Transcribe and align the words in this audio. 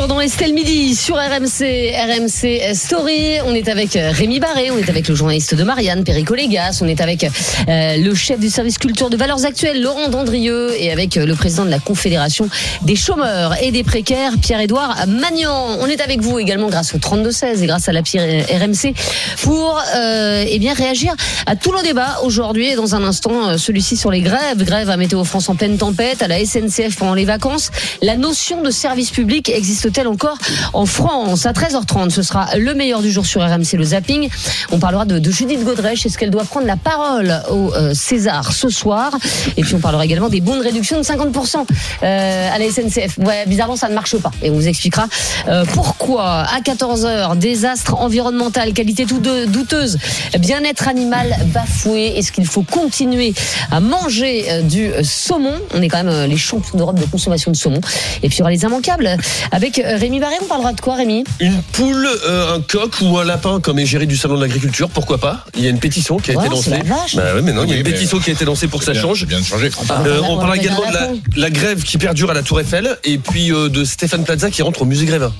Retour 0.00 0.14
dans 0.14 0.20
Estelle 0.20 0.52
Midi 0.52 0.94
sur 0.94 1.16
RMC, 1.16 1.92
RMC 1.94 2.74
Story. 2.74 3.38
On 3.44 3.54
est 3.54 3.68
avec 3.68 3.96
euh, 3.96 4.10
Rémi 4.12 4.38
Barré, 4.40 4.70
on 4.70 4.78
est 4.78 4.88
avec 4.88 5.08
le 5.08 5.14
journaliste 5.14 5.54
de 5.54 5.64
Marianne, 5.64 6.04
Perico 6.04 6.34
Légas, 6.34 6.80
on 6.82 6.88
est 6.88 7.00
avec 7.00 7.24
euh, 7.24 7.96
le 7.96 8.14
chef 8.14 8.38
du 8.38 8.50
service 8.50 8.78
culture 8.78 9.10
de 9.10 9.16
Valeurs 9.16 9.44
Actuelles, 9.44 9.82
Laurent 9.82 10.08
Dandrieux, 10.08 10.70
et 10.78 10.92
avec 10.92 11.16
euh, 11.16 11.26
le 11.26 11.34
président 11.34 11.64
de 11.64 11.70
la 11.70 11.78
Confédération 11.78 12.48
des 12.82 12.96
chômeurs 12.96 13.62
et 13.62 13.72
des 13.72 13.82
précaires, 13.82 14.32
Pierre-Édouard 14.40 15.06
Magnan. 15.08 15.78
On 15.80 15.86
est 15.86 16.00
avec 16.00 16.20
vous 16.20 16.38
également 16.38 16.68
grâce 16.68 16.94
au 16.94 16.98
32-16 16.98 17.62
et 17.62 17.66
grâce 17.66 17.88
à 17.88 17.92
la 17.92 18.02
Pierre 18.02 18.44
RMC 18.48 18.94
pour 19.42 19.82
euh, 19.96 20.44
eh 20.46 20.58
bien 20.58 20.74
réagir 20.74 21.14
à 21.46 21.56
tout 21.56 21.72
le 21.72 21.82
débat 21.82 22.18
aujourd'hui 22.22 22.70
et 22.70 22.74
dans 22.74 22.94
un 22.94 23.04
instant 23.04 23.58
celui-ci 23.58 23.96
sur 23.96 24.10
les 24.10 24.20
grèves, 24.20 24.64
grève 24.64 24.88
à 24.88 24.96
Météo 24.96 25.24
France 25.24 25.48
en 25.48 25.56
pleine 25.56 25.78
tempête, 25.78 26.22
à 26.22 26.28
la 26.28 26.44
SNCF 26.44 26.96
pendant 26.96 27.14
les 27.14 27.24
vacances. 27.24 27.70
La 28.02 28.16
notion 28.16 28.62
de 28.62 28.70
service 28.70 29.10
public 29.10 29.50
existe-t-elle 29.90 30.08
encore 30.08 30.38
en 30.72 30.86
France 30.86 31.46
À 31.46 31.52
13h30, 31.52 32.10
ce 32.10 32.22
sera 32.22 32.56
le 32.56 32.74
meilleur 32.74 33.02
du 33.02 33.10
jour 33.10 33.26
sur 33.26 33.42
RMC, 33.42 33.74
le 33.74 33.84
zapping. 33.84 34.28
On 34.70 34.78
parlera 34.78 35.04
de, 35.04 35.30
Judith 35.30 35.64
Godrèche. 35.64 36.06
Est-ce 36.06 36.18
qu'elle 36.18 36.30
doit 36.30 36.44
prendre 36.44 36.66
la 36.66 36.76
parole 36.76 37.34
au 37.50 37.72
euh, 37.74 37.94
César 37.94 38.52
ce 38.52 38.68
soir 38.68 39.12
Et 39.56 39.62
puis 39.62 39.74
on 39.74 39.80
parlera 39.80 40.04
également 40.04 40.28
des 40.28 40.40
bons 40.40 40.56
de 40.56 40.62
réduction 40.62 40.98
de 40.98 41.02
50% 41.02 41.66
euh, 42.02 42.48
à 42.52 42.58
la 42.58 42.70
SNCF. 42.70 43.18
Ouais, 43.18 43.44
bizarrement, 43.46 43.76
ça 43.76 43.88
ne 43.88 43.94
marche 43.94 44.16
pas. 44.16 44.30
Et 44.42 44.50
on 44.50 44.54
vous 44.54 44.68
expliquera 44.68 45.06
euh, 45.48 45.64
pourquoi. 45.72 46.40
À 46.40 46.60
14h, 46.60 47.38
désastre 47.38 47.94
environnemental, 47.96 48.72
qualité 48.72 49.04
douteuse, 49.04 49.98
bien-être 50.38 50.88
animal 50.88 51.36
bafoué. 51.46 52.18
Est-ce 52.18 52.32
qu'il 52.32 52.46
faut 52.46 52.62
continuer 52.62 53.34
à 53.70 53.80
manger 53.80 54.62
du 54.64 54.90
saumon? 55.02 55.54
On 55.74 55.82
est 55.82 55.88
quand 55.88 56.02
même 56.02 56.28
les 56.28 56.36
champions 56.36 56.78
d'Europe 56.78 56.98
de 56.98 57.06
consommation 57.06 57.50
de 57.50 57.56
saumon. 57.56 57.80
Et 58.22 58.28
puis 58.28 58.36
il 58.36 58.38
y 58.40 58.42
aura 58.42 58.50
les 58.50 58.62
immanquables 58.62 59.16
avec 59.52 59.79
euh, 59.84 59.96
Rémi 59.96 60.20
Barré. 60.20 60.34
On 60.42 60.46
parlera 60.46 60.72
de 60.72 60.80
quoi, 60.80 60.94
Rémi? 60.96 61.24
Une 61.40 61.60
poule, 61.72 62.08
euh, 62.26 62.56
un 62.56 62.60
coq 62.60 62.96
ou 63.02 63.18
un 63.18 63.24
lapin 63.24 63.60
comme 63.60 63.78
égérie 63.78 64.06
du 64.06 64.16
salon 64.16 64.36
de 64.36 64.40
l'agriculture, 64.42 64.88
pourquoi 64.90 65.18
pas? 65.18 65.44
Il 65.56 65.62
y 65.62 65.66
a 65.66 65.70
une 65.70 65.78
pétition 65.78 66.18
qui 66.18 66.30
a 66.30 66.34
été 66.34 66.48
lancée. 66.48 66.70
la 66.70 66.78
vache. 66.82 67.16
Bah 67.16 67.34
ouais, 67.34 67.42
mais 67.42 67.52
non, 67.52 67.64
il 67.64 67.70
y 67.70 67.72
a 67.72 67.76
une 67.76 67.82
mais- 67.84 67.92
pétition 67.92 68.18
qui 68.18 68.30
a 68.30 68.32
été 68.32 68.44
lancée 68.44 68.68
pour 68.68 68.80
que 68.80 68.86
ça 68.86 68.92
Bien- 68.92 69.02
change. 69.02 69.26
Bien 69.26 69.40
de 69.40 69.44
changer. 69.44 69.70
Euh, 69.90 70.20
on 70.22 70.34
on 70.34 70.36
parlera 70.38 70.56
également 70.56 70.80
de 70.80 71.40
la, 71.40 71.50
grève 71.50 71.82
qui 71.82 71.98
perdure 71.98 72.30
à 72.30 72.34
la 72.34 72.42
Tour 72.42 72.60
Eiffel 72.60 72.96
et 73.04 73.18
puis 73.18 73.52
euh, 73.52 73.68
de 73.68 73.84
Stéphane 73.84 74.24
Plaza 74.24 74.50
qui 74.50 74.62
rentre 74.62 74.82
au 74.82 74.84
musée 74.84 75.04
Grévin. 75.06 75.32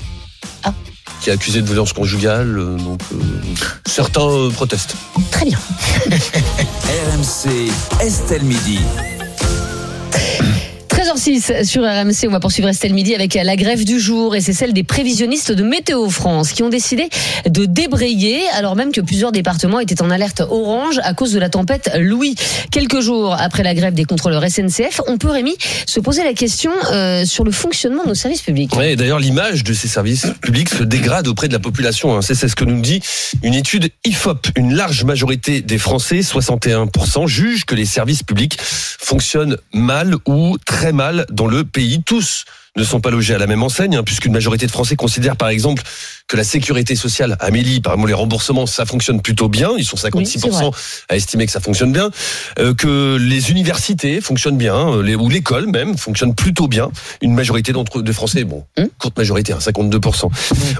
Ah. 0.64 0.72
Qui 1.22 1.30
est 1.30 1.32
accusé 1.32 1.60
de 1.60 1.66
violence 1.66 1.92
conjugale, 1.92 2.58
euh, 2.58 2.77
donc 2.77 3.00
euh, 3.12 3.16
certains 3.86 4.22
euh, 4.28 4.50
protestent. 4.50 4.94
Très 5.30 5.44
bien. 5.44 5.58
RMC, 6.10 7.70
Estelle 8.00 8.42
Midi. 8.44 8.78
13h06 11.14 11.64
sur 11.64 11.83
RMC, 11.83 12.28
on 12.28 12.30
va 12.30 12.41
poursuivre 12.41 12.69
Estelle 12.69 12.94
Midi 12.94 13.14
avec 13.14 13.34
la 13.34 13.56
grève 13.56 13.84
du 13.84 13.98
jour 13.98 14.36
et 14.36 14.41
c'est 14.41 14.53
celle 14.53 14.72
des 14.72 14.84
prévisionnistes 14.84 15.50
de 15.50 15.64
Météo 15.64 16.08
France 16.08 16.53
qui 16.53 16.62
ont 16.62 16.69
décidé 16.69 17.08
de 17.48 17.64
débrayer 17.64 18.41
alors 18.55 18.77
même 18.77 18.92
que 18.92 19.00
plusieurs 19.00 19.33
départements 19.33 19.81
étaient 19.81 20.03
en 20.03 20.11
alerte 20.11 20.41
orange 20.41 21.00
à 21.03 21.12
cause 21.14 21.33
de 21.33 21.41
la 21.41 21.48
tempête 21.48 21.91
Louis. 21.98 22.36
Quelques 22.70 23.00
jours 23.00 23.34
après 23.38 23.64
la 23.64 23.75
grève 23.75 23.94
des 23.94 24.05
contrôleurs 24.05 24.44
SNCF, 24.48 25.00
on 25.08 25.19
peut 25.19 25.31
Rémi 25.31 25.56
se 25.86 25.98
poser 25.98 26.22
la 26.22 26.33
question 26.33 26.70
euh, 26.92 27.25
sur 27.25 27.44
le 27.44 27.50
fonctionnement 27.50 28.05
de 28.05 28.08
nos 28.11 28.14
services 28.14 28.42
publics. 28.42 28.70
Et 28.81 28.94
d'ailleurs, 28.94 29.19
l'image 29.19 29.64
de 29.64 29.72
ces 29.72 29.88
services 29.88 30.27
publics 30.41 30.69
se 30.69 30.84
dégrade 30.84 31.27
auprès 31.27 31.48
de 31.48 31.53
la 31.53 31.61
population. 31.61 32.16
hein. 32.16 32.22
C'est 32.22 32.34
ce 32.36 32.55
que 32.55 32.64
nous 32.64 32.81
dit 32.81 33.00
une 33.42 33.55
étude 33.55 33.91
IFOP. 34.05 34.48
Une 34.56 34.75
large 34.75 35.05
majorité 35.05 35.61
des 35.61 35.78
Français, 35.78 36.20
61%, 36.20 37.27
jugent 37.27 37.64
que 37.64 37.75
les 37.75 37.86
services 37.86 38.22
publics 38.22 38.58
fonctionnent 38.61 39.56
mal 39.72 40.15
ou 40.26 40.56
très 40.65 40.93
mal 40.93 41.00
dans 41.31 41.47
le 41.47 41.65
pays. 41.65 42.03
Tous 42.05 42.44
ne 42.77 42.84
sont 42.84 43.00
pas 43.00 43.11
logés 43.11 43.34
à 43.34 43.38
la 43.38 43.47
même 43.47 43.62
enseigne, 43.62 43.97
hein, 43.97 44.03
puisqu'une 44.05 44.33
majorité 44.33 44.66
de 44.66 44.71
Français 44.71 44.97
considèrent 44.97 45.37
par 45.37 45.49
exemple 45.49 45.83
que 46.30 46.36
la 46.36 46.44
sécurité 46.44 46.94
sociale, 46.94 47.36
Amélie, 47.41 47.80
par 47.80 47.94
exemple 47.94 48.08
les 48.08 48.14
remboursements, 48.14 48.64
ça 48.64 48.86
fonctionne 48.86 49.20
plutôt 49.20 49.48
bien. 49.48 49.72
Ils 49.76 49.84
sont 49.84 49.96
56% 49.96 50.70
à 51.08 51.16
estimer 51.16 51.44
que 51.44 51.50
ça 51.50 51.58
fonctionne 51.58 51.92
bien. 51.92 52.10
Euh, 52.60 52.72
que 52.72 53.16
les 53.20 53.50
universités 53.50 54.20
fonctionnent 54.20 54.56
bien, 54.56 54.76
euh, 54.76 55.02
les, 55.02 55.16
ou 55.16 55.28
l'école 55.28 55.66
même 55.66 55.98
fonctionne 55.98 56.36
plutôt 56.36 56.69
bien. 56.69 56.90
Une 57.20 57.34
majorité 57.34 57.72
d'entre 57.72 58.00
de 58.00 58.12
Français, 58.12 58.44
bon, 58.44 58.64
Hum. 58.78 58.88
courte 58.98 59.19
majorité, 59.19 59.52
hein, 59.52 59.58
52%. 59.60 60.30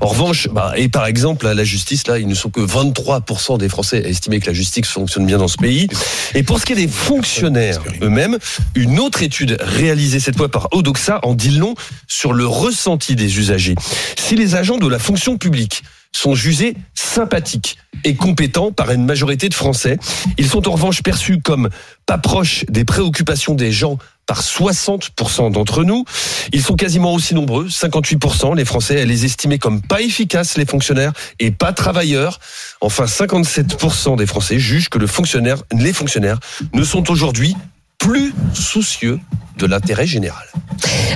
En 0.01 0.07
revanche, 0.07 0.49
bah, 0.53 0.73
et 0.77 0.89
par 0.89 1.07
exemple, 1.07 1.49
à 1.49 1.55
la 1.55 1.65
justice, 1.65 2.07
là, 2.07 2.21
ils 2.21 2.29
ne 2.29 2.35
sont 2.35 2.51
que 2.51 2.61
23% 2.61 3.59
des 3.59 3.69
Français 3.69 4.05
à 4.05 4.09
estimer 4.09 4.39
que 4.39 4.47
la 4.47 4.53
justice 4.53 4.87
fonctionne 4.87 5.27
bien 5.27 5.39
dans 5.39 5.49
ce 5.49 5.57
pays. 5.57 5.89
Et 6.37 6.45
pour 6.45 6.61
ce 6.61 6.67
qui 6.67 6.75
est 6.75 6.77
des 6.77 6.87
fonctionnaires 6.87 7.83
eux-mêmes, 8.03 8.39
une 8.77 9.01
autre 9.01 9.25
étude 9.25 9.57
réalisée 9.61 10.21
cette 10.21 10.37
fois 10.37 10.49
par 10.49 10.69
Odoxa 10.71 11.19
en 11.25 11.35
dit 11.35 11.51
long 11.51 11.75
sur 12.07 12.33
le 12.33 12.47
ressenti 12.47 13.17
des 13.17 13.39
usagers. 13.39 13.75
Si 14.17 14.37
les 14.37 14.55
agents 14.55 14.79
de 14.79 14.87
la 14.87 15.01
fonction 15.01 15.37
publique 15.41 15.83
sont 16.13 16.35
jugés 16.35 16.77
sympathiques 16.95 17.77
et 18.05 18.15
compétents 18.15 18.73
par 18.73 18.91
une 18.91 19.05
majorité 19.05 19.49
de 19.49 19.55
Français, 19.55 19.99
ils 20.39 20.49
sont 20.49 20.69
en 20.69 20.73
revanche 20.73 21.03
perçus 21.03 21.41
comme 21.41 21.69
pas 22.07 22.19
proches 22.19 22.65
des 22.69 22.85
préoccupations 22.85 23.55
des 23.55 23.73
gens 23.73 23.99
par 24.27 24.43
60% 24.43 25.51
d'entre 25.51 25.83
nous. 25.83 26.05
Ils 26.53 26.63
sont 26.63 26.77
quasiment 26.77 27.15
aussi 27.15 27.35
nombreux, 27.35 27.67
58%, 27.67 28.57
les 28.57 28.65
Français, 28.65 29.05
les 29.05 29.25
estimer 29.25 29.59
comme 29.59 29.83
pas 29.83 30.01
efficaces, 30.01 30.57
les 30.57 30.67
fonctionnaires, 30.67 31.13
et 31.41 31.51
pas 31.51 31.73
travailleurs. 31.73 32.39
Enfin, 32.81 33.07
57% 33.07 34.17
des 34.17 34.27
Français 34.27 34.61
jugent 34.61 34.89
que 34.89 34.99
le 34.99 35.09
fonctionnaire, 35.09 35.63
les 35.73 35.93
fonctionnaires 35.93 36.39
ne 36.75 36.85
sont 36.85 37.11
aujourd'hui 37.11 37.57
plus 38.01 38.33
soucieux 38.55 39.21
de 39.59 39.67
l'intérêt 39.67 40.07
général. 40.07 40.45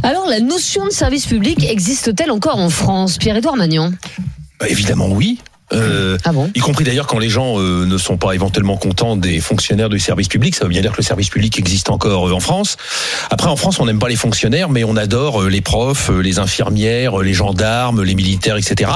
Alors 0.02 0.26
la 0.26 0.38
notion 0.38 0.84
de 0.84 0.90
service 0.90 1.26
public 1.26 1.64
existe-t-elle 1.68 2.30
encore 2.30 2.58
en 2.58 2.70
France 2.70 3.18
Pierre-Édouard 3.18 3.56
Magnan 3.56 3.90
Bah, 4.60 4.68
évidemment, 4.68 5.08
oui. 5.08 5.40
Euh, 5.72 6.18
Ah 6.24 6.32
bon 6.32 6.50
y 6.54 6.60
compris 6.60 6.84
d'ailleurs 6.84 7.06
quand 7.06 7.18
les 7.18 7.30
gens 7.30 7.58
euh, 7.58 7.86
ne 7.86 7.96
sont 7.96 8.18
pas 8.18 8.34
éventuellement 8.34 8.76
contents 8.76 9.16
des 9.16 9.40
fonctionnaires 9.40 9.88
du 9.88 9.98
service 9.98 10.28
public, 10.28 10.54
ça 10.54 10.64
veut 10.64 10.70
bien 10.70 10.82
dire 10.82 10.92
que 10.92 10.98
le 10.98 11.02
service 11.02 11.30
public 11.30 11.58
existe 11.58 11.88
encore 11.90 12.28
euh, 12.28 12.32
en 12.32 12.40
France. 12.40 12.76
Après, 13.30 13.48
en 13.48 13.56
France, 13.56 13.80
on 13.80 13.86
n'aime 13.86 13.98
pas 13.98 14.08
les 14.08 14.16
fonctionnaires, 14.16 14.68
mais 14.68 14.84
on 14.84 14.96
adore 14.96 15.42
euh, 15.42 15.48
les 15.48 15.62
profs, 15.62 16.10
euh, 16.10 16.20
les 16.20 16.38
infirmières, 16.38 17.20
euh, 17.20 17.24
les 17.24 17.32
gendarmes, 17.32 18.02
les 18.02 18.14
militaires, 18.14 18.56
etc. 18.58 18.90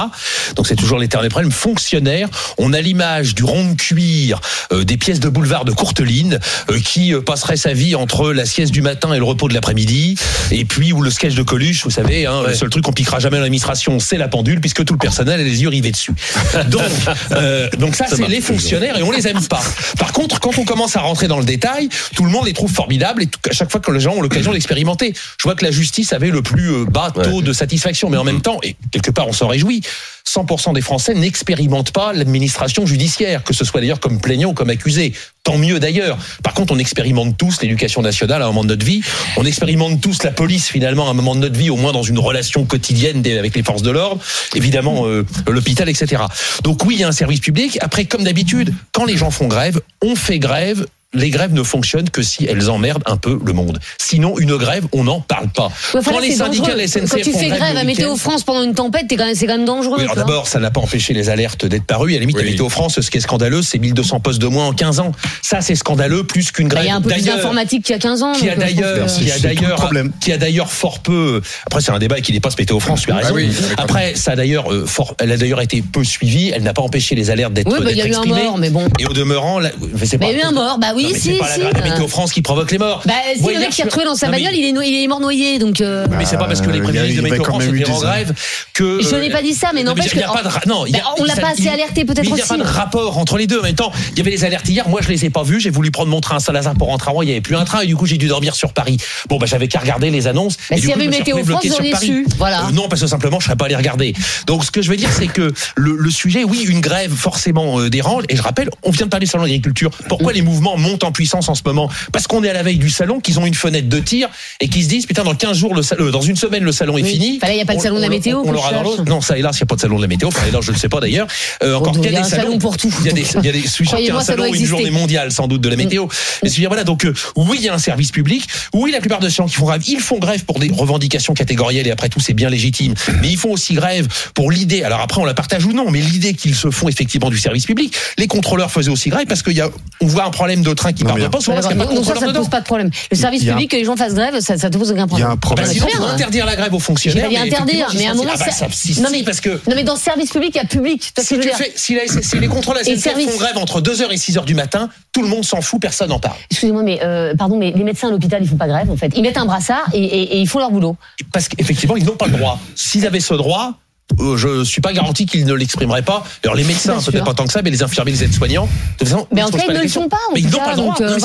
Donc 0.55 0.67
c'est 0.67 0.75
toujours 0.75 0.99
l'éternel 0.99 1.29
problème. 1.31 1.51
Fonctionnaire, 1.51 2.29
on 2.59 2.71
a 2.71 2.81
l'image 2.81 3.33
du 3.33 3.43
rond 3.43 3.71
de 3.71 3.75
cuir, 3.75 4.39
euh, 4.71 4.83
des 4.83 4.97
pièces 4.97 5.19
de 5.19 5.29
boulevard 5.29 5.65
de 5.65 5.71
Courteline, 5.71 6.39
euh, 6.69 6.79
qui 6.79 7.13
euh, 7.15 7.21
passerait 7.21 7.57
sa 7.57 7.73
vie 7.73 7.95
entre 7.95 8.31
la 8.31 8.45
sieste 8.45 8.71
du 8.71 8.81
matin 8.83 9.11
et 9.13 9.17
le 9.17 9.23
repos 9.23 9.47
de 9.49 9.53
l'après-midi, 9.55 10.15
et 10.51 10.65
puis 10.65 10.93
ou 10.93 11.01
le 11.01 11.09
sketch 11.09 11.33
de 11.33 11.43
Coluche, 11.43 11.83
vous 11.83 11.89
savez, 11.91 12.27
hein, 12.27 12.41
Ouais. 12.43 12.49
le 12.49 12.55
seul 12.55 12.69
truc 12.69 12.83
qu'on 12.85 12.93
piquera 12.93 13.19
jamais 13.19 13.37
à 13.37 13.41
l'administration, 13.41 13.99
c'est 13.99 14.17
la 14.17 14.27
pendule, 14.27 14.61
puisque 14.61 14.85
tout 14.85 14.93
le 14.93 14.99
personnel 14.99 15.39
a 15.39 15.43
les 15.43 15.61
yeux 15.63 15.69
rivés 15.69 15.91
dessus. 15.91 16.13
Donc, 16.69 16.81
euh, 17.31 17.69
donc 17.77 17.95
ça, 17.95 18.05
c'est 18.07 18.27
les 18.27 18.41
fonctionnaires 18.41 18.97
et 18.97 19.03
on 19.03 19.11
les 19.11 19.27
aime 19.27 19.45
pas. 19.47 19.61
Par 19.97 20.11
contre, 20.13 20.39
quand 20.39 20.57
on 20.57 20.65
commence 20.65 20.95
à 20.95 21.01
rentrer 21.01 21.27
dans 21.27 21.39
le 21.39 21.45
détail, 21.45 21.89
tout 22.15 22.23
le 22.25 22.29
monde 22.31 22.45
les 22.45 22.53
trouve 22.53 22.71
formidables 22.71 23.23
et 23.23 23.27
tout- 23.27 23.39
à 23.49 23.53
chaque 23.53 23.71
fois 23.71 23.79
que 23.79 23.91
les 23.91 23.99
gens 23.99 24.13
ont 24.15 24.21
l'occasion 24.21 24.51
d'expérimenter. 24.53 25.13
Je 25.37 25.43
vois 25.43 25.55
que 25.55 25.63
la 25.65 25.71
justice 25.71 26.13
avait 26.13 26.31
le 26.31 26.41
plus 26.41 26.69
euh, 26.71 26.85
bas 26.85 27.11
taux 27.13 27.21
Ouais. 27.37 27.41
de 27.43 27.53
satisfaction, 27.53 28.09
mais 28.09 28.17
en 28.17 28.23
même 28.23 28.41
temps, 28.41 28.59
et 28.63 28.75
quelque 28.91 29.11
part 29.11 29.27
on 29.27 29.33
s'en 29.33 29.47
réjouit, 29.47 29.81
100% 30.29 30.73
des 30.73 30.81
Français 30.81 31.13
n'expérimentent 31.13 31.91
pas 31.91 32.13
l'administration 32.13 32.85
judiciaire, 32.85 33.43
que 33.43 33.53
ce 33.53 33.65
soit 33.65 33.81
d'ailleurs 33.81 33.99
comme 33.99 34.19
plaignant 34.19 34.49
ou 34.49 34.53
comme 34.53 34.69
accusé. 34.69 35.13
Tant 35.43 35.57
mieux 35.57 35.79
d'ailleurs. 35.79 36.17
Par 36.43 36.53
contre, 36.53 36.73
on 36.73 36.77
expérimente 36.77 37.37
tous 37.37 37.61
l'éducation 37.61 38.01
nationale 38.01 38.41
à 38.41 38.45
un 38.45 38.49
moment 38.49 38.63
de 38.63 38.69
notre 38.69 38.85
vie. 38.85 39.01
On 39.37 39.45
expérimente 39.45 40.01
tous 40.01 40.23
la 40.23 40.31
police 40.31 40.67
finalement 40.67 41.07
à 41.07 41.11
un 41.11 41.13
moment 41.13 41.33
de 41.33 41.39
notre 41.39 41.57
vie, 41.57 41.69
au 41.69 41.77
moins 41.77 41.91
dans 41.91 42.03
une 42.03 42.19
relation 42.19 42.65
quotidienne 42.65 43.25
avec 43.25 43.55
les 43.55 43.63
forces 43.63 43.81
de 43.81 43.89
l'ordre. 43.89 44.21
Évidemment, 44.55 45.07
euh, 45.07 45.25
l'hôpital, 45.47 45.89
etc. 45.89 46.23
Donc 46.63 46.85
oui, 46.85 46.95
il 46.95 47.01
y 47.01 47.03
a 47.03 47.07
un 47.07 47.13
service 47.13 47.39
public. 47.39 47.79
Après, 47.81 48.05
comme 48.05 48.23
d'habitude, 48.23 48.73
quand 48.91 49.05
les 49.05 49.17
gens 49.17 49.31
font 49.31 49.47
grève, 49.47 49.81
on 50.03 50.15
fait 50.15 50.39
grève. 50.39 50.85
Les 51.15 51.31
grèves 51.31 51.53
ne 51.53 51.63
fonctionnent 51.63 52.11
que 52.11 52.21
si 52.21 52.45
elles 52.45 52.69
emmerdent 52.69 53.01
un 53.07 53.17
peu 53.17 53.39
le 53.43 53.51
monde. 53.51 53.79
Sinon, 53.99 54.37
une 54.37 54.55
grève, 54.57 54.85
on 54.91 55.05
n'en 55.05 55.21
parle 55.21 55.47
pas. 55.49 55.71
Ouais, 55.95 56.01
quand 56.05 56.11
là, 56.11 56.19
les 56.21 56.35
syndicats 56.35 56.75
la 56.75 56.87
SNCF 56.87 57.09
Quand 57.09 57.17
tu 57.23 57.31
font 57.31 57.39
fais 57.39 57.47
grève 57.47 57.77
à 57.77 57.83
Météo 57.83 58.15
France 58.15 58.43
pendant 58.43 58.61
une 58.61 58.75
tempête, 58.75 59.05
quand 59.09 59.25
c'est 59.33 59.47
quand 59.47 59.57
même 59.57 59.65
dangereux. 59.65 59.95
oui, 59.97 60.03
alors 60.03 60.15
d'abord, 60.15 60.47
ça 60.47 60.59
n'a 60.59 60.69
pas 60.69 60.81
empêché 60.81 61.15
les 61.15 61.31
alertes 61.31 61.65
d'être 61.65 61.85
parues. 61.85 62.11
À 62.11 62.13
la 62.13 62.19
limite, 62.19 62.35
Oui. 62.37 62.43
à 62.43 62.45
Météo 62.45 62.69
France, 62.69 63.01
ce 63.01 63.09
qui 63.09 63.17
est 63.17 63.21
scandaleux, 63.21 63.63
c'est 63.63 63.79
1200 63.79 64.19
postes 64.19 64.39
de 64.39 64.45
moins 64.45 64.67
en 64.67 64.73
15 64.73 64.99
ans. 64.99 65.11
Ça, 65.41 65.61
c'est 65.61 65.73
scandaleux 65.73 66.25
plus 66.27 66.51
qu'une 66.51 66.67
Bah, 66.67 66.75
grève. 66.75 66.85
Il 66.85 66.89
y 66.89 66.91
a 66.91 66.95
un 66.97 67.01
peu 67.01 67.09
plus 67.09 67.25
d'informatique 67.25 67.85
qu'il 67.85 67.93
y 67.93 67.95
a 67.95 67.99
15 67.99 68.21
ans. 68.21 68.33
qui 68.33 68.47
a 68.47 68.53
euh, 68.53 68.55
d'ailleurs, 68.57 69.07
qui 69.07 69.31
a 69.31 69.39
d'ailleurs, 69.39 69.91
qui 70.21 70.31
a 70.31 70.37
d'ailleurs 70.37 70.71
fort 70.71 70.99
peu. 70.99 71.41
Après, 71.65 71.81
c'est 71.81 71.91
un 71.91 71.97
débat 71.97 72.21
qui 72.21 72.33
dépasse 72.33 72.55
Météo 72.55 72.79
France. 72.79 73.01
Tu 73.01 73.11
as 73.11 73.15
raison. 73.15 73.29
Ah 73.31 73.33
oui, 73.35 73.49
Après, 73.79 74.13
ça 74.13 74.33
a 74.33 74.35
d'ailleurs 74.35 74.71
euh, 74.71 74.85
fort. 74.85 75.15
Elle 75.19 75.31
a 75.31 75.37
d'ailleurs 75.37 75.61
été 75.61 75.81
peu 75.81 76.03
suivie. 76.03 76.51
Elle 76.53 76.61
n'a 76.61 76.73
pas 76.73 76.83
empêché 76.83 77.15
les 77.15 77.31
alertes 77.31 77.53
d'être 77.53 77.71
Oui, 77.71 77.79
bah, 77.83 77.89
il 77.91 77.97
y 77.97 78.01
a 78.03 78.07
eu 78.07 78.13
un 78.13 78.25
mort, 78.25 78.59
mais 78.59 78.69
bon. 78.69 78.87
Et 78.99 79.07
au 79.07 79.13
demeurant, 79.13 79.57
là, 79.57 79.71
c'est 80.03 80.13
Mais 80.19 80.27
pas- 80.27 80.31
il 80.33 80.37
y 80.37 80.41
a 80.41 80.43
eu 80.43 80.47
un 80.47 80.51
mort, 80.51 80.77
bah 80.77 80.93
oui. 80.99 81.05
oui, 81.05 81.11
Non, 81.11 81.13
mais 81.13 81.19
si, 81.19 81.31
c'est 81.33 81.37
pas 81.39 81.47
si. 81.53 81.59
la, 81.61 81.71
la 81.71 81.81
Météo 81.81 82.07
France 82.07 82.31
qui 82.31 82.41
provoque 82.41 82.71
les 82.71 82.77
morts. 82.77 83.01
Bah, 83.05 83.13
si 83.35 83.41
Moi, 83.41 83.53
le 83.53 83.59
mec 83.59 83.69
qui 83.69 83.81
a 83.81 83.85
retrouvé 83.85 84.05
dans 84.05 84.15
sa 84.15 84.27
mais- 84.27 84.37
bagnole, 84.37 84.55
il 84.55 84.65
est, 84.65 84.71
no- 84.71 84.81
il 84.81 85.03
est 85.03 85.07
mort 85.07 85.19
noyé, 85.19 85.59
donc. 85.59 85.81
euh, 85.81 86.05
Mais 86.11 86.25
c'est 86.25 86.37
pas 86.37 86.45
parce 86.45 86.61
que 86.61 86.69
les 86.69 86.81
prévisions 86.81 87.05
il 87.05 87.11
y 87.11 87.15
de 87.15 87.19
avait 87.19 87.29
Météo 87.31 87.43
quand 87.43 87.51
France 87.53 87.63
même 87.65 87.75
eu 87.75 87.81
étaient 87.81 87.91
en 87.91 87.99
des- 87.99 88.05
grève 88.05 88.33
que. 88.73 89.01
Je 89.01 89.15
n'ai 89.15 89.29
pas 89.29 89.41
dit 89.41 89.53
ça, 89.53 89.69
mais 89.73 89.83
Non, 89.83 89.91
n'empêche 89.91 90.11
que- 90.13 90.19
non, 90.67 90.85
Bah, 90.91 90.99
on 91.17 91.23
l'a 91.23 91.35
pas 91.35 91.49
assez 91.51 91.67
alerté, 91.67 92.05
peut-être 92.05 92.19
mais 92.23 92.27
Il 92.29 92.33
n'y 92.33 92.41
a 92.41 92.43
aussi. 92.43 92.57
pas 92.57 92.57
de 92.57 92.63
rapport 92.69 93.17
entre 93.17 93.37
les 93.37 93.47
deux. 93.47 93.59
En 93.59 93.63
même 93.63 93.75
temps, 93.75 93.91
il 94.11 94.17
y 94.17 94.21
avait 94.21 94.31
les 94.31 94.43
alertes 94.45 94.67
hier. 94.69 94.87
Moi, 94.89 95.01
je 95.03 95.09
les 95.09 95.25
ai 95.25 95.29
pas 95.29 95.43
vues. 95.43 95.59
J'ai 95.59 95.69
voulu 95.69 95.91
prendre 95.91 96.09
mon 96.09 96.21
train 96.21 96.37
à 96.37 96.39
Saint-Lazare 96.39 96.73
pour 96.75 96.87
rentrer 96.87 97.09
à 97.09 97.11
Rouen. 97.13 97.21
Il 97.23 97.27
n'y 97.27 97.31
avait 97.31 97.41
plus 97.41 97.55
un 97.55 97.65
train 97.65 97.81
et 97.81 97.87
du 97.87 97.95
coup, 97.95 98.05
j'ai 98.05 98.17
dû 98.17 98.27
dormir 98.27 98.55
sur 98.55 98.73
Paris. 98.73 98.97
Bon, 99.29 99.37
bah, 99.37 99.45
j'avais 99.45 99.67
qu'à 99.67 99.79
regarder 99.79 100.09
les 100.09 100.27
annonces. 100.27 100.57
Bah, 100.57 100.63
et 100.71 100.75
du 100.75 100.81
s'il 100.81 100.89
y 100.89 100.93
avait 100.93 101.07
Météo 101.07 101.43
France, 101.45 101.63
su. 102.01 102.25
Voilà. 102.37 102.65
Euh, 102.67 102.71
non, 102.71 102.87
parce 102.89 103.01
que 103.01 103.07
simplement, 103.07 103.39
je 103.39 103.45
ne 103.45 103.47
serais 103.49 103.55
pas 103.57 103.65
allé 103.65 103.75
regarder. 103.75 104.13
Donc, 104.47 104.63
ce 104.63 104.71
que 104.71 104.81
je 104.81 104.89
veux 104.89 104.97
dire, 104.97 105.09
c'est 105.11 105.27
que 105.27 105.51
le, 105.75 105.95
le 105.97 106.09
sujet, 106.11 106.43
oui, 106.43 106.65
une 106.67 106.81
grève 106.81 107.11
forcément 107.13 107.79
euh, 107.79 107.89
dérange. 107.89 108.23
Et 108.29 108.35
je 108.35 108.41
rappelle, 108.41 108.69
on 108.83 108.91
vient 108.91 109.05
de 109.05 109.11
parler 109.11 109.25
du 109.25 109.31
salon 109.31 109.43
d'agriculture. 109.43 109.91
Pourquoi 110.07 110.33
les 110.33 110.41
mouvements 110.41 110.77
montent 110.77 110.88
en 111.03 111.11
puissance 111.11 111.49
en 111.49 111.55
ce 111.55 111.61
moment 111.65 111.89
Parce 112.11 112.27
qu'on 112.27 112.43
est 112.43 112.49
à 112.49 112.53
la 112.53 112.63
veille 112.63 112.77
du 112.77 112.89
salon, 112.89 113.19
qu'ils 113.19 113.39
ont 113.39 113.45
une 113.45 113.53
fenêtre 113.53 113.89
de 113.89 113.99
tir 113.99 114.29
et 114.59 114.67
qu'ils 114.67 114.83
se 114.83 114.89
disent, 114.89 115.05
putain, 115.05 115.23
dans 115.23 115.35
15 115.35 115.57
jours, 115.57 115.75
le 115.75 115.81
euh, 115.99 116.11
dans 116.11 116.21
une 116.21 116.35
semaine, 116.35 116.63
le 116.63 116.71
salon 116.71 116.97
est 116.97 117.03
fini. 117.03 117.39
Il 117.47 117.55
y 117.55 117.61
a 117.61 117.65
pas 117.65 117.73
de 117.73 117.79
On- 117.79 117.81
salon 117.81 117.95
de 117.97 118.01
la 118.01 118.07
on- 118.07 118.09
météo, 118.09 118.39
On, 118.39 118.47
que 118.47 118.51
l'aura 118.53 118.71
dans. 118.71 119.03
Non, 119.05 119.21
ça, 119.21 119.37
hélas, 119.37 119.57
il 119.57 119.61
n'y 119.61 119.63
a 119.63 119.65
pas 119.67 119.75
de 119.75 119.81
salon 119.81 119.97
de 119.97 120.01
la 120.01 120.07
météo. 120.07 120.27
Enfin, 120.29 120.45
hélas, 120.47 120.63
je 120.63 120.71
ne 120.71 120.77
sais 120.77 120.89
pas 120.89 120.99
d'ailleurs. 120.99 121.27
Euh, 121.63 121.75
encore 121.75 121.93
qu'il 121.93 122.05
il 122.05 122.13
y 122.13 122.15
a 122.17 122.21
un 122.21 122.23
salon 122.23 122.57
pour 122.57 122.77
tout. 122.77 122.93
Il 123.01 123.07
y 123.07 123.09
a 123.09 123.13
des, 123.13 123.21
il 123.21 123.45
y 123.45 123.49
a 123.49 123.51
des, 123.51 123.61
qu'il 123.61 124.05
y 124.05 124.09
a 124.09 124.15
un 124.15 124.21
salon, 124.21 124.45
une 124.45 124.65
journée 124.65 124.91
mondiale, 124.91 125.31
sans 125.31 125.47
doute, 125.47 125.61
de 125.61 125.69
la 125.69 125.75
météo. 125.75 126.07
Mais 126.43 126.49
dire, 126.49 126.69
voilà, 126.69 126.83
donc, 126.83 127.05
euh, 127.05 127.13
oui, 127.35 127.57
il 127.59 127.65
y 127.65 127.69
a 127.69 127.73
un 127.73 127.77
service 127.79 128.11
public. 128.11 128.47
Oui, 128.73 128.91
la 128.91 128.99
plupart 128.99 129.19
de 129.19 129.29
gens 129.29 129.45
qui 129.45 129.55
font 129.55 129.65
grève, 129.65 129.81
ils 129.87 129.99
font 129.99 130.17
grève 130.19 130.43
pour 130.45 130.59
des 130.59 130.71
revendications 130.71 131.33
catégorielles 131.33 131.87
et 131.87 131.91
après 131.91 132.09
tout, 132.09 132.19
c'est 132.19 132.33
bien 132.33 132.49
légitime. 132.49 132.93
Mais 133.21 133.29
ils 133.29 133.37
font 133.37 133.51
aussi 133.51 133.73
grève 133.73 134.07
pour 134.33 134.51
l'idée. 134.51 134.83
Alors 134.83 135.01
après, 135.01 135.21
on 135.21 135.25
la 135.25 135.33
partage 135.33 135.65
ou 135.65 135.73
non, 135.73 135.89
mais 135.91 135.99
l'idée 136.01 136.33
qu'ils 136.33 136.55
se 136.55 136.69
font 136.71 136.87
effectivement 136.87 137.29
du 137.29 137.37
service 137.37 137.65
public. 137.65 137.95
Les 138.17 138.27
contrôleurs 138.27 138.71
faisaient 138.71 138.91
aussi 138.91 139.09
grève 139.09 139.25
parce 139.27 139.43
qu'il 139.43 139.55
y 139.57 139.61
a, 139.61 139.69
on 140.01 140.07
voit 140.07 140.25
un 140.25 140.31
problème 140.31 140.61
de 140.61 140.73
train 140.79 140.93
qui 140.93 141.03
Non, 141.03 141.09
part 141.09 141.17
de 141.17 141.21
il 141.23 141.29
pas 141.29 141.39
souvent 141.39 141.55
parce 141.55 141.67
qu'il 141.67 141.75
n'y 141.77 141.81
a 141.81 141.85
pas 141.85 141.91
de 141.91 141.95
Donc 141.97 142.05
ça, 142.05 142.15
ça 142.15 142.25
ne 142.27 142.31
pose 142.33 142.49
pas 142.49 142.59
de 142.61 142.65
problème. 142.65 142.89
Le 143.11 143.17
service 143.17 143.43
Il 143.43 143.49
a- 143.49 143.53
public, 143.53 143.71
que 143.71 143.75
les 143.75 143.85
gens 143.85 143.95
fassent 143.95 144.13
grève, 144.15 144.39
ça 144.39 144.55
ne 144.55 144.77
pose 144.77 144.91
aucun 144.91 144.95
Il 144.95 144.99
y 144.99 145.03
a 145.03 145.07
problème. 145.07 145.27
un 145.27 145.33
Bah, 145.35 145.37
problème. 145.41 145.67
sinon, 145.67 145.87
faut 145.87 145.97
bien. 146.03 146.13
interdire 146.13 146.45
la 146.45 146.55
grève 146.55 146.73
aux 146.73 146.79
fonctionnaires. 146.79 147.29
vais 147.29 147.37
interdire, 147.37 147.87
mais 147.95 148.07
à 148.07 148.11
un 148.11 148.13
moment, 148.15 148.35
ça- 148.35 148.51
ça, 148.51 148.67
si, 148.71 148.99
non, 149.01 149.09
mais, 149.11 149.23
parce 149.23 149.41
que 149.41 149.49
non, 149.49 149.75
mais 149.75 149.83
dans 149.83 149.93
le 149.93 149.99
service 149.99 150.31
public, 150.31 150.51
il 150.55 150.57
y 150.57 150.61
a 150.61 150.65
public. 150.65 151.11
Si, 151.19 151.37
tu 151.39 151.49
fais, 151.49 151.71
si, 151.75 151.93
les 151.95 152.97
service. 152.97 153.29
font 153.29 153.37
grève 153.37 153.57
entre 153.57 153.81
2h 153.81 154.11
et 154.11 154.17
6h 154.17 154.45
du 154.45 154.55
matin, 154.55 154.89
tout 155.11 155.21
le 155.21 155.27
monde 155.27 155.43
s'en 155.45 155.61
fout, 155.61 155.81
personne 155.81 156.09
n'en 156.09 156.19
parle. 156.19 156.35
Excusez-moi, 156.49 156.83
mais 156.83 156.99
euh, 157.03 157.35
pardon, 157.35 157.57
mais 157.57 157.71
les 157.75 157.83
médecins 157.83 158.07
à 158.07 158.11
l'hôpital, 158.11 158.41
ils 158.41 158.47
font 158.47 158.57
pas 158.57 158.67
grève 158.67 158.89
en 158.89 158.97
fait. 158.97 159.11
Ils 159.15 159.21
mettent 159.21 159.37
un 159.37 159.45
brassard 159.45 159.85
et, 159.93 160.39
ils 160.39 160.47
font 160.47 160.59
leur 160.59 160.71
boulot. 160.71 160.95
Parce 161.33 161.47
qu'effectivement, 161.49 161.97
ils 161.97 162.05
n'ont 162.05 162.15
pas 162.15 162.27
le 162.27 162.33
droit. 162.37 162.59
S'ils 162.75 163.05
avaient 163.05 163.19
ce 163.19 163.33
droit, 163.33 163.73
je 164.17 164.63
suis 164.63 164.81
pas 164.81 164.93
garanti 164.93 165.25
qu'ils 165.25 165.45
ne 165.45 165.53
l'exprimeraient 165.53 166.01
pas. 166.01 166.23
Alors 166.43 166.55
les 166.55 166.63
médecins, 166.63 166.99
peut-être 167.01 167.25
pas 167.25 167.33
tant 167.33 167.45
que 167.45 167.53
ça, 167.53 167.61
mais 167.61 167.69
les 167.69 167.83
infirmiers, 167.83 168.11
les 168.11 168.23
aides-soignants, 168.23 168.65
de 168.65 168.97
toute 168.99 169.07
façon, 169.07 169.27
Mais 169.31 169.41
ils 169.41 169.43
en 169.43 169.49
la 169.49 169.63
ils 169.65 169.77
ne 169.77 169.81
le 169.83 169.87
font 169.89 170.09
pas, 170.09 170.17
en 170.29 170.33
Mais 170.33 170.39
ils 170.41 170.49
n'ont 170.49 170.59
pas 170.59 170.71
le 170.71 170.77
droit. 170.77 170.95
euh, 171.01 171.17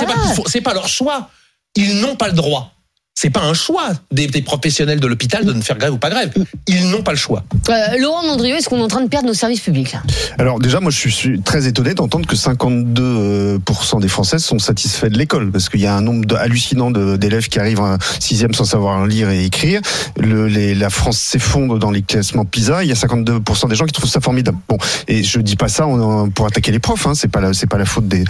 c'est 0.47 0.61
pas 0.61 0.75
leur 0.75 0.89
choix. 0.89 1.31
Ils 1.77 2.01
n'ont 2.01 2.17
pas 2.17 2.29
le 2.29 2.35
droit. 2.35 2.74
C'est 3.17 3.31
pas 3.31 3.43
un 3.45 3.55
choix 3.55 3.91
des, 4.11 4.27
des 4.27 4.43
professionnels 4.43 4.99
de 4.99 5.07
l'hôpital 5.07 5.45
de 5.45 5.53
ne 5.53 5.63
faire 5.63 5.79
grève 5.79 5.93
ou 5.95 5.99
pas 5.99 6.11
grève. 6.11 6.33
Ils 6.67 6.91
n'ont 6.91 7.03
pas 7.03 7.13
le 7.13 7.17
choix. 7.17 7.45
Euh, 7.71 7.97
Laurent 8.01 8.25
Mondrieux, 8.27 8.57
est-ce 8.57 8.69
qu'on 8.69 8.79
est 8.79 8.83
en 8.83 8.89
train 8.89 9.03
de 9.03 9.09
perdre 9.09 9.29
nos 9.29 9.35
services 9.35 9.61
publics 9.61 9.93
là? 9.93 10.03
Alors 10.37 10.59
déjà, 10.59 10.81
moi, 10.81 10.91
je 10.91 10.99
suis- 10.99 11.13
suis 11.13 11.41
très 11.41 11.69
étonné 11.69 11.95
d'entendre 11.95 12.27
que 12.27 12.35
52% 12.35 14.01
des 14.01 14.09
Français 14.09 14.41
sont 14.41 14.59
satisfaits 14.59 15.07
de 15.11 15.17
l'école, 15.17 15.53
parce 15.53 15.69
qu'il 15.69 15.81
y 15.81 15.87
a 15.87 15.95
un 15.95 16.01
nombre 16.01 16.25
de- 16.27 16.35
hallucinant 16.35 16.91
d'élèves 16.91 17.47
qui 17.49 17.61
arrivent 17.61 17.81
en 17.81 17.99
sixième 18.19 18.53
sans 18.53 18.65
savoir 18.65 19.07
lire 19.07 19.31
et 19.31 19.45
écrire. 19.45 19.81
Le, 20.19 20.49
les- 20.49 20.75
la 20.75 20.91
France 20.91 21.19
s'effondre 21.19 21.79
dans 21.79 21.93
les 21.93 22.03
classements 22.03 22.45
PISA. 22.45 22.83
Il 22.83 22.89
y 22.89 22.93
a 22.93 22.97
52% 22.97 23.69
des 23.69 23.77
gens 23.77 23.87
qui 23.87 23.93
trouvent 23.93 24.11
ça 24.11 24.21
formidable. 24.21 24.59
Bon, 24.69 24.77
et 25.07 25.23
je 25.23 25.39
dis 25.39 25.55
pas 25.57 25.69
ça 25.69 25.87
pour 26.35 26.47
attaquer 26.47 26.73
les 26.73 26.81
profs. 26.81 27.07
Hein, 27.07 27.15
c'est 27.15 27.29
pas 27.29 27.41
la, 27.41 27.53
c'est 27.53 27.69
pas 27.69 27.79
la 27.79 27.87
faute 27.87 28.09
des, 28.09 28.25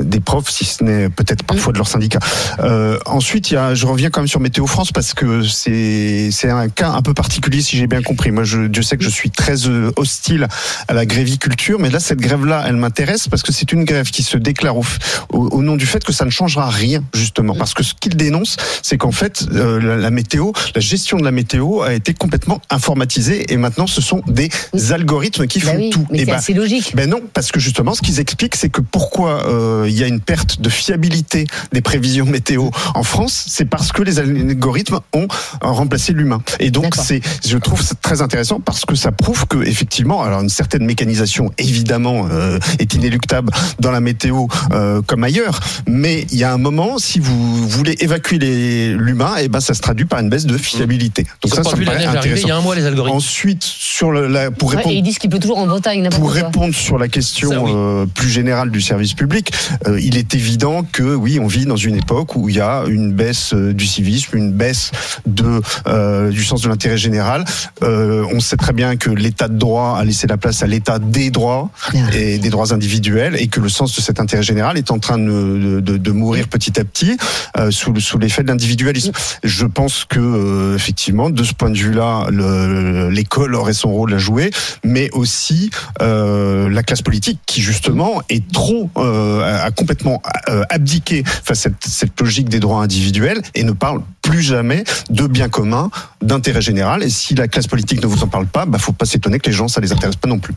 des 0.00 0.20
profs, 0.20 0.48
si 0.50 0.64
ce 0.64 0.84
n'est 0.84 1.08
peut-être 1.08 1.42
parfois 1.42 1.72
de 1.72 1.78
leur 1.78 1.88
syndicat. 1.88 2.20
Euh, 2.60 2.98
ensuite, 3.04 3.50
il 3.50 3.54
y 3.54 3.56
a, 3.56 3.74
je 3.74 3.84
reviens 3.84 4.10
quand 4.10 4.20
même 4.20 4.27
sur 4.28 4.40
Météo 4.40 4.66
France 4.66 4.92
parce 4.92 5.14
que 5.14 5.42
c'est 5.42 6.30
c'est 6.30 6.50
un 6.50 6.68
cas 6.68 6.90
un 6.90 7.02
peu 7.02 7.14
particulier, 7.14 7.62
si 7.62 7.76
j'ai 7.76 7.86
bien 7.86 8.02
compris. 8.02 8.30
Moi, 8.30 8.44
je, 8.44 8.66
Dieu 8.66 8.82
sait 8.82 8.96
que 8.96 9.04
je 9.04 9.08
suis 9.08 9.30
très 9.30 9.66
euh, 9.66 9.90
hostile 9.96 10.46
à 10.86 10.92
la 10.94 11.06
gréviculture, 11.06 11.78
mais 11.78 11.90
là, 11.90 12.00
cette 12.00 12.20
grève-là, 12.20 12.64
elle 12.66 12.76
m'intéresse 12.76 13.28
parce 13.28 13.42
que 13.42 13.52
c'est 13.52 13.72
une 13.72 13.84
grève 13.84 14.10
qui 14.10 14.22
se 14.22 14.36
déclare 14.36 14.76
au, 14.76 14.84
au, 15.32 15.48
au 15.48 15.62
nom 15.62 15.76
du 15.76 15.86
fait 15.86 16.04
que 16.04 16.12
ça 16.12 16.24
ne 16.24 16.30
changera 16.30 16.68
rien, 16.70 17.02
justement. 17.14 17.54
Parce 17.54 17.74
que 17.74 17.82
ce 17.82 17.94
qu'il 17.94 18.16
dénonce, 18.16 18.56
c'est 18.82 18.98
qu'en 18.98 19.12
fait, 19.12 19.46
euh, 19.52 19.80
la, 19.80 19.96
la 19.96 20.10
météo, 20.10 20.52
la 20.74 20.80
gestion 20.80 21.16
de 21.18 21.24
la 21.24 21.32
météo 21.32 21.80
a 21.82 21.94
été 21.94 22.14
complètement 22.14 22.60
informatisée 22.70 23.52
et 23.52 23.56
maintenant, 23.56 23.86
ce 23.86 24.00
sont 24.00 24.22
des 24.26 24.50
algorithmes 24.92 25.46
qui 25.46 25.60
Bah 25.60 25.72
font 25.72 25.76
oui, 25.78 25.90
tout. 25.90 26.06
mais 26.10 26.18
Et 26.18 26.20
c'est 26.20 26.30
ben, 26.30 26.36
assez 26.36 26.54
logique. 26.54 26.94
ben 26.94 27.08
non, 27.08 27.22
parce 27.32 27.50
que 27.52 27.60
justement, 27.60 27.94
ce 27.94 28.02
qu'ils 28.02 28.20
expliquent, 28.20 28.56
c'est 28.56 28.68
que 28.70 28.80
pourquoi 28.80 29.46
euh, 29.48 29.86
il 29.88 29.96
y 29.98 30.04
a 30.04 30.06
une 30.06 30.20
perte 30.20 30.60
de 30.60 30.68
fiabilité 30.68 31.46
des 31.72 31.80
prévisions 31.80 32.26
météo 32.26 32.68
en 32.94 33.02
France, 33.02 33.44
c'est 33.48 33.64
parce 33.64 33.92
que 33.92 34.02
les 34.02 34.17
algorithmes 34.18 35.00
ont 35.12 35.22
euh, 35.64 35.68
remplacé 35.68 36.12
l'humain. 36.12 36.42
Et 36.60 36.70
donc, 36.70 36.94
c'est, 36.94 37.20
je 37.46 37.56
trouve 37.58 37.80
ça 37.82 37.94
très 38.00 38.22
intéressant 38.22 38.60
parce 38.60 38.84
que 38.84 38.94
ça 38.94 39.12
prouve 39.12 39.46
que 39.46 39.58
effectivement, 39.66 40.22
alors 40.22 40.40
une 40.42 40.48
certaine 40.48 40.84
mécanisation 40.84 41.50
évidemment 41.58 42.26
euh, 42.30 42.58
est 42.78 42.94
inéluctable 42.94 43.50
dans 43.80 43.90
la 43.90 44.00
météo 44.00 44.46
euh, 44.72 45.02
comme 45.02 45.24
ailleurs, 45.24 45.60
mais 45.86 46.26
il 46.30 46.38
y 46.38 46.44
a 46.44 46.52
un 46.52 46.58
moment, 46.58 46.98
si 46.98 47.18
vous 47.18 47.68
voulez 47.68 47.96
évacuer 48.00 48.38
l'humain, 48.38 49.36
et 49.36 49.48
ben 49.48 49.60
ça 49.60 49.74
se 49.74 49.80
traduit 49.80 50.04
par 50.06 50.20
une 50.20 50.28
baisse 50.28 50.46
de 50.46 50.56
fiabilité. 50.58 51.24
Donc 51.42 51.54
ça, 51.54 51.62
Ils 51.64 51.70
ça 51.70 51.76
me 51.76 51.84
paraît 51.84 52.04
arriver 52.04 52.10
il 52.10 52.14
y 52.14 52.18
intéressant. 52.18 52.48
a 52.48 52.54
un 52.56 52.60
mois, 52.60 52.74
les 52.74 52.84
algorithmes. 52.86 53.16
Ensuite, 53.16 53.62
sur 53.62 54.10
le, 54.10 54.26
la, 54.28 54.50
pour 54.50 54.68
Ouais, 54.70 54.76
répondre 54.76 54.94
et 54.94 54.98
ils 54.98 55.02
disent 55.02 55.18
qu'il 55.18 55.30
peut 55.30 55.38
toujours 55.38 55.58
en 55.58 55.66
Bretagne, 55.66 56.08
pour 56.10 56.20
quoi. 56.24 56.32
répondre 56.32 56.74
sur 56.74 56.98
la 56.98 57.08
question 57.08 57.50
Ça, 57.50 57.62
oui. 57.62 57.72
euh, 57.74 58.06
plus 58.06 58.28
générale 58.30 58.70
du 58.70 58.80
service 58.80 59.14
public, 59.14 59.52
il 60.00 60.16
est 60.16 60.34
évident 60.34 60.82
que 60.90 61.14
oui, 61.14 61.38
on 61.40 61.46
vit 61.46 61.64
dans 61.66 61.76
une 61.76 61.96
époque 61.96 62.36
où 62.36 62.48
il 62.48 62.56
y 62.56 62.60
a 62.60 62.84
une 62.88 63.12
baisse 63.12 63.54
du 63.54 63.86
civisme, 63.86 64.07
une 64.08 64.52
baisse 64.52 64.90
de 65.26 65.60
euh, 65.86 66.30
du 66.30 66.44
sens 66.44 66.62
de 66.62 66.68
l'intérêt 66.68 66.96
général. 66.98 67.44
Euh, 67.82 68.24
on 68.32 68.40
sait 68.40 68.56
très 68.56 68.72
bien 68.72 68.96
que 68.96 69.10
l'État 69.10 69.48
de 69.48 69.56
droit 69.58 69.96
a 69.98 70.04
laissé 70.04 70.26
la 70.26 70.36
place 70.36 70.62
à 70.62 70.66
l'État 70.66 70.98
des 70.98 71.30
droits 71.30 71.70
et 72.14 72.38
des 72.38 72.50
droits 72.50 72.72
individuels, 72.72 73.36
et 73.38 73.48
que 73.48 73.60
le 73.60 73.68
sens 73.68 73.94
de 73.94 74.00
cet 74.00 74.20
intérêt 74.20 74.42
général 74.42 74.76
est 74.78 74.90
en 74.90 74.98
train 74.98 75.18
de, 75.18 75.80
de, 75.80 75.96
de 75.96 76.10
mourir 76.12 76.48
petit 76.48 76.78
à 76.80 76.84
petit 76.84 77.16
euh, 77.56 77.70
sous, 77.70 77.92
le- 77.92 78.00
sous 78.00 78.18
l'effet 78.18 78.42
de 78.42 78.48
l'individualisme. 78.48 79.12
Je 79.44 79.66
pense 79.66 80.04
que 80.04 80.74
effectivement, 80.74 81.30
de 81.30 81.44
ce 81.44 81.52
point 81.54 81.70
de 81.70 81.78
vue-là, 81.78 82.26
le- 82.30 83.10
l'école 83.10 83.54
aurait 83.54 83.72
son 83.72 83.90
rôle 83.92 84.14
à 84.14 84.18
jouer, 84.18 84.50
mais 84.84 85.10
aussi 85.12 85.70
la 86.00 86.82
classe 86.82 87.02
politique 87.02 87.40
qui 87.46 87.60
justement 87.60 88.22
est 88.28 88.50
trop 88.52 88.90
a 88.96 89.66
a 89.68 89.70
complètement 89.70 90.22
abdiqué 90.70 91.22
face 91.24 91.60
à 91.60 91.62
cette, 91.62 91.84
cette 91.86 92.20
logique 92.20 92.48
des 92.48 92.60
droits 92.60 92.82
individuels 92.82 93.42
et 93.54 93.64
ne 93.64 93.72
parle 93.72 93.97
plus 94.22 94.42
jamais 94.42 94.84
de 95.10 95.26
bien 95.26 95.48
commun, 95.48 95.90
d'intérêt 96.22 96.60
général. 96.60 97.02
Et 97.02 97.10
si 97.10 97.34
la 97.34 97.48
classe 97.48 97.66
politique 97.66 98.02
ne 98.02 98.06
vous 98.06 98.22
en 98.22 98.28
parle 98.28 98.46
pas, 98.46 98.66
bah 98.66 98.78
faut 98.78 98.92
pas 98.92 99.06
s'étonner 99.06 99.38
que 99.38 99.46
les 99.46 99.56
gens 99.56 99.68
ça 99.68 99.80
les 99.80 99.92
intéresse 99.92 100.16
pas 100.16 100.28
non 100.28 100.38
plus. 100.38 100.54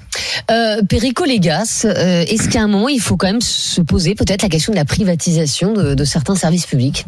Euh, 0.49 0.81
Perico 0.83 1.23
Légas, 1.25 1.83
euh, 1.85 2.25
est-ce 2.27 2.49
qu'à 2.49 2.61
un 2.61 2.68
moment, 2.68 2.89
il 2.89 3.01
faut 3.01 3.18
quand 3.18 3.27
même 3.27 3.42
se 3.42 3.81
poser 3.81 4.16
peut-être 4.16 4.42
la 4.42 4.49
question 4.49 4.73
de 4.73 4.77
la 4.77 4.85
privatisation 4.85 5.73
de, 5.73 5.94
de 5.94 6.04
certains 6.06 6.35
services 6.35 6.66
publics? 6.66 7.06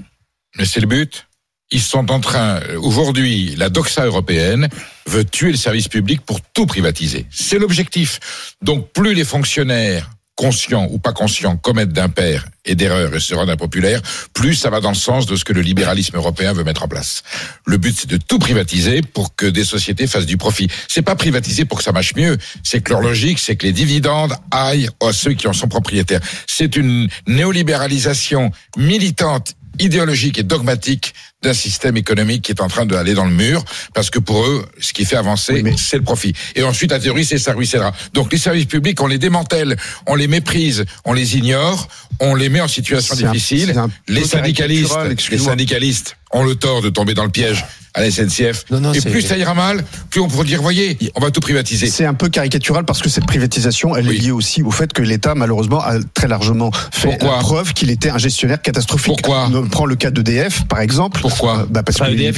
Mais 0.57 0.65
c'est 0.65 0.79
le 0.79 0.87
but. 0.87 1.27
Ils 1.71 1.81
sont 1.81 2.11
en 2.11 2.19
train, 2.19 2.59
euh, 2.69 2.79
aujourd'hui, 2.79 3.55
la 3.57 3.69
doxa 3.69 4.05
européenne 4.05 4.69
veut 5.07 5.25
tuer 5.25 5.51
le 5.51 5.57
service 5.57 5.87
public 5.87 6.21
pour 6.21 6.39
tout 6.41 6.65
privatiser. 6.65 7.25
C'est 7.31 7.57
l'objectif. 7.57 8.19
Donc 8.61 8.91
plus 8.91 9.13
les 9.15 9.23
fonctionnaires, 9.25 10.11
conscients 10.35 10.87
ou 10.89 10.99
pas 10.99 11.13
conscients, 11.13 11.57
commettent 11.57 11.93
d'impairs 11.93 12.47
et 12.65 12.75
d'erreurs 12.75 13.15
et 13.15 13.19
se 13.19 13.35
rendent 13.35 13.49
impopulaires, 13.49 14.01
plus 14.33 14.55
ça 14.55 14.69
va 14.69 14.79
dans 14.79 14.89
le 14.89 14.95
sens 14.95 15.25
de 15.25 15.35
ce 15.35 15.43
que 15.43 15.53
le 15.53 15.61
libéralisme 15.61 16.15
européen 16.15 16.53
veut 16.53 16.63
mettre 16.63 16.83
en 16.83 16.87
place. 16.87 17.23
Le 17.65 17.77
but, 17.77 17.95
c'est 17.97 18.09
de 18.09 18.17
tout 18.17 18.39
privatiser 18.39 19.01
pour 19.01 19.35
que 19.35 19.45
des 19.45 19.63
sociétés 19.65 20.07
fassent 20.07 20.25
du 20.25 20.37
profit. 20.37 20.69
C'est 20.87 21.01
pas 21.01 21.15
privatiser 21.15 21.65
pour 21.65 21.77
que 21.77 21.83
ça 21.83 21.91
marche 21.91 22.15
mieux. 22.15 22.37
C'est 22.63 22.81
que 22.81 22.91
leur 22.91 23.01
logique, 23.01 23.39
c'est 23.39 23.55
que 23.55 23.65
les 23.65 23.73
dividendes 23.73 24.33
aillent 24.51 24.89
à 25.01 25.13
ceux 25.13 25.33
qui 25.33 25.47
en 25.47 25.53
sont 25.53 25.67
propriétaires. 25.67 26.21
C'est 26.47 26.75
une 26.75 27.09
néolibéralisation 27.27 28.51
militante 28.77 29.55
idéologique 29.79 30.37
et 30.37 30.43
dogmatique 30.43 31.13
d'un 31.43 31.53
système 31.53 31.97
économique 31.97 32.41
qui 32.41 32.51
est 32.51 32.61
en 32.61 32.67
train 32.67 32.85
d'aller 32.85 33.13
dans 33.13 33.25
le 33.25 33.31
mur, 33.31 33.63
parce 33.93 34.09
que 34.09 34.19
pour 34.19 34.43
eux, 34.45 34.65
ce 34.79 34.93
qui 34.93 35.05
fait 35.05 35.17
avancer, 35.17 35.53
Oui, 35.53 35.63
mais- 35.63 35.75
c'est 35.77 35.97
le 35.97 36.03
profit. 36.03 36.33
Et 36.55 36.63
ensuite, 36.63 36.91
la 36.91 36.99
théorie, 36.99 37.25
c'est 37.25 37.37
ça 37.37 37.53
ruissellera. 37.53 37.93
Donc 38.13 38.31
les 38.31 38.37
services 38.39 38.65
publics, 38.65 38.99
on 39.01 39.07
les 39.07 39.19
démantèle, 39.19 39.77
on 40.07 40.15
les 40.15 40.27
méprise, 40.27 40.85
on 41.05 41.13
les 41.13 41.37
ignore, 41.37 41.87
on 42.19 42.33
les 42.35 42.49
met 42.49 42.61
en 42.61 42.67
situation 42.67 43.15
difficile. 43.15 43.77
un 43.77 43.89
les 44.07 44.23
syndicalistes, 44.23 44.95
les 45.29 45.37
syndicalistes 45.37 46.17
ont 46.33 46.43
le 46.43 46.55
tort 46.55 46.81
de 46.81 46.89
tomber 46.89 47.13
dans 47.13 47.23
le 47.23 47.29
piège 47.31 47.65
à 47.95 48.01
la 48.01 48.09
SNCF. 48.09 48.65
Non, 48.71 48.79
non, 48.79 48.91
et 48.91 49.01
plus 49.01 49.21
ça 49.21 49.37
ira 49.37 49.53
mal, 49.53 49.85
plus 50.09 50.19
on 50.19 50.27
pourra 50.27 50.43
dire, 50.43 50.63
voyez, 50.63 50.97
on 51.13 51.19
va 51.19 51.29
tout 51.29 51.41
privatiser. 51.41 51.85
C'est 51.85 52.05
un 52.07 52.15
peu 52.15 52.27
caricatural 52.27 52.85
parce 52.85 53.03
que 53.03 53.07
cette 53.09 53.27
privatisation, 53.27 53.95
elle 53.95 54.07
Oui. 54.07 54.15
est 54.15 54.19
liée 54.19 54.31
aussi 54.31 54.63
au 54.63 54.71
fait 54.71 54.91
que 54.91 55.03
l'État, 55.03 55.35
malheureusement, 55.35 55.79
a 55.79 55.99
très 56.15 56.27
largement 56.27 56.71
fait 56.91 57.09
Pourquoi 57.09 57.33
la 57.35 57.37
preuve 57.43 57.73
qu'il 57.73 57.91
était 57.91 58.09
un 58.09 58.17
gestionnaire 58.17 58.63
catastrophique. 58.63 59.05
Pourquoi 59.21 59.47
On 59.53 59.67
prend 59.67 59.85
le 59.85 59.95
cas 59.95 60.09
d'EDF, 60.09 60.63
par 60.67 60.79
exemple. 60.79 61.21
Pourquoi 61.21 61.53
Pourquoi 61.53 61.67
Bah 61.69 61.83
parce 61.83 61.99
qu'on 61.99 62.05
est 62.05 62.17
Je 62.17 62.17
vais 62.17 62.31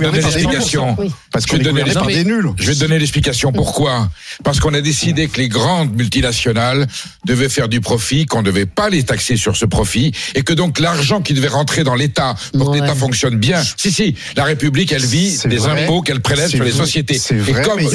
gouverné 0.00 0.20
par 0.20 0.32
des 0.32 0.44
nuls. 0.44 1.10
Parce 1.32 1.46
qu'on 1.46 1.56
est 1.56 1.62
gouverné 1.64 1.94
par 1.94 2.06
des 2.06 2.24
nuls. 2.24 2.50
Je 2.58 2.66
vais 2.66 2.74
te 2.74 2.80
donner 2.80 2.98
l'explication. 2.98 3.52
Pourquoi 3.52 4.10
Parce 4.42 4.60
qu'on 4.60 4.74
a 4.74 4.82
décidé 4.82 5.28
que 5.28 5.38
les 5.40 5.48
grandes 5.48 5.94
multinationales 5.96 6.86
devaient 7.24 7.48
faire 7.48 7.70
du 7.70 7.80
profit, 7.80 8.26
qu'on 8.26 8.40
ne 8.40 8.46
devait 8.46 8.66
pas 8.66 8.90
les 8.90 9.02
taxer 9.02 9.36
sur 9.38 9.56
ce 9.56 9.64
profit, 9.64 10.12
et 10.34 10.42
que 10.42 10.52
donc 10.52 10.78
l'argent 10.78 11.22
qui 11.22 11.32
devait 11.32 11.48
rentrer 11.48 11.84
dans 11.84 11.94
l'État 11.94 12.34
pour 12.52 12.68
Ouais. 12.68 12.78
que 12.78 12.82
l'État 12.84 12.94
fonctionne 12.94 13.13
bien. 13.36 13.62
Si, 13.76 13.90
si, 13.90 14.14
la 14.36 14.44
République, 14.44 14.92
elle 14.92 15.04
vit 15.04 15.38
des 15.46 15.56
vrai. 15.56 15.84
impôts 15.84 16.02
qu'elle 16.02 16.20
prélève 16.20 16.50
sur 16.50 16.62
les 16.64 16.70
vrai. 16.70 16.84
sociétés. 16.84 17.18
C'est 17.18 17.34
vrai, 17.36 17.62
comme 17.62 17.76
mais 17.78 17.86
aussi 17.86 17.94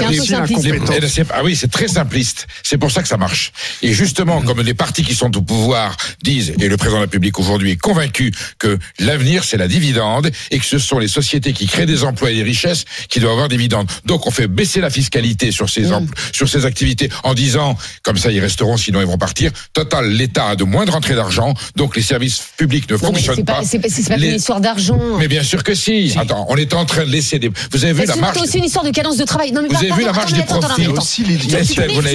c'est- 1.10 1.26
Ah 1.32 1.42
oui, 1.44 1.56
c'est 1.56 1.70
très 1.72 1.88
simpliste. 1.88 2.48
C'est 2.64 2.78
pour 2.78 2.92
ça 2.92 3.02
que 3.02 3.08
ça 3.08 3.18
marche. 3.18 3.52
Et 3.82 3.94
justement, 3.94 4.42
comme 4.42 4.62
les 4.62 4.74
partis 4.74 5.04
qui 5.04 5.16
sont 5.16 5.36
au 5.38 5.42
pouvoir 5.42 5.96
disent, 6.24 6.54
et 6.60 6.68
le 6.68 6.78
président 6.78 6.98
de 6.98 7.02
la 7.02 7.06
République 7.06 7.40
aujourd'hui 7.40 7.72
est 7.72 7.78
convaincu 7.78 8.32
que 8.58 8.78
l'avenir 9.00 9.44
c'est 9.44 9.58
la 9.58 9.68
dividende 9.68 10.32
et 10.52 10.60
que 10.60 10.66
ce 10.66 10.80
sont 10.80 11.00
les 11.00 11.08
sociétés 11.08 11.54
qui 11.54 11.68
créent 11.68 11.86
des 11.86 12.04
emplois 12.04 12.32
et 12.32 12.36
des 12.36 12.44
richesses 12.44 12.86
qui 13.10 13.20
doivent 13.20 13.34
avoir 13.34 13.48
des 13.48 13.56
dividendes. 13.58 13.90
Donc 14.06 14.28
on 14.28 14.32
fait 14.32 14.48
baisser 14.48 14.82
la 14.82 14.90
fiscalité 14.90 15.52
sur 15.52 15.70
ces 15.70 15.88
empl- 15.90 16.08
sur 16.32 16.48
ces 16.50 16.66
activités 16.66 17.10
en 17.24 17.34
disant, 17.34 17.78
comme 18.04 18.18
ça 18.18 18.32
ils 18.32 18.40
resteront, 18.40 18.78
sinon 18.78 19.02
ils 19.02 19.08
vont 19.08 19.18
partir. 19.18 19.52
Total, 19.74 20.10
l'État 20.10 20.50
a 20.50 20.56
de 20.56 20.64
moins 20.64 20.86
de 20.86 20.92
rentrées 20.92 21.16
d'argent, 21.16 21.54
donc 21.76 21.96
les 21.96 22.02
services 22.02 22.42
publics 22.58 22.90
ne 22.90 22.96
Non, 22.96 23.00
fonctionnent 23.00 23.44
pas, 23.46 23.56
pas. 23.56 23.64
c'est 23.64 23.80
pas, 23.80 23.88
pas 24.08 24.18
Les- 24.18 24.30
une 24.30 24.36
histoire 24.36 24.62
d'argent. 24.62 25.00
Mais 25.18 25.28
bien 25.28 25.44
sûr 25.44 25.64
que 25.64 25.74
si. 25.74 26.14
Attends, 26.18 26.46
on 26.50 26.56
est 26.58 26.74
en 26.74 26.86
train 26.86 27.06
de 27.06 27.10
laisser 27.10 27.40
des. 27.40 27.50
Vous 27.72 27.84
avez 27.84 27.94
vu 27.94 28.00
Mais 28.02 28.06
la 28.06 28.14
c'est 28.14 28.20
marge. 28.22 28.38
aussi 28.42 28.58
une 28.58 28.66
histoire 28.66 28.86
de 28.86 28.92
cadence 28.92 29.18
de 29.18 29.24
travail. 29.26 29.52
Non, 29.52 29.62
mais 29.62 29.70
Vous 29.70 29.76
avez 29.76 29.92
vu 29.92 30.04
la 30.04 30.10
attends, 30.12 30.26
des 30.26 30.42
attends. 30.86 31.02
aussi 31.02 31.24
les- 31.24 31.38
Tu 31.38 31.48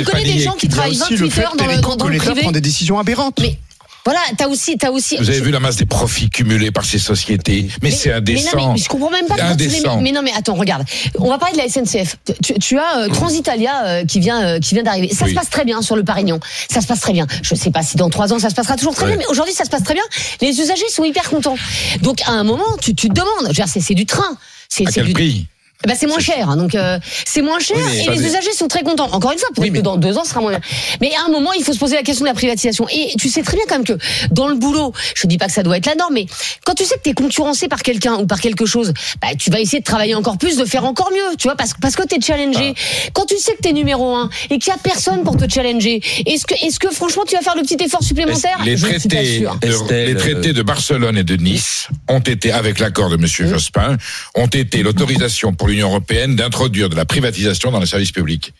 connais, 0.04 0.24
des 0.24 0.40
gens 0.40 0.52
qui 0.52 0.68
travaillent 0.68 0.90
aussi 0.92 1.16
le 1.16 1.26
28 1.26 1.30
fait 1.30 1.42
heures 1.44 1.56
dans 1.56 1.64
le, 1.66 1.70
l'État- 1.72 1.80
dans, 1.82 1.96
dans 1.96 2.06
que 2.06 2.10
le 2.12 2.18
privé. 2.18 2.40
prend 2.42 2.52
des 2.52 2.60
décisions 2.60 2.98
aberrantes. 2.98 3.38
Mais 3.40 3.58
voilà, 4.04 4.20
t'as 4.36 4.48
aussi, 4.48 4.76
t'as 4.76 4.90
aussi. 4.90 5.16
Vous 5.16 5.30
avez 5.30 5.40
vu 5.40 5.50
la 5.50 5.60
masse 5.60 5.76
des 5.76 5.86
profits 5.86 6.28
cumulés 6.28 6.70
par 6.70 6.84
ces 6.84 6.98
sociétés. 6.98 7.68
Mais, 7.82 7.90
c'est 7.90 8.10
Mais, 8.10 8.14
indécent. 8.16 8.56
non, 8.58 8.72
mais 8.74 8.78
je 8.78 8.88
comprends 8.88 9.10
même 9.10 9.26
pas 9.26 9.36
les. 9.36 9.42
Indécent. 9.42 10.00
Mais 10.00 10.12
non, 10.12 10.20
mais 10.22 10.32
attends, 10.36 10.54
regarde. 10.54 10.84
On 11.18 11.28
va 11.30 11.38
parler 11.38 11.56
de 11.56 11.62
la 11.62 11.68
SNCF. 11.68 12.16
Tu, 12.42 12.54
tu 12.58 12.78
as 12.78 12.98
euh, 12.98 13.08
Transitalia 13.08 13.84
euh, 13.86 14.04
qui 14.04 14.20
vient, 14.20 14.42
euh, 14.42 14.58
qui 14.60 14.74
vient 14.74 14.82
d'arriver. 14.82 15.08
Ça 15.14 15.24
Oui. 15.24 15.30
se 15.30 15.34
passe 15.34 15.48
très 15.50 15.64
bien 15.64 15.80
sur 15.82 15.96
le 15.96 16.04
Parignon. 16.04 16.38
Ça 16.70 16.80
se 16.80 16.86
passe 16.86 17.00
très 17.00 17.12
bien. 17.12 17.26
Je 17.42 17.54
sais 17.54 17.70
pas 17.70 17.82
si 17.82 17.96
dans 17.96 18.10
trois 18.10 18.32
ans 18.32 18.38
ça 18.38 18.50
se 18.50 18.54
passera 18.54 18.76
toujours 18.76 18.94
très 18.94 19.04
Ouais. 19.06 19.12
bien, 19.12 19.18
mais 19.20 19.26
aujourd'hui 19.30 19.54
ça 19.54 19.64
se 19.64 19.70
passe 19.70 19.82
très 19.84 19.94
bien. 19.94 20.02
Les 20.42 20.48
usagers 20.60 20.88
sont 20.90 21.04
hyper 21.04 21.28
contents. 21.30 21.56
Donc 22.02 22.20
à 22.26 22.32
un 22.32 22.44
moment, 22.44 22.64
tu, 22.80 22.94
tu 22.94 23.08
te 23.08 23.14
demandes. 23.14 23.52
C'est, 23.66 23.94
du 23.94 24.06
train. 24.06 24.36
C'est, 24.68 24.86
À 24.86 24.90
c'est 24.90 24.94
quel 25.00 25.06
du, 25.06 25.12
prix? 25.14 25.46
Eh 25.84 25.88
ben, 25.88 25.96
c'est 25.98 26.06
moins 26.06 26.18
cher, 26.20 26.56
donc 26.56 26.74
euh, 26.74 26.98
c'est 27.26 27.42
moins 27.42 27.58
cher 27.58 27.76
Oui, 27.76 28.06
et 28.06 28.10
les 28.10 28.24
usagers 28.26 28.52
sont 28.52 28.68
très 28.68 28.82
contents. 28.82 29.10
Encore 29.12 29.32
une 29.32 29.38
fois, 29.38 29.48
peut-être 29.48 29.64
Oui, 29.64 29.70
mais- 29.70 29.80
que 29.80 29.84
dans 29.84 29.96
deux 29.96 30.16
ans, 30.16 30.24
ce 30.24 30.30
sera 30.30 30.40
moins 30.40 30.50
bien. 30.52 30.60
Mais 31.02 31.10
à 31.14 31.26
un 31.28 31.30
moment, 31.30 31.52
il 31.52 31.62
faut 31.62 31.74
se 31.74 31.78
poser 31.78 31.96
la 31.96 32.02
question 32.02 32.24
de 32.24 32.30
la 32.30 32.34
privatisation. 32.34 32.86
Et 32.88 33.12
tu 33.18 33.28
sais 33.28 33.42
très 33.42 33.56
bien 33.56 33.66
quand 33.68 33.74
même 33.74 33.84
que 33.84 33.98
dans 34.30 34.48
le 34.48 34.54
boulot, 34.54 34.94
je 35.14 35.26
dis 35.26 35.36
pas 35.36 35.46
que 35.46 35.52
ça 35.52 35.62
doit 35.62 35.76
être 35.76 35.84
la 35.86 35.94
norme, 35.94 36.14
mais 36.14 36.26
quand 36.64 36.74
tu 36.74 36.84
sais 36.84 36.94
que 36.94 37.02
tu 37.02 37.10
es 37.10 37.12
concurrencé 37.12 37.68
par 37.68 37.82
quelqu'un 37.82 38.14
ou 38.14 38.26
par 38.26 38.40
quelque 38.40 38.64
chose, 38.64 38.94
bah, 39.20 39.28
tu 39.38 39.50
vas 39.50 39.60
essayer 39.60 39.80
de 39.80 39.84
travailler 39.84 40.14
encore 40.14 40.38
plus, 40.38 40.56
de 40.56 40.64
faire 40.64 40.84
encore 40.86 41.10
mieux, 41.12 41.36
tu 41.38 41.48
vois, 41.48 41.56
parce, 41.56 41.72
parce 41.78 41.96
que 41.96 42.06
tu 42.06 42.14
es 42.16 42.20
challengé. 42.20 42.74
Ah. 42.74 43.10
Quand 43.12 43.26
tu 43.26 43.36
sais 43.38 43.52
que 43.52 43.62
tu 43.62 43.68
es 43.68 43.72
numéro 43.72 44.14
un 44.14 44.30
et 44.50 44.58
qu'il 44.58 44.72
y 44.72 44.74
a 44.74 44.78
personne 44.78 45.22
pour 45.22 45.36
te 45.36 45.46
challenger, 45.52 46.00
est-ce 46.24 46.46
que, 46.46 46.54
est-ce 46.64 46.78
que 46.78 46.88
franchement 46.90 47.24
tu 47.28 47.34
vas 47.36 47.42
faire 47.42 47.56
le 47.56 47.62
petit 47.62 47.76
effort 47.84 48.02
supplémentaire? 48.02 48.58
Les 48.64 48.78
Je 48.78 48.86
traités, 48.86 49.40
de, 49.40 49.66
Estelle, 49.66 50.06
les 50.06 50.14
traités 50.14 50.52
de 50.54 50.62
Barcelone 50.62 51.18
et 51.18 51.24
de 51.24 51.36
Nice 51.36 51.88
ont 52.08 52.20
été, 52.20 52.52
avec 52.52 52.78
l'accord 52.78 53.10
de 53.10 53.16
Monsieur 53.16 53.46
Jospin, 53.46 53.98
ont 54.34 54.46
été 54.46 54.82
l'autorisation 54.82 55.52
pour 55.52 55.63
l'Union 55.66 55.88
européenne 55.88 56.36
d'introduire 56.36 56.88
de 56.88 56.96
la 56.96 57.04
privatisation 57.04 57.70
dans 57.70 57.80
les 57.80 57.86
services 57.86 58.12
publics. 58.12 58.52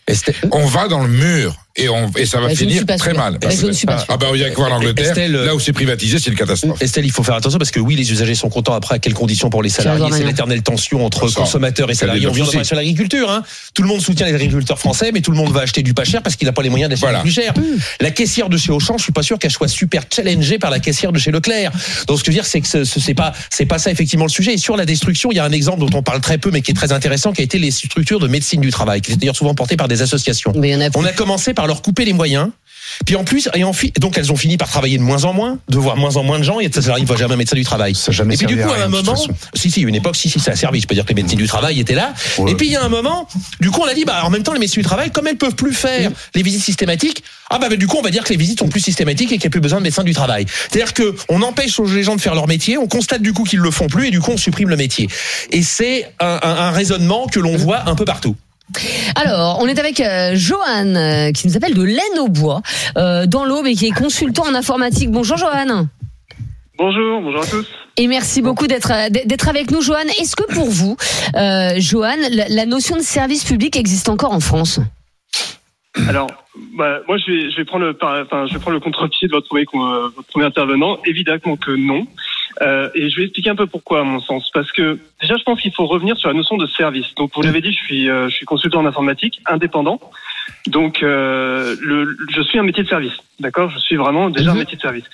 On 0.53 0.67
va 0.67 0.89
dans 0.89 1.03
le 1.03 1.09
mur 1.09 1.64
et, 1.77 1.89
on, 1.89 2.09
et 2.17 2.25
ça 2.27 2.39
va 2.41 2.47
je 2.49 2.53
ne 2.53 2.57
finir 2.57 2.87
pas 2.87 2.97
très 2.97 3.15
mal. 3.15 3.39
Ouais, 3.43 3.51
je 3.57 3.67
ne 3.67 3.73
suis 3.73 3.87
pas 3.87 3.99
sûre. 3.99 4.07
Ah 4.11 4.17
bah 4.17 4.29
il 4.35 4.41
y 4.41 4.45
a 4.45 4.51
que 4.51 4.55
voir 4.57 4.71
l'Angleterre. 4.71 5.09
Estelle, 5.09 5.33
Là 5.33 5.55
où 5.57 5.61
c'est 5.61 5.73
privatisé, 5.73 6.19
c'est 6.21 6.31
une 6.31 6.37
catastrophe. 6.37 6.81
Estelle, 6.81 7.05
il 7.05 7.11
faut 7.11 7.23
faire 7.25 7.35
attention 7.35 7.59
parce 7.59 7.71
que 7.73 7.81
oui, 7.81 7.97
les 7.97 8.13
usagers 8.13 8.35
sont 8.37 8.49
contents. 8.49 8.75
Après, 8.75 8.95
à 8.95 8.99
quelles 9.01 9.15
conditions 9.15 9.51
pour 9.51 9.63
les 9.63 9.69
salariés 9.71 10.07
C'est 10.13 10.25
l'éternelle 10.25 10.63
tension 10.63 11.05
entre 11.05 11.29
Ça, 11.29 11.41
consommateurs 11.41 11.91
et 11.91 11.95
salariés. 11.95 12.27
On 12.29 12.33
vient 12.33 12.45
de 12.47 12.63
sur 12.65 12.77
l'agriculture. 12.77 13.31
Hein. 13.31 13.43
Tout 13.75 13.83
le 13.83 13.89
monde 13.89 14.01
soutient 14.01 14.27
les 14.27 14.35
agriculteurs 14.35 14.79
français, 14.79 15.11
mais 15.13 15.21
tout 15.21 15.31
le 15.33 15.37
monde 15.37 15.53
va 15.53 15.63
acheter 15.63 15.83
du 15.83 15.95
pas 15.95 16.05
cher 16.05 16.23
parce 16.23 16.37
qu'il 16.37 16.47
n'a 16.47 16.53
pas 16.53 16.63
les 16.63 16.71
moyens 16.71 16.91
d'acheter 16.91 17.07
Voilà. 17.07 17.19
du 17.19 17.23
plus 17.25 17.33
cher. 17.33 17.53
La 18.01 18.11
caissière 18.11 18.49
de 18.49 18.57
chez 18.57 18.71
Auchan, 18.71 18.97
je 18.99 19.03
suis 19.03 19.13
pas 19.13 19.23
sûr 19.23 19.39
qu'elle 19.39 19.51
soit 19.51 19.69
super 19.69 20.03
challengée 20.15 20.59
par 20.59 20.71
la 20.71 20.79
caissière 20.79 21.11
de 21.13 21.19
chez 21.19 21.31
Leclerc. 21.33 21.73
Donc, 22.07 22.19
ce 22.19 22.23
que 22.25 22.31
je 22.31 22.37
veux 22.37 22.43
dire, 22.43 22.47
c'est 22.47 22.61
que 22.61 22.69
ce, 22.69 22.85
ce- 22.85 23.01
c'est 23.01 23.15
pas, 23.15 23.33
c'est 23.51 23.67
pas 23.67 23.79
ça 23.79 23.91
effectivement 23.91 24.25
le 24.27 24.31
sujet. 24.31 24.55
Et 24.55 24.59
sur 24.59 24.77
la 24.77 24.87
destruction, 24.87 25.31
il 25.33 25.37
y 25.37 25.41
a 25.41 25.45
un 25.45 25.53
exemple 25.53 25.81
dont 25.81 25.99
on 25.99 26.03
parle 26.03 26.21
très 26.21 26.39
peu, 26.39 26.51
mais 26.53 26.63
qui 26.63 26.71
est 26.71 26.75
très 26.75 26.93
intéressant, 26.93 27.33
qui 27.33 27.41
a 27.41 27.45
été 27.45 27.59
les 27.59 27.71
structures 27.73 28.21
de 28.21 28.29
médecine 28.29 28.61
du 28.61 28.71
travail, 28.71 29.01
qui 29.01 29.11
étaient 29.11 29.21
d'ailleurs 29.21 29.37
souvent 29.37 29.55
portées 29.55 29.77
par 29.77 29.89
des 29.89 30.03
associations. 30.03 30.53
Mais. 30.57 30.75
On 30.97 31.05
a 31.05 31.13
commencé 31.13 31.55
par 31.55 31.64
leur 31.67 31.83
couper 31.83 32.05
les 32.05 32.13
moyens. 32.13 32.51
Puis 33.07 33.17
en 33.17 33.25
plus, 33.25 33.49
et 33.55 33.65
en 33.65 33.73
fi- 33.73 33.93
donc 33.99 34.19
elles 34.19 34.31
ont 34.31 34.37
fini 34.37 34.59
par 34.59 34.69
travailler 34.69 34.99
de 34.99 35.03
moins 35.03 35.25
en 35.25 35.33
moins, 35.33 35.59
de 35.71 35.79
voir 35.79 35.97
moins 35.97 36.17
en 36.17 36.23
moins 36.23 36.39
de 36.39 36.45
gens, 36.45 36.61
et 36.61 36.71
ça 36.71 36.81
n'arrive 36.83 37.07
pas 37.07 37.17
jamais 37.17 37.33
un 37.35 37.39
médecin 37.39 37.57
du 37.57 37.65
travail. 37.65 37.95
Ça 37.95 38.11
a 38.11 38.15
jamais 38.15 38.35
et 38.35 38.37
puis 38.37 38.47
du 38.47 38.57
coup, 38.63 38.71
à 38.71 38.85
un 38.85 38.89
moment, 38.89 39.17
si, 39.55 39.71
si, 39.71 39.81
une 39.81 39.95
époque, 39.95 40.15
si, 40.17 40.29
si, 40.29 40.39
ça 40.39 40.53
a 40.53 40.57
servi. 40.57 40.81
Je 40.81 40.87
peux 40.87 40.95
dire 40.95 41.05
que 41.05 41.09
les 41.09 41.15
médecins 41.23 41.37
du 41.37 41.47
travail 41.47 41.81
étaient 41.81 41.95
là. 41.95 42.13
Ouais. 42.39 42.53
Et 42.53 42.55
puis 42.55 42.67
il 42.67 42.73
y 42.73 42.77
a 42.77 42.85
un 42.85 42.91
moment, 42.91 43.27
du 43.61 43.71
coup, 43.71 43.81
on 43.83 43.89
a 43.89 43.95
dit, 43.95 44.05
bah, 44.05 44.21
en 44.25 44.31
même 44.31 44.43
temps, 44.43 44.53
les 44.53 44.59
médecins 44.59 44.81
du 44.81 44.87
travail, 44.87 45.11
comme 45.11 45.27
elles 45.27 45.39
peuvent 45.39 45.55
plus 45.57 45.73
faire 45.73 46.11
les 46.35 46.43
visites 46.43 46.63
systématiques, 46.63 47.25
ah 47.51 47.59
bah, 47.59 47.69
bah, 47.71 47.77
du 47.77 47.87
coup, 47.87 47.97
on 47.99 48.03
va 48.03 48.11
dire 48.11 48.23
que 48.23 48.29
les 48.31 48.37
visites 48.39 48.59
sont 48.59 48.69
plus 48.69 48.81
systématiques 48.81 49.33
et 49.33 49.37
qu'il 49.39 49.45
n'y 49.45 49.47
a 49.47 49.51
plus 49.51 49.61
besoin 49.61 49.79
de 49.79 49.85
médecins 49.85 50.05
du 50.05 50.13
travail. 50.15 50.45
C'est-à-dire 50.71 50.93
que 50.93 51.17
on 51.31 51.41
empêche 51.41 51.81
les 51.81 52.03
gens 52.03 52.17
de 52.17 52.21
faire 52.21 52.35
leur 52.35 52.47
métier, 52.47 52.77
on 52.77 52.87
constate 52.87 53.23
du 53.23 53.33
coup 53.33 53.45
qu'ils 53.45 53.61
le 53.61 53.71
font 53.71 53.87
plus 53.87 54.09
et 54.09 54.11
du 54.11 54.21
coup, 54.21 54.31
on 54.33 54.37
supprime 54.37 54.69
le 54.69 54.77
métier. 54.77 55.09
Et 55.51 55.63
c'est 55.63 56.13
un, 56.21 56.39
un- 56.43 56.57
un 56.67 56.71
raisonnement 56.71 57.27
que 57.29 57.41
l'on 57.41 57.57
voit 57.57 57.89
un 57.89 57.95
peu 57.95 58.05
partout. 58.05 58.37
Alors, 59.15 59.59
on 59.61 59.67
est 59.69 59.79
avec 59.79 60.01
euh, 60.01 60.33
Johan, 60.35 60.95
euh, 60.97 61.33
qui 61.33 61.47
nous 61.47 61.57
appelle 61.57 61.75
de 61.75 61.83
laine 61.83 62.19
au 62.19 62.29
bois, 62.29 62.63
euh, 62.97 63.27
dans 63.27 63.45
l'Aube 63.45 63.67
et 63.67 63.75
qui 63.75 63.87
est 63.87 63.91
consultant 63.93 64.45
en 64.47 64.55
informatique. 64.55 65.11
Bonjour 65.11 65.37
Johan. 65.37 65.87
Bonjour, 66.79 67.21
bonjour 67.21 67.43
à 67.43 67.47
tous. 67.47 67.67
Et 67.97 68.09
merci 68.09 68.43
beaucoup 68.43 68.67
d'être 68.67 68.91
d'être 69.11 69.49
avec 69.49 69.71
nous, 69.71 69.81
Johan. 69.81 69.99
Est-ce 70.21 70.35
que 70.35 70.53
pour 70.53 70.69
vous, 70.69 70.97
Johan, 71.79 72.17
la, 72.31 72.49
la 72.49 72.67
notion 72.67 72.97
de 72.97 73.03
service 73.03 73.45
public 73.45 73.77
existe 73.77 74.09
encore 74.09 74.33
en 74.33 74.41
France? 74.41 74.81
Alors, 76.09 76.27
bah, 76.77 76.99
moi, 77.07 77.17
je 77.19 77.31
vais, 77.31 77.51
je 77.53 77.57
vais 77.59 77.65
prendre 77.65 77.85
le, 77.85 77.95
par- 77.95 78.21
enfin, 78.25 78.47
je 78.49 78.55
vais 78.55 78.59
prendre 78.59 78.75
le 78.75 78.81
contre-pied 78.81 79.29
de 79.29 79.33
votre 79.33 79.47
premier, 79.47 79.65
votre 80.17 80.27
premier 80.29 80.47
intervenant. 80.47 80.99
Évidemment 81.07 81.57
que 81.57 81.71
non. 81.71 82.05
Euh, 82.63 82.89
et 82.95 83.11
je 83.11 83.17
vais 83.17 83.25
expliquer 83.25 83.51
un 83.51 83.57
peu 83.57 83.67
pourquoi, 83.67 84.01
à 84.01 84.05
mon 84.05 84.21
sens. 84.21 84.51
Parce 84.53 84.71
que 84.73 84.99
déjà, 85.21 85.37
je 85.37 85.43
pense 85.43 85.61
qu'il 85.61 85.73
faut 85.73 85.87
revenir 85.87 86.17
sur 86.17 86.29
la 86.29 86.35
notion 86.35 86.57
de 86.57 86.67
service. 86.67 87.15
Donc, 87.17 87.33
vous 87.35 87.43
l'avez 87.43 87.61
dit, 87.61 87.73
je 87.73 87.79
suis, 87.79 88.09
euh, 88.09 88.29
je 88.29 88.35
suis 88.35 88.47
consultant 88.47 88.81
en 88.81 88.87
informatique, 88.87 89.41
indépendant. 89.47 90.01
Donc, 90.69 91.03
euh, 91.03 91.77
le, 91.81 92.17
je 92.31 92.43
suis 92.43 92.59
un 92.59 92.63
métier 92.63 92.83
de 92.85 92.89
service. 92.89 93.13
D'accord? 93.41 93.71
Je 93.71 93.79
suis 93.79 93.97
vraiment 93.97 94.31
déjà 94.31 94.51
un 94.51 94.55
Mhm. 94.55 94.61
métier 94.61 94.77
de 94.77 94.83
service. 94.83 95.05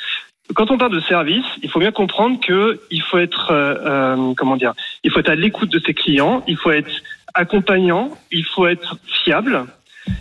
Quand 0.55 0.71
on 0.71 0.79
parle 0.79 0.93
de 0.93 1.01
service, 1.01 1.45
il 1.63 1.71
faut 1.71 1.79
bien 1.79 1.93
comprendre 1.93 2.41
que 2.41 2.81
il 2.91 3.03
faut 3.03 3.19
être, 3.19 3.53
euh, 3.53 3.75
euh, 3.87 4.35
comment 4.37 4.57
dire, 4.57 4.75
il 5.05 5.11
faut 5.13 5.21
être 5.21 5.31
à 5.31 5.37
l'écoute 5.37 5.71
de 5.71 5.79
ses 5.79 5.95
clients, 5.95 6.43
il 6.49 6.57
faut 6.57 6.73
être 6.73 6.91
accompagnant, 7.35 8.11
il 8.33 8.45
faut 8.45 8.67
être 8.67 8.97
fiable, 9.25 9.67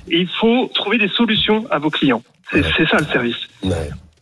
et 0.08 0.20
il 0.20 0.28
faut 0.28 0.70
trouver 0.76 1.00
des 1.00 1.08
solutions 1.08 1.66
à 1.72 1.80
vos 1.80 1.90
clients. 1.90 2.22
C'est 2.52 2.64
c'est 2.78 2.88
ça 2.88 3.00
le 3.00 3.06
service. 3.08 3.38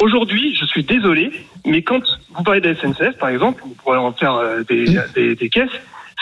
Aujourd'hui, 0.01 0.55
je 0.59 0.65
suis 0.65 0.83
désolé, 0.83 1.31
mais 1.65 1.81
quand 1.81 2.01
vous 2.35 2.43
parlez 2.43 2.61
de 2.61 2.69
la 2.69 2.75
SNCF, 2.75 3.17
par 3.19 3.29
exemple, 3.29 3.63
vous 3.65 3.73
pourrez 3.83 3.97
en 3.97 4.13
faire 4.13 4.35
euh, 4.35 4.61
des, 4.69 4.85
des, 5.15 5.35
des 5.35 5.49
caisses, 5.49 5.69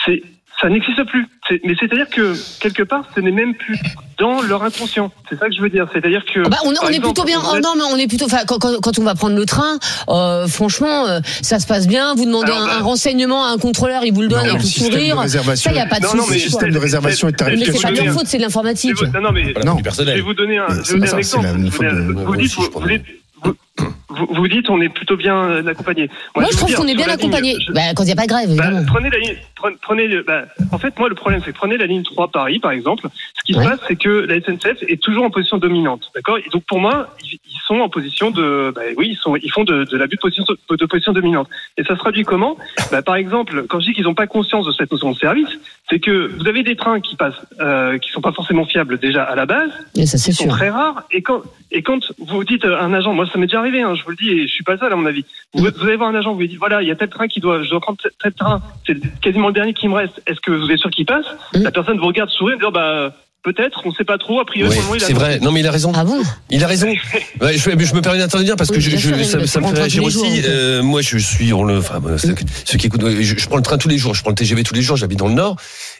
c'est 0.04 0.22
ça 0.58 0.70
n'existe 0.70 1.04
plus. 1.04 1.26
C'est- 1.46 1.60
Mais 1.64 1.74
c'est-à-dire 1.78 2.08
que 2.08 2.32
quelque 2.60 2.82
part, 2.82 3.04
ce 3.14 3.20
n'est 3.20 3.30
même 3.30 3.54
plus 3.54 3.78
dans 4.18 4.40
leur 4.40 4.62
inconscient. 4.62 5.12
C'est 5.28 5.38
ça 5.38 5.48
que 5.50 5.54
je 5.54 5.60
veux 5.60 5.68
dire. 5.68 5.86
C'est-à-dire 5.92 6.24
que 6.24 6.40
Ah 6.46 6.48
bah, 6.48 6.56
on, 6.64 6.72
est 6.72 6.98
plutôt 6.98 7.24
bien. 7.24 7.38
oh 7.44 7.58
non, 7.62 7.74
mais 7.76 7.82
on 7.92 7.96
est 7.98 8.06
plutôt. 8.08 8.24
Enfin, 8.24 8.38
quand, 8.46 8.58
quand, 8.58 8.80
quand 8.80 8.98
on 8.98 9.02
va 9.02 9.14
prendre 9.14 9.36
le 9.36 9.44
train, 9.44 9.78
euh, 10.08 10.46
franchement, 10.48 11.06
euh, 11.06 11.20
ça 11.42 11.58
se 11.58 11.66
passe 11.66 11.86
bien. 11.86 12.14
Vous 12.14 12.24
demandez 12.24 12.52
Alors, 12.52 12.62
un, 12.62 12.66
bah- 12.68 12.76
un 12.78 12.82
renseignement 12.82 13.44
à 13.44 13.48
un 13.50 13.58
contrôleur, 13.58 14.02
il 14.06 14.14
vous 14.14 14.22
le 14.22 14.28
donne 14.28 14.38
avec 14.46 14.54
le 14.54 14.60
tout 14.60 14.66
sourire. 14.66 15.22
Ça, 15.28 15.72
y 15.74 15.78
a 15.78 15.84
pas 15.84 16.00
de 16.00 16.06
Non, 16.06 16.14
non, 16.14 16.22
souci. 16.22 16.30
mais 16.30 16.34
Le 16.36 16.40
système 16.48 16.70
de 16.70 16.78
réservation 16.78 17.28
et 17.28 17.32
de 17.32 17.44
Mais 17.44 17.56
Mais 17.56 17.64
c'est 17.66 17.82
pas 17.82 17.90
de 17.92 17.96
leur 18.02 18.14
faute, 18.14 18.26
c'est 18.26 18.38
de 18.38 18.42
l'informatique. 18.42 19.02
non, 19.12 19.20
non, 19.20 19.32
mais 19.32 19.52
Non. 19.62 19.76
Je 19.84 20.02
vais 20.04 20.20
vous 20.22 20.32
donner 20.32 20.56
un, 20.56 20.68
je 20.70 20.74
vais 20.74 20.84
C'est 20.84 20.94
vous 20.94 21.00
pas 21.00 21.06
donner 21.10 21.20
un 21.20 21.22
ça, 21.22 21.38
c'est 21.42 21.46
exemple. 21.76 22.24
Vous, 22.24 22.36
dites, 22.36 22.54
vous, 23.44 23.54
vous 24.08 24.26
vous, 24.30 24.48
dites, 24.48 24.70
on 24.70 24.80
est 24.80 24.88
plutôt 24.88 25.16
bien 25.16 25.66
accompagné. 25.66 26.08
Moi, 26.34 26.46
je 26.50 26.56
trouve 26.56 26.72
qu'on 26.74 26.86
est 26.86 26.94
bien 26.94 27.08
accompagné. 27.08 27.54
Bah, 27.74 27.80
quand 27.94 28.04
il 28.04 28.06
n'y 28.06 28.12
a 28.12 28.16
pas 28.16 28.22
de 28.22 28.28
grève, 28.28 28.48
évidemment. 28.48 28.82
prenez 28.86 29.10
la 29.10 29.18
ligne. 29.18 29.36
Prenez, 29.82 30.06
le- 30.06 30.22
bah, 30.22 30.42
en 30.70 30.78
fait, 30.78 30.96
moi, 30.98 31.08
le 31.08 31.14
problème, 31.14 31.40
c'est 31.44 31.52
que 31.52 31.56
prenez 31.56 31.76
la 31.76 31.86
ligne 31.86 32.02
3 32.02 32.28
Paris, 32.28 32.58
par 32.60 32.70
exemple. 32.70 33.08
Ce 33.34 33.42
qui 33.44 33.54
Ouais. 33.56 33.64
se 33.64 33.68
passe, 33.68 33.80
c'est 33.88 33.96
que 33.96 34.08
la 34.08 34.36
SNCF 34.36 34.82
est 34.88 35.02
toujours 35.02 35.24
en 35.24 35.30
position 35.30 35.58
dominante, 35.58 36.10
d'accord? 36.14 36.38
Et 36.38 36.48
donc, 36.52 36.62
pour 36.64 36.78
moi, 36.78 37.14
ils, 37.24 37.38
ils 37.46 37.60
sont 37.66 37.80
en 37.80 37.88
position 37.88 38.30
de, 38.30 38.72
bah, 38.74 38.82
oui, 38.96 39.08
ils 39.12 39.16
sont, 39.16 39.34
ils 39.36 39.50
font 39.50 39.64
de, 39.64 39.84
de 39.84 39.96
l'abus 39.96 40.16
de 40.16 40.20
position, 40.20 40.44
de 40.70 40.86
position 40.86 41.12
dominante. 41.12 41.48
Et 41.76 41.82
ça 41.84 41.94
se 41.94 41.98
traduit 41.98 42.22
comment? 42.22 42.56
Bah, 42.92 43.02
Par 43.02 43.16
exemple, 43.16 43.64
quand 43.68 43.80
je 43.80 43.86
dis 43.86 43.92
qu'ils 43.94 44.04
n'ont 44.04 44.14
pas 44.14 44.26
conscience 44.26 44.66
de 44.66 44.72
cette 44.72 44.92
notion 44.92 45.10
de 45.12 45.16
service, 45.18 45.48
c'est 45.90 45.98
que 46.00 46.30
vous 46.38 46.46
avez 46.46 46.62
des 46.62 46.76
trains 46.76 47.00
qui 47.00 47.16
passent, 47.16 47.34
euh, 47.60 47.98
qui 47.98 48.10
sont 48.10 48.20
pas 48.20 48.32
forcément 48.32 48.64
fiables 48.66 48.98
déjà 48.98 49.24
à 49.24 49.34
la 49.34 49.46
base, 49.46 49.70
Et 49.96 50.06
ça, 50.06 50.16
c'est 50.18 50.32
sont 50.32 50.44
sûr. 50.44 50.52
très 50.52 50.70
rares. 50.70 51.02
Et 51.10 51.22
quand, 51.22 51.42
et 51.72 51.82
quand 51.82 52.00
vous 52.18 52.44
dites 52.44 52.64
à 52.64 52.82
un 52.82 52.92
agent, 52.92 53.12
moi 53.14 53.26
ça 53.32 53.38
m'est 53.38 53.46
déjà 53.46 53.60
hein, 53.82 53.94
je 53.94 54.02
vous 54.04 54.10
le 54.10 54.16
dis, 54.16 54.30
et 54.30 54.46
je 54.46 54.52
suis 54.52 54.64
pas 54.64 54.76
seul 54.78 54.92
à 54.92 54.96
mon 54.96 55.06
avis. 55.06 55.24
Vous, 55.54 55.64
vous 55.64 55.84
allez 55.86 55.96
voir 55.96 56.08
un 56.10 56.14
agent, 56.14 56.32
vous 56.32 56.40
lui 56.40 56.48
dites, 56.48 56.58
voilà, 56.58 56.82
il 56.82 56.88
y 56.88 56.90
a 56.90 56.96
tel 56.96 57.08
train 57.08 57.28
qui 57.28 57.40
doit, 57.40 57.62
je 57.62 57.70
dois 57.70 57.80
prendre 57.80 57.98
tel- 58.22 58.32
train, 58.32 58.62
c'est 58.86 58.96
quasiment 59.20 59.48
le 59.48 59.54
dernier 59.54 59.74
qui 59.74 59.88
me 59.88 59.94
reste. 59.94 60.20
Est-ce 60.26 60.40
que 60.40 60.50
vous 60.52 60.70
êtes 60.70 60.78
sûr 60.78 60.90
qu'il 60.90 61.06
passe 61.06 61.26
Mm. 61.54 61.62
La 61.62 61.70
personne 61.70 61.98
vous 61.98 62.06
regarde 62.06 62.30
sourire, 62.30 62.56
disant, 62.58 62.70
bah, 62.72 63.14
Peut-être, 63.42 63.82
on 63.84 63.90
ne 63.90 63.94
sait 63.94 64.02
pas 64.02 64.18
trop. 64.18 64.40
A 64.40 64.44
priori, 64.44 64.76
a 64.76 64.98
c'est 64.98 65.12
vrai. 65.12 65.38
Non, 65.38 65.52
mais 65.52 65.60
il 65.60 65.66
a 65.68 65.70
raison. 65.70 65.92
Ah 65.94 66.02
bon 66.02 66.20
Il 66.50 66.64
a 66.64 66.66
raison. 66.66 66.88
Ouais, 67.40 67.56
je, 67.56 67.60
je 67.70 67.94
me 67.94 68.00
permets 68.00 68.18
d'intervenir 68.18 68.56
parce 68.56 68.70
que 68.70 68.74
Oui, 68.74 68.80
je, 68.80 68.90
bien 68.90 68.98
je- 68.98 69.22
sûr, 69.22 69.24
ça, 69.24 69.46
ça 69.46 69.60
me 69.60 69.68
fait 69.68 69.74
réagir 69.74 70.02
aussi. 70.02 70.18
jours, 70.18 70.44
Euh, 70.48 70.82
moi, 70.82 71.00
je 71.00 71.16
suis, 71.16 71.52
on 71.52 71.62
le, 71.62 71.78
enfin, 71.78 72.02
ceux, 72.18 72.34
ceux 72.64 72.76
qui 72.76 72.88
écoutent, 72.88 73.08
je, 73.08 73.36
je 73.38 73.46
prends 73.46 73.56
le 73.58 73.62
train 73.62 73.78
tous 73.78 73.86
les 73.88 73.98
jours, 73.98 74.16
je 74.16 74.22
prends 74.22 74.30
le 74.30 74.34
TGV 74.36 74.64
tous 74.64 74.74
les 74.74 74.82
jours, 74.82 74.96
j'habite 74.96 75.20
dans 75.20 75.28
le 75.28 75.34
Nord, 75.34 75.54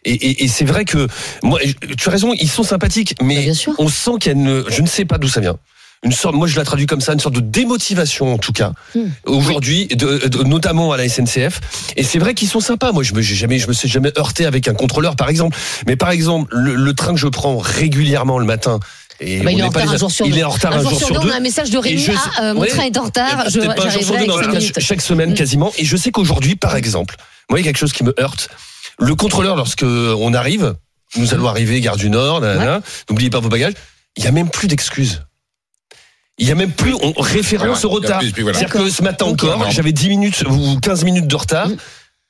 et, 0.05 0.13
et, 0.15 0.43
et 0.43 0.49
c'est 0.49 0.65
vrai 0.65 0.85
que 0.85 1.07
moi, 1.45 1.61
je- 1.65 1.95
tu 1.95 2.09
as 2.09 2.11
raison, 2.11 2.33
ils 2.35 2.49
sont 2.49 2.65
sympathiques, 2.65 3.15
Bah, 3.21 3.27
mais 3.27 3.55
sûr. 3.55 3.75
on 3.79 3.87
sent 3.87 4.11
qu'il 4.21 4.33
y 4.33 4.35
a 4.35 4.39
une, 4.39 4.65
je 4.69 4.83
ne 4.83 4.89
sais 4.89 5.05
pas 5.05 5.19
d'où 5.19 5.29
ça 5.29 5.41
vient. 5.41 5.57
Une 6.03 6.13
sorte, 6.13 6.35
moi 6.35 6.47
je 6.47 6.57
la 6.57 6.65
traduis 6.65 6.87
comme 6.87 7.01
ça, 7.01 7.13
une 7.15 7.21
sorte 7.21 7.35
de 7.35 7.41
démotivation 7.41 8.33
en 8.35 8.39
tout 8.39 8.53
cas 8.53 8.73
Hmm. 8.95 9.09
aujourd'hui, 9.25 9.87
de- 9.89 10.29
de- 10.29 10.43
notamment 10.45 10.93
à 10.93 10.97
la 10.97 11.09
SNCF. 11.09 11.61
Et 11.97 12.03
c'est 12.05 12.19
vrai 12.19 12.35
qu'ils 12.35 12.49
sont 12.49 12.61
sympas. 12.61 12.93
Moi, 12.93 13.03
je 13.03 13.13
me, 13.15 13.23
j'ai 13.23 13.35
jamais, 13.35 13.59
je 13.59 13.67
me 13.67 13.73
suis 13.73 13.89
jamais 13.89 14.13
heurté 14.19 14.47
avec 14.47 14.69
un 14.69 14.75
contrôleur, 14.75 15.17
par 15.17 15.29
exemple. 15.29 15.57
Mais 15.87 15.97
par 15.97 16.11
exemple, 16.11 16.55
le, 16.55 16.75
le 16.75 16.95
train 16.95 17.13
que 17.15 17.21
je 17.21 17.27
prends 17.29 17.57
régulièrement 17.59 18.39
le 18.39 18.45
matin. 18.45 18.79
Et 19.19 19.41
Bah, 19.41 19.51
il 19.51 19.59
est 19.59 19.63
en 19.63 19.69
retard 19.69 19.87
les- 19.87 19.93
un 19.95 19.97
jour 19.97 20.11
sur 20.11 20.27
il 20.27 20.33
deux. 20.35 20.39
est 20.41 20.45
en 20.45 20.51
retard 20.51 20.75
Un 20.75 20.83
jour 20.83 20.95
sur 20.99 21.11
deux, 21.11 21.29
on 21.29 21.31
a 21.31 21.37
un 21.37 21.41
message 21.41 21.71
de 21.71 21.79
Rémi. 21.79 21.99
je- 21.99 22.13
Ah, 22.15 22.43
euh, 22.51 22.55
mon 22.55 22.61
Ouais. 22.61 22.69
train 22.69 22.83
est 22.83 22.97
en 22.99 23.03
retard. 23.05 23.49
Je 23.49 23.59
Peut-être 23.59 23.75
pas 23.75 23.87
un 23.87 23.91
jour 23.91 24.03
sur 24.05 24.15
deux, 24.17 24.81
chaque 24.81 25.01
semaine 25.01 25.31
Mm. 25.31 25.35
quasiment. 25.35 25.73
Et 25.79 25.85
je 25.87 25.97
sais 25.97 26.11
qu'aujourd'hui, 26.11 26.55
par 26.57 26.77
exemple, 26.77 27.17
moi, 27.49 27.59
il 27.59 27.65
y 27.65 27.69
a 27.69 27.71
quelque 27.71 27.79
chose 27.79 27.95
qui 27.95 28.05
me 28.05 28.15
heurte. 28.21 28.51
Le 28.99 29.15
contrôleur, 29.15 29.57
lorsque 29.57 29.83
on 29.85 30.35
arrive, 30.35 30.75
nous 31.17 31.33
allons 31.33 31.49
arriver, 31.49 31.81
gare 31.81 31.97
du 31.97 32.11
Nord, 32.11 32.43
n'oubliez 33.09 33.31
pas 33.31 33.41
vos 33.41 33.49
bagages, 33.49 33.73
il 34.19 34.25
y 34.25 34.27
a 34.27 34.31
même 34.33 34.51
plus 34.51 34.69
d'excuses. 34.69 35.23
Il 36.39 36.47
y 36.47 36.53
a 36.53 36.55
même 36.55 36.71
plus, 36.73 36.95
on 36.95 37.13
référence 37.17 37.81
Voilà, 37.83 37.87
au 37.87 37.89
retard. 37.89 38.23
voilà. 38.41 38.59
C'est-à-dire 38.59 38.69
que 38.85 38.91
ce 38.91 39.03
matin 39.03 39.25
encore, 39.27 39.71
j'avais 39.71 39.93
10 39.93 40.09
minutes 40.11 40.45
ou 40.51 40.79
15 40.81 41.05
minutes 41.05 41.27
de 41.27 41.37
retard. 41.37 41.69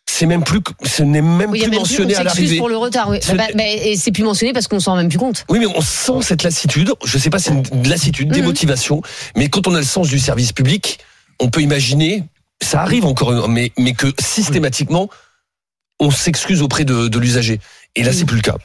C'est 0.08 0.26
même 0.26 0.44
plus, 0.44 0.60
ce 0.84 1.02
n'est 1.02 1.20
même 1.20 1.50
Oui, 1.50 1.58
plus 1.58 1.60
même 1.62 1.70
plus, 1.70 1.78
mentionné 1.78 2.14
on 2.16 2.20
à 2.20 2.22
s'excuse 2.22 2.42
l'arrivée. 2.44 2.58
pour 2.58 2.68
le 2.68 2.76
retard. 2.76 3.08
Oui. 3.10 3.18
Ce- 3.20 3.32
Bah, 3.32 3.48
bah, 3.54 3.64
et 3.66 3.96
c'est 3.96 4.12
plus 4.12 4.22
mentionné 4.22 4.52
parce 4.52 4.68
qu'on 4.68 4.78
s'en 4.78 4.92
rend 4.92 4.98
même 4.98 5.08
plus 5.08 5.18
compte. 5.18 5.44
Oui, 5.50 5.58
mais 5.58 5.66
on 5.66 5.80
sent 5.80 6.22
cette 6.22 6.44
lassitude. 6.44 6.92
Je 7.04 7.18
sais 7.18 7.28
pas, 7.28 7.40
c'est 7.40 7.50
une 7.50 7.88
lassitude, 7.88 8.28
Mhm. 8.28 8.34
démotivation. 8.34 9.02
Mais 9.34 9.48
quand 9.48 9.66
on 9.66 9.74
a 9.74 9.78
le 9.80 9.84
sens 9.84 10.08
du 10.08 10.20
service 10.20 10.52
public, 10.52 11.00
on 11.40 11.50
peut 11.50 11.60
imaginer, 11.60 12.22
ça 12.62 12.82
arrive 12.82 13.04
encore, 13.04 13.48
mais, 13.48 13.72
mais 13.76 13.92
que 13.94 14.06
systématiquement, 14.20 15.10
on 15.98 16.12
s'excuse 16.12 16.62
auprès 16.62 16.84
de, 16.84 17.08
de 17.08 17.18
l'usager. 17.18 17.58
Et 17.96 18.04
là, 18.04 18.12
c'est 18.12 18.24
plus 18.26 18.36
le 18.36 18.42
cas. 18.42 18.56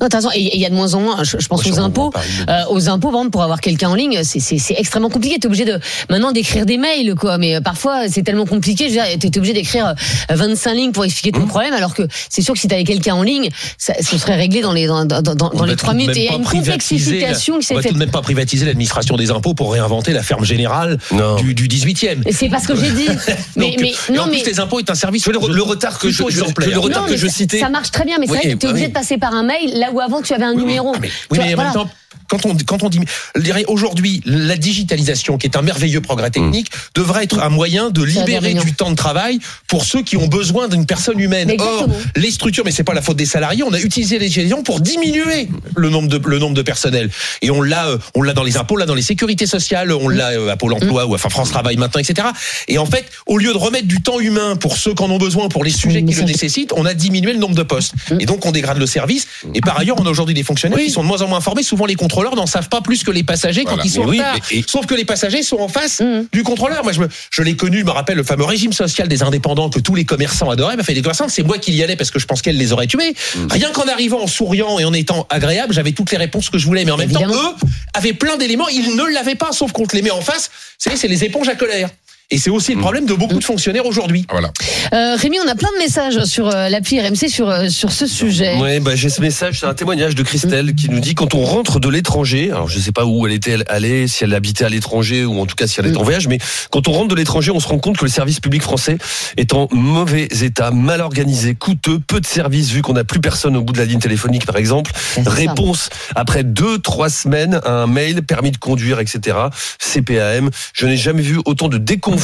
Non, 0.00 0.08
t'as 0.08 0.16
raison. 0.18 0.30
Et 0.34 0.40
et 0.50 0.56
il 0.56 0.60
y 0.60 0.66
a 0.66 0.70
de 0.70 0.74
moins 0.74 0.94
en 0.94 1.00
moins. 1.00 1.22
Je, 1.22 1.36
je 1.38 1.46
pense 1.48 1.64
aux 1.66 1.78
impôts. 1.78 2.12
Euh, 2.48 2.62
aux 2.70 2.88
impôts, 2.88 3.08
par 3.10 3.20
exemple, 3.20 3.30
pour 3.30 3.42
avoir 3.42 3.60
quelqu'un 3.60 3.88
en 3.90 3.94
ligne, 3.94 4.20
c'est- 4.24 4.40
extrêmement 4.76 5.10
compliqué. 5.10 5.38
T'es 5.38 5.46
obligé 5.46 5.64
de 5.64 5.78
maintenant 6.08 6.32
d'écrire 6.32 6.66
des 6.66 6.76
mails, 6.78 7.14
quoi. 7.14 7.38
Mais 7.38 7.56
euh, 7.56 7.60
parfois, 7.60 8.08
c'est 8.08 8.22
tellement 8.22 8.46
compliqué. 8.46 8.88
Je 8.88 8.94
veux 8.98 9.04
dire, 9.06 9.18
t'es 9.18 9.36
obligé 9.38 9.52
d'écrire 9.54 9.94
euh, 10.30 10.34
25 10.34 10.74
lignes 10.74 10.92
pour 10.92 11.04
expliquer 11.04 11.30
Mmh. 11.30 11.42
ton 11.42 11.46
problème, 11.46 11.74
alors 11.74 11.94
que 11.94 12.02
c'est 12.28 12.42
sûr 12.42 12.54
que 12.54 12.60
si 12.60 12.66
t'avais 12.66 12.82
quelqu'un 12.84 13.14
en 13.14 13.22
ligne, 13.22 13.50
ça, 13.78 13.92
ce 14.00 14.18
serait 14.18 14.36
réglé 14.36 14.60
dans 14.62 14.72
les 14.72 14.86
dans, 14.86 15.04
dans, 15.04 15.22
dans, 15.22 15.34
dans 15.34 15.50
On 15.54 15.62
les 15.64 15.70
va 15.72 15.76
trois 15.76 15.92
de 15.92 15.98
minutes. 15.98 16.16
Et 16.16 16.20
il 16.20 16.24
y 16.24 16.28
a 16.28 16.34
une 16.34 16.42
la- 16.42 16.50
complexification 16.50 17.54
qui 17.54 17.58
On 17.58 17.68
s'est 17.68 17.74
va 17.74 17.80
tout 17.80 17.88
faite. 17.88 17.94
de 17.94 17.98
même 17.98 18.10
pas 18.10 18.22
privatiser 18.22 18.66
l'administration 18.66 19.16
des 19.16 19.30
impôts 19.30 19.54
pour 19.54 19.72
réinventer 19.72 20.12
la 20.12 20.22
ferme 20.22 20.44
générale 20.44 20.98
Non. 21.12 21.36
du, 21.36 21.54
du 21.54 21.68
18e. 21.68 22.22
Et 22.26 22.32
c'est 22.32 22.48
pas 22.48 22.58
ce 22.58 22.68
que 22.68 22.76
j'ai 22.76 22.90
dit. 22.90 23.06
mais, 23.56 23.66
Donc, 23.70 23.80
mais 23.80 23.88
et 23.90 24.12
non, 24.12 24.22
en 24.22 24.26
mais 24.26 24.40
plus, 24.40 24.50
les 24.50 24.60
impôts 24.60 24.80
est 24.80 24.90
un 24.90 24.94
service. 24.94 25.26
Le, 25.26 25.32
le 25.54 25.62
retard 25.62 25.98
que 25.98 26.10
je, 26.10 26.22
je- 26.28 26.40
le 26.70 26.78
retard 26.78 27.06
que 27.06 27.16
citais. 27.28 27.60
Ça 27.60 27.68
marche 27.68 27.90
très 27.90 28.04
bien, 28.04 28.16
mais 28.18 28.26
c'est 28.26 28.32
vrai 28.34 28.42
que 28.52 28.56
t'es 28.56 28.66
obligé 28.66 28.88
de 28.88 28.92
passer 28.92 29.18
par 29.18 29.34
un 29.34 29.42
mail 29.50 29.78
là 29.78 29.90
où 29.92 30.00
avant 30.00 30.22
tu 30.22 30.32
avais 30.32 30.44
un 30.44 30.54
numéro. 30.54 30.92
Ah, 30.94 30.98
mais- 31.00 31.08
oui, 31.30 31.38
vois, 31.38 31.44
mais 31.44 31.52
en 31.52 31.56
voilà. 31.56 31.70
même 31.70 31.82
temps, 31.82 31.90
quand 32.30 32.46
on, 32.46 32.56
quand 32.64 32.82
on 32.84 32.88
dit, 32.88 33.00
je 33.34 33.40
dirais 33.40 33.64
aujourd'hui, 33.66 34.22
la 34.24 34.56
digitalisation, 34.56 35.36
qui 35.36 35.46
est 35.46 35.56
un 35.56 35.62
merveilleux 35.62 36.00
progrès 36.00 36.30
technique, 36.30 36.70
devrait 36.94 37.24
être 37.24 37.40
un 37.40 37.48
moyen 37.48 37.90
de 37.90 38.02
libérer 38.02 38.54
du 38.54 38.72
temps 38.72 38.90
de 38.90 38.94
travail 38.96 39.40
pour 39.66 39.84
ceux 39.84 40.02
qui 40.02 40.16
ont 40.16 40.28
besoin 40.28 40.68
d'une 40.68 40.86
personne 40.86 41.18
humaine. 41.18 41.52
Or, 41.58 41.88
les 42.16 42.30
structures, 42.30 42.64
mais 42.64 42.70
c'est 42.70 42.84
pas 42.84 42.94
la 42.94 43.02
faute 43.02 43.16
des 43.16 43.26
salariés, 43.26 43.62
on 43.64 43.72
a 43.72 43.80
utilisé 43.80 44.18
les 44.18 44.26
digitalisation 44.26 44.62
pour 44.62 44.80
diminuer 44.80 45.48
le 45.76 45.88
nombre 45.90 46.08
de, 46.08 46.20
le 46.28 46.38
nombre 46.38 46.54
de 46.54 46.62
personnel. 46.62 47.10
Et 47.42 47.50
on 47.50 47.62
l'a, 47.62 47.88
euh, 47.88 47.98
on 48.14 48.22
l'a 48.22 48.32
dans 48.32 48.44
les 48.44 48.56
impôts, 48.56 48.74
on 48.74 48.78
l'a 48.78 48.86
dans 48.86 48.94
les 48.94 49.02
sécurités 49.02 49.46
sociales, 49.46 49.92
on 49.92 50.08
l'a 50.08 50.28
euh, 50.30 50.50
à 50.50 50.56
Pôle 50.56 50.72
emploi 50.74 51.06
ou 51.06 51.14
enfin 51.14 51.28
France 51.30 51.50
Travail 51.50 51.76
maintenant, 51.76 52.00
etc. 52.00 52.28
Et 52.68 52.78
en 52.78 52.86
fait, 52.86 53.06
au 53.26 53.38
lieu 53.38 53.52
de 53.52 53.58
remettre 53.58 53.88
du 53.88 54.02
temps 54.02 54.20
humain 54.20 54.54
pour 54.54 54.76
ceux 54.76 54.94
qui 54.94 55.02
en 55.02 55.10
ont 55.10 55.18
besoin, 55.18 55.48
pour 55.48 55.64
les 55.64 55.70
sujets 55.70 56.04
qui 56.04 56.14
le 56.14 56.22
nécessitent, 56.22 56.72
on 56.76 56.86
a 56.86 56.94
diminué 56.94 57.32
le 57.32 57.38
nombre 57.40 57.56
de 57.56 57.62
postes. 57.64 57.94
Et 58.20 58.26
donc, 58.26 58.46
on 58.46 58.52
dégrade 58.52 58.78
le 58.78 58.86
service. 58.86 59.26
Et 59.54 59.60
par 59.60 59.78
ailleurs, 59.78 59.96
on 59.98 60.06
a 60.06 60.10
aujourd'hui 60.10 60.34
des 60.34 60.42
fonctionnaires 60.42 60.78
qui 60.78 60.90
sont 60.90 61.02
de 61.02 61.06
moins 61.08 61.22
en 61.22 61.28
moins 61.28 61.38
informés. 61.38 61.62
Souvent, 61.62 61.86
les 61.86 61.94
contrôleurs 61.94 62.36
n'en 62.36 62.46
savent 62.46 62.68
pas 62.68 62.80
plus 62.80 63.02
que 63.04 63.10
les 63.10 63.22
passagers 63.22 63.64
quand 63.64 63.78
ils 63.84 63.90
sont 63.90 64.02
en 64.02 64.08
oui, 64.08 64.18
retard. 64.18 64.36
et- 64.50 64.58
et- 64.58 64.64
Sauf 64.66 64.86
que 64.86 64.94
les 64.94 65.04
passagers 65.04 65.42
sont 65.42 65.58
en 65.58 65.68
face 65.68 66.00
Mhm. 66.00 66.26
du 66.32 66.42
contrôleur. 66.42 66.82
Moi, 66.82 66.92
je, 66.92 67.00
me, 67.00 67.08
je 67.30 67.42
l'ai 67.42 67.56
connu, 67.56 67.80
je 67.80 67.84
me 67.84 67.90
rappelle 67.90 68.16
le 68.16 68.22
fameux 68.24 68.44
régime 68.44 68.72
social 68.72 69.08
des 69.08 69.22
indépendants 69.22 69.70
que 69.70 69.80
tous 69.80 69.94
les 69.94 70.04
commerçants 70.04 70.50
adoraient. 70.50 70.76
M'a 70.76 70.82
fait 70.82 70.94
des 70.94 71.02
commerçants, 71.02 71.28
c'est 71.28 71.42
moi 71.42 71.58
qui 71.58 71.72
y 71.72 71.82
allais 71.82 71.96
parce 71.96 72.10
que 72.10 72.18
je 72.18 72.26
pense 72.26 72.42
qu'elle 72.42 72.56
les 72.58 72.72
aurait 72.72 72.86
tués. 72.86 73.14
Rien 73.50 73.70
qu'en 73.72 73.86
arrivant 73.88 74.22
en 74.22 74.26
souriant 74.26 74.78
et 74.78 74.84
en 74.84 74.92
étant 74.92 75.26
agréable, 75.30 75.72
j'avais 75.74 75.92
toutes 75.92 76.10
les 76.10 76.18
réponses 76.18 76.50
que 76.50 76.58
je 76.58 76.66
voulais. 76.66 76.84
Mais 76.84 76.90
en 76.92 76.96
même 76.96 77.10
Évidemment. 77.10 77.32
temps, 77.32 77.56
eux 77.64 77.68
avaient 77.94 78.12
plein 78.12 78.36
d'éléments. 78.36 78.68
Ils 78.68 78.94
ne 78.96 79.04
l'avaient 79.12 79.34
pas, 79.34 79.52
sauf 79.52 79.72
qu'on 79.72 79.86
te 79.86 79.96
les 79.96 80.02
met 80.02 80.10
en 80.10 80.20
face. 80.20 80.50
C'est 80.78 81.08
les 81.08 81.24
éponges 81.24 81.48
à 81.48 81.54
colère. 81.54 81.88
Et 82.32 82.38
c'est 82.38 82.50
aussi 82.50 82.74
le 82.74 82.80
problème 82.80 83.06
de 83.06 83.14
beaucoup 83.14 83.38
de 83.38 83.44
fonctionnaires 83.44 83.86
aujourd'hui. 83.86 84.24
Voilà. 84.30 84.52
Euh, 84.92 85.16
Rémi, 85.16 85.38
on 85.44 85.48
a 85.48 85.56
plein 85.56 85.70
de 85.72 85.78
messages 85.78 86.24
sur 86.24 86.46
euh, 86.46 86.68
l'appli 86.68 87.00
RMC 87.00 87.28
sur, 87.28 87.50
euh, 87.50 87.68
sur 87.68 87.90
ce 87.90 88.06
sujet. 88.06 88.56
Ouais, 88.58 88.78
bah, 88.78 88.94
j'ai 88.94 89.08
ce 89.08 89.20
message, 89.20 89.58
c'est 89.58 89.66
un 89.66 89.74
témoignage 89.74 90.14
de 90.14 90.22
Christelle 90.22 90.74
qui 90.76 90.88
nous 90.88 91.00
dit 91.00 91.16
quand 91.16 91.34
on 91.34 91.44
rentre 91.44 91.80
de 91.80 91.88
l'étranger, 91.88 92.52
alors 92.52 92.68
je 92.68 92.78
sais 92.78 92.92
pas 92.92 93.04
où 93.04 93.26
elle 93.26 93.32
était 93.32 93.56
allée, 93.66 94.06
si 94.06 94.22
elle 94.22 94.32
habitait 94.32 94.64
à 94.64 94.68
l'étranger 94.68 95.24
ou 95.24 95.40
en 95.40 95.46
tout 95.46 95.56
cas 95.56 95.66
si 95.66 95.80
elle 95.80 95.86
est 95.86 95.96
en 95.96 96.04
voyage, 96.04 96.28
mais 96.28 96.38
quand 96.70 96.86
on 96.86 96.92
rentre 96.92 97.08
de 97.08 97.16
l'étranger, 97.16 97.50
on 97.50 97.58
se 97.58 97.66
rend 97.66 97.80
compte 97.80 97.96
que 97.96 98.04
le 98.04 98.10
service 98.10 98.38
public 98.38 98.62
français 98.62 98.98
est 99.36 99.52
en 99.52 99.66
mauvais 99.72 100.28
état, 100.42 100.70
mal 100.70 101.00
organisé, 101.00 101.56
coûteux, 101.56 101.98
peu 101.98 102.20
de 102.20 102.26
services 102.26 102.70
vu 102.70 102.82
qu'on 102.82 102.92
n'a 102.92 103.04
plus 103.04 103.20
personne 103.20 103.56
au 103.56 103.62
bout 103.62 103.72
de 103.72 103.78
la 103.78 103.86
ligne 103.86 103.98
téléphonique 103.98 104.46
par 104.46 104.56
exemple. 104.56 104.92
Réponse 105.26 105.90
après 106.14 106.44
deux, 106.44 106.78
trois 106.78 107.10
semaines 107.10 107.60
à 107.64 107.72
un 107.72 107.86
mail, 107.88 108.22
permis 108.22 108.52
de 108.52 108.56
conduire, 108.56 109.00
etc. 109.00 109.36
CPAM. 109.80 110.50
Je 110.72 110.86
n'ai 110.86 110.96
jamais 110.96 111.22
vu 111.22 111.40
autant 111.44 111.68
de 111.68 111.78
déconvenus 111.78 112.19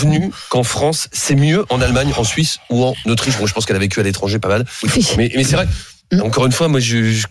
qu'en 0.48 0.62
France. 0.62 1.09
C'est 1.12 1.37
mieux 1.37 1.64
en 1.70 1.80
Allemagne, 1.80 2.12
en 2.16 2.24
Suisse 2.24 2.59
ou 2.70 2.85
en 2.85 2.94
Autriche. 3.06 3.38
Bon, 3.38 3.46
je 3.46 3.54
pense 3.54 3.66
qu'elle 3.66 3.76
a 3.76 3.80
vécu 3.80 4.00
à 4.00 4.02
l'étranger 4.02 4.38
pas 4.38 4.48
mal. 4.48 4.64
Mais, 5.16 5.30
mais 5.35 5.44
c'est 5.44 5.56
vrai. 5.56 5.68
Encore 6.20 6.46
une 6.46 6.52
fois, 6.52 6.68
moi, 6.68 6.78
je, 6.78 7.11
je, 7.12 7.26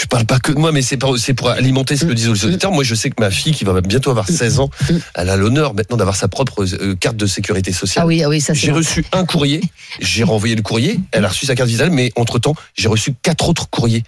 je 0.00 0.06
parle 0.06 0.24
pas 0.24 0.38
que 0.38 0.52
de 0.52 0.58
moi, 0.58 0.72
mais 0.72 0.80
c'est 0.80 0.96
pour, 0.96 1.18
c'est 1.18 1.34
pour 1.34 1.50
alimenter 1.50 1.96
ce 1.96 2.04
que 2.04 2.12
disent 2.12 2.28
les 2.28 2.44
auditeurs. 2.44 2.72
Moi, 2.72 2.84
je 2.84 2.94
sais 2.94 3.10
que 3.10 3.20
ma 3.20 3.30
fille, 3.30 3.52
qui 3.52 3.64
va 3.64 3.80
bientôt 3.80 4.10
avoir 4.10 4.28
16 4.28 4.60
ans, 4.60 4.70
elle 5.14 5.28
a 5.28 5.36
l'honneur 5.36 5.74
maintenant 5.74 5.96
d'avoir 5.96 6.16
sa 6.16 6.28
propre 6.28 6.64
euh, 6.64 6.94
carte 6.94 7.16
de 7.16 7.26
sécurité 7.26 7.72
sociale. 7.72 8.04
Ah 8.04 8.06
oui, 8.06 8.22
ah 8.22 8.28
oui, 8.28 8.40
ça. 8.40 8.54
J'ai 8.54 8.70
reçu 8.70 9.04
un 9.12 9.24
courrier, 9.24 9.60
j'ai 10.00 10.22
renvoyé 10.22 10.54
le 10.54 10.62
courrier, 10.62 11.00
elle 11.12 11.24
a 11.24 11.28
reçu 11.28 11.46
sa 11.46 11.54
carte 11.54 11.68
vitale, 11.68 11.90
mais 11.90 12.12
entre-temps, 12.16 12.54
j'ai 12.74 12.88
reçu 12.88 13.14
quatre 13.22 13.48
autres 13.48 13.68
courriers 13.68 14.04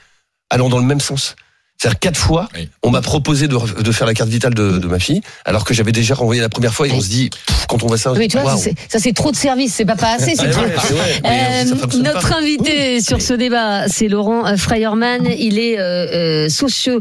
allant 0.48 0.68
dans 0.68 0.78
le 0.78 0.84
même 0.84 1.00
sens. 1.00 1.34
C'est-à-dire 1.82 1.98
quatre 1.98 2.16
fois, 2.16 2.48
Oui. 2.54 2.68
on 2.84 2.90
m'a 2.90 3.00
proposé 3.00 3.48
de, 3.48 3.56
de 3.82 3.90
faire 3.90 4.06
la 4.06 4.14
carte 4.14 4.30
vitale 4.30 4.54
de, 4.54 4.78
de 4.78 4.86
ma 4.86 5.00
fille, 5.00 5.20
alors 5.44 5.64
que 5.64 5.74
j'avais 5.74 5.90
déjà 5.90 6.14
renvoyé 6.14 6.40
la 6.40 6.48
première 6.48 6.72
fois 6.72 6.86
et 6.86 6.92
on 6.92 7.00
se 7.00 7.08
dit, 7.08 7.28
pff, 7.30 7.66
quand 7.66 7.82
on 7.82 7.88
voit 7.88 7.98
ça, 7.98 8.12
Oui, 8.12 8.28
tu 8.28 8.38
vois, 8.38 8.56
c'est- 8.56 8.74
ça 8.88 9.00
c'est 9.00 9.12
trop 9.12 9.32
de 9.32 9.36
services, 9.36 9.74
c'est 9.74 9.84
pas 9.84 9.96
pas 9.96 10.14
assez, 10.14 10.36
c'est 10.36 10.42
Ouais, 10.46 10.50
trop. 10.52 10.62
ouais, 10.62 11.20
Euh, 11.24 11.64
notre 12.04 12.28
pas. 12.28 12.36
invité 12.36 13.00
sur 13.00 13.20
ce 13.20 13.34
débat, 13.34 13.88
c'est 13.88 14.06
Laurent 14.06 14.46
euh, 14.46 14.56
Freierman. 14.56 15.26
Il 15.36 15.58
est 15.58 15.80
euh, 15.80 16.44
euh, 16.44 16.48
socio, 16.48 17.00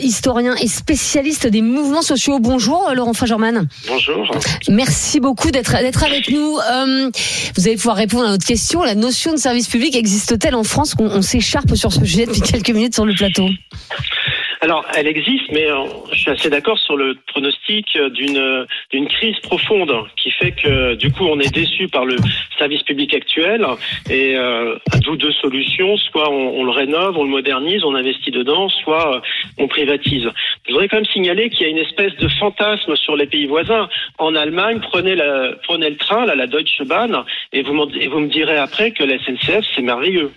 historien 0.00 0.54
et 0.54 0.68
spécialiste 0.68 1.48
des 1.48 1.60
mouvements 1.62 2.02
sociaux. 2.02 2.38
Bonjour, 2.38 2.92
Laurent 2.94 3.14
Freierman. 3.14 3.66
Bonjour. 3.88 4.30
Merci 4.68 5.18
beaucoup 5.18 5.50
d'être 5.50 5.72
d'être 5.80 6.04
avec 6.04 6.30
nous. 6.30 6.58
Euh, 6.58 7.10
vous 7.56 7.66
allez 7.66 7.76
pouvoir 7.76 7.96
répondre 7.96 8.26
à 8.26 8.30
notre 8.30 8.46
question. 8.46 8.84
La 8.84 8.94
notion 8.94 9.32
de 9.32 9.38
service 9.38 9.66
public 9.66 9.96
existe-t-elle 9.96 10.54
en 10.54 10.62
France? 10.62 10.94
Qu'on 10.94 11.06
on 11.10 11.22
s'écharpe 11.22 11.74
sur 11.74 11.92
ce 11.92 12.04
sujet 12.04 12.26
depuis 12.26 12.40
quelques 12.52 12.70
minutes 12.70 12.94
sur 12.94 13.04
le 13.04 13.14
plateau 13.14 13.48
Alors, 14.62 14.86
elle 14.96 15.08
existe, 15.08 15.50
mais 15.50 15.68
euh, 15.68 15.86
je 16.12 16.18
suis 16.20 16.30
assez 16.30 16.48
d'accord 16.48 16.78
sur 16.78 16.96
le 16.96 17.16
pronostic 17.26 17.96
euh, 17.96 18.10
d'une 18.10 18.38
euh, 18.38 18.64
d'une 18.92 19.08
crise 19.08 19.36
profonde 19.40 19.92
qui 20.16 20.30
fait 20.30 20.52
que 20.52 20.94
du 20.94 21.10
coup 21.10 21.24
on 21.24 21.40
est 21.40 21.52
déçu 21.52 21.88
par 21.88 22.04
le 22.04 22.14
service 22.58 22.84
public 22.84 23.12
actuel 23.12 23.66
et 24.08 24.36
euh, 24.36 24.76
d'où 25.00 25.16
deux 25.16 25.32
solutions 25.32 25.96
soit 25.96 26.30
on, 26.30 26.62
le 26.62 26.70
rénove, 26.70 27.18
on 27.18 27.24
le 27.24 27.30
modernise, 27.30 27.82
on 27.82 27.96
investit 27.96 28.30
dedans, 28.30 28.68
soit 28.68 29.20
on 29.58 29.66
privatise. 29.66 30.28
Je 30.68 30.72
voudrais 30.72 30.86
quand 30.86 30.98
même 30.98 31.06
signaler 31.06 31.50
qu'il 31.50 31.62
y 31.62 31.64
a 31.64 31.68
une 31.68 31.78
espèce 31.78 32.14
de 32.18 32.28
fantasme 32.28 32.94
sur 32.94 33.16
les 33.16 33.26
pays 33.26 33.46
voisins. 33.46 33.88
En 34.18 34.36
Allemagne, 34.36 34.78
prenez 34.80 35.16
la 35.16 35.54
prenez 35.64 35.90
le 35.90 35.96
train, 35.96 36.24
là, 36.24 36.36
la 36.36 36.46
Deutsche 36.46 36.82
Bahn, 36.84 37.24
et 37.52 37.62
vous 37.62 37.74
et 37.98 38.06
vous 38.06 38.20
me 38.20 38.28
direz 38.28 38.58
après 38.58 38.92
que 38.92 39.02
la 39.02 39.18
SNCF 39.18 39.66
c'est 39.74 39.82
merveilleux. 39.82 40.30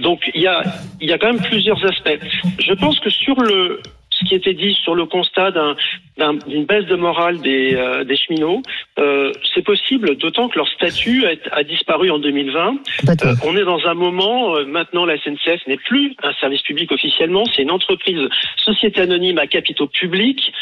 Donc 0.00 0.30
il 0.34 0.42
y 0.42 0.46
a 0.46 0.62
il 1.00 1.08
y 1.08 1.12
a 1.14 1.16
quand 1.16 1.32
même 1.32 1.42
plusieurs 1.42 1.82
aspects. 1.86 2.20
Je 2.58 2.72
pense 2.74 3.00
que 3.00 3.13
sur 3.22 3.40
le 3.40 3.80
ce 4.24 4.28
qui 4.28 4.34
était 4.34 4.54
dit 4.54 4.74
sur 4.82 4.94
le 4.94 5.04
constat 5.06 5.50
d'un- 5.50 5.76
d'un- 6.16 6.34
d'une 6.34 6.64
baisse 6.64 6.86
de 6.86 6.94
morale 6.96 7.40
des, 7.40 7.74
euh, 7.74 8.04
des 8.04 8.16
cheminots. 8.16 8.62
Euh, 8.98 9.32
c'est 9.54 9.62
possible, 9.64 10.16
d'autant 10.16 10.48
que 10.48 10.56
leur 10.56 10.68
statut 10.68 11.24
a, 11.26 11.32
a 11.58 11.62
disparu 11.64 12.10
en 12.10 12.18
2020. 12.18 12.76
Complètement. 13.00 13.30
Euh, 13.30 13.34
on 13.44 13.56
est 13.56 13.64
dans 13.64 13.84
un 13.86 13.94
moment, 13.94 14.54
maintenant 14.66 15.04
la 15.04 15.16
SNCF 15.18 15.66
n'est 15.66 15.76
plus 15.76 16.14
un 16.22 16.32
service 16.34 16.62
public 16.62 16.90
officiellement, 16.92 17.44
c'est 17.54 17.62
une 17.62 17.70
entreprise 17.70 18.20
société 18.56 19.00
anonyme 19.00 19.38
à 19.38 19.46
capitaux 19.46 19.86
publics. 19.88 20.52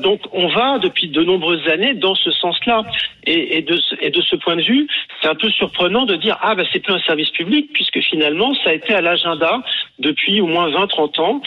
Donc 0.00 0.20
on 0.32 0.48
va 0.48 0.78
depuis 0.78 1.08
de 1.08 1.22
nombreuses 1.22 1.66
années 1.68 1.94
dans 1.94 2.14
ce 2.14 2.30
sens-là. 2.30 2.82
Et, 3.26 3.58
et, 3.58 3.62
de, 3.62 3.76
ce- 3.76 3.94
et 4.00 4.10
de 4.10 4.20
ce 4.20 4.36
point 4.36 4.56
de 4.56 4.62
vue, 4.62 4.86
c'est 5.20 5.28
un 5.28 5.34
peu 5.34 5.48
surprenant 5.50 6.04
de 6.04 6.14
dire 6.16 6.36
ah 6.42 6.54
bah 6.54 6.64
c'est 6.72 6.80
plus 6.80 6.92
un 6.92 7.00
service 7.00 7.30
public 7.30 7.70
puisque 7.72 8.00
finalement 8.00 8.54
ça 8.62 8.70
a 8.70 8.72
été 8.74 8.92
à 8.94 9.00
l'agenda 9.00 9.62
depuis 9.98 10.40
au 10.40 10.46
moins 10.46 10.68
20-30 10.70 11.18
ans. 11.20 11.40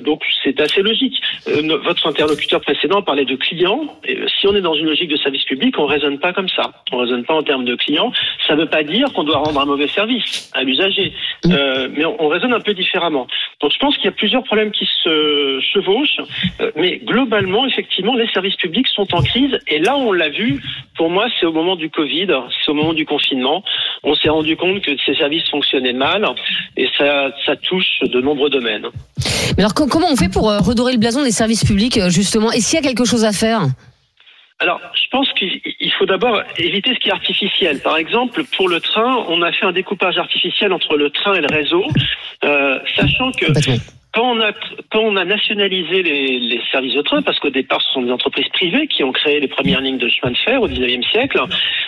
Donc 0.00 0.22
c'est 0.42 0.60
assez 0.60 0.82
logique. 0.82 1.20
Euh, 1.48 1.78
votre 1.84 2.06
interlocuteur 2.06 2.60
précédent 2.60 3.02
parlait 3.02 3.24
de 3.24 3.36
clients. 3.36 3.98
Et, 4.04 4.16
euh, 4.16 4.26
si 4.40 4.46
on 4.46 4.54
est 4.54 4.60
dans 4.60 4.74
une 4.74 4.86
logique 4.86 5.10
de 5.10 5.16
service 5.16 5.44
public, 5.44 5.78
on 5.78 5.86
raisonne 5.86 6.18
pas 6.18 6.32
comme 6.32 6.48
ça. 6.48 6.72
On 6.92 6.98
raisonne 6.98 7.24
pas 7.24 7.34
en 7.34 7.42
termes 7.42 7.64
de 7.64 7.74
clients. 7.74 8.12
Ça 8.46 8.54
ne 8.54 8.60
veut 8.62 8.68
pas 8.68 8.82
dire 8.82 9.12
qu'on 9.12 9.24
doit 9.24 9.38
rendre 9.38 9.60
un 9.60 9.66
mauvais 9.66 9.88
service 9.88 10.50
à 10.54 10.62
l'usager, 10.64 11.12
Euh, 11.46 11.88
mais 11.96 12.04
on, 12.04 12.22
on 12.24 12.28
raisonne 12.28 12.52
un 12.52 12.60
peu 12.60 12.74
différemment. 12.74 13.26
Donc 13.60 13.72
je 13.72 13.78
pense 13.78 13.94
qu'il 13.96 14.06
y 14.06 14.08
a 14.08 14.12
plusieurs 14.12 14.44
problèmes 14.44 14.70
qui 14.70 14.86
se 15.02 15.60
chevauchent, 15.72 16.20
Euh, 16.60 16.70
mais 16.76 16.98
globalement, 16.98 17.66
effectivement, 17.66 18.14
les 18.14 18.28
services 18.28 18.56
publics 18.56 18.88
sont 18.88 19.08
en 19.14 19.22
crise. 19.22 19.58
Et 19.68 19.78
là, 19.78 19.96
on 19.96 20.12
l'a 20.12 20.28
vu. 20.28 20.60
Pour 20.96 21.10
moi, 21.10 21.26
c'est 21.38 21.46
au 21.46 21.52
moment 21.52 21.76
du 21.76 21.90
Covid, 21.90 22.28
c'est 22.64 22.70
au 22.70 22.74
moment 22.74 22.92
du 22.92 23.06
confinement. 23.06 23.62
On 24.02 24.14
s'est 24.14 24.28
rendu 24.28 24.56
compte 24.56 24.80
que 24.82 24.90
ces 25.04 25.14
services 25.14 25.48
fonctionnaient 25.48 25.92
mal, 25.92 26.26
et 26.76 26.88
ça, 26.98 27.30
ça 27.46 27.56
touche 27.56 28.00
de 28.02 28.20
nombreux 28.20 28.50
domaines. 28.50 28.88
Mais 29.56 29.62
alors, 29.62 29.74
co- 29.74 29.86
comment 29.86 30.08
on 30.10 30.16
fait 30.16 30.28
pour 30.28 30.50
euh, 30.50 30.58
redorer 30.58 30.92
le 30.92 30.98
blason 30.98 31.22
des 31.22 31.30
services 31.32 31.64
publics, 31.64 31.98
euh, 31.98 32.10
justement? 32.10 32.52
Et 32.52 32.60
s'il 32.60 32.76
y 32.78 32.82
a 32.82 32.86
quelque 32.86 33.04
chose 33.04 33.24
à 33.24 33.32
faire? 33.32 33.62
Alors, 34.60 34.80
je 34.94 35.08
pense 35.12 35.28
qu'il 35.34 35.60
il 35.78 35.92
faut 35.92 36.06
d'abord 36.06 36.42
éviter 36.56 36.92
ce 36.92 36.98
qui 36.98 37.08
est 37.08 37.12
artificiel. 37.12 37.78
Par 37.80 37.96
exemple, 37.96 38.42
pour 38.56 38.68
le 38.68 38.80
train, 38.80 39.24
on 39.28 39.40
a 39.42 39.52
fait 39.52 39.66
un 39.66 39.72
découpage 39.72 40.18
artificiel 40.18 40.72
entre 40.72 40.96
le 40.96 41.10
train 41.10 41.34
et 41.34 41.40
le 41.40 41.46
réseau, 41.54 41.84
euh, 42.44 42.78
sachant 42.96 43.30
que. 43.32 43.46
Quand 44.18 44.32
on 44.32 44.40
a 44.40 44.52
quand 44.90 45.00
on 45.00 45.16
a 45.16 45.24
nationalisé 45.24 46.02
les, 46.02 46.40
les 46.40 46.60
services 46.72 46.94
de 46.94 47.02
train, 47.02 47.22
parce 47.22 47.38
qu'au 47.38 47.50
départ 47.50 47.80
ce 47.82 47.92
sont 47.92 48.02
des 48.02 48.10
entreprises 48.10 48.48
privées 48.48 48.88
qui 48.88 49.04
ont 49.04 49.12
créé 49.12 49.38
les 49.38 49.46
premières 49.46 49.80
lignes 49.80 49.98
de 49.98 50.08
chemin 50.08 50.32
de 50.32 50.38
fer 50.38 50.60
au 50.60 50.68
19e 50.68 51.08
siècle, 51.08 51.40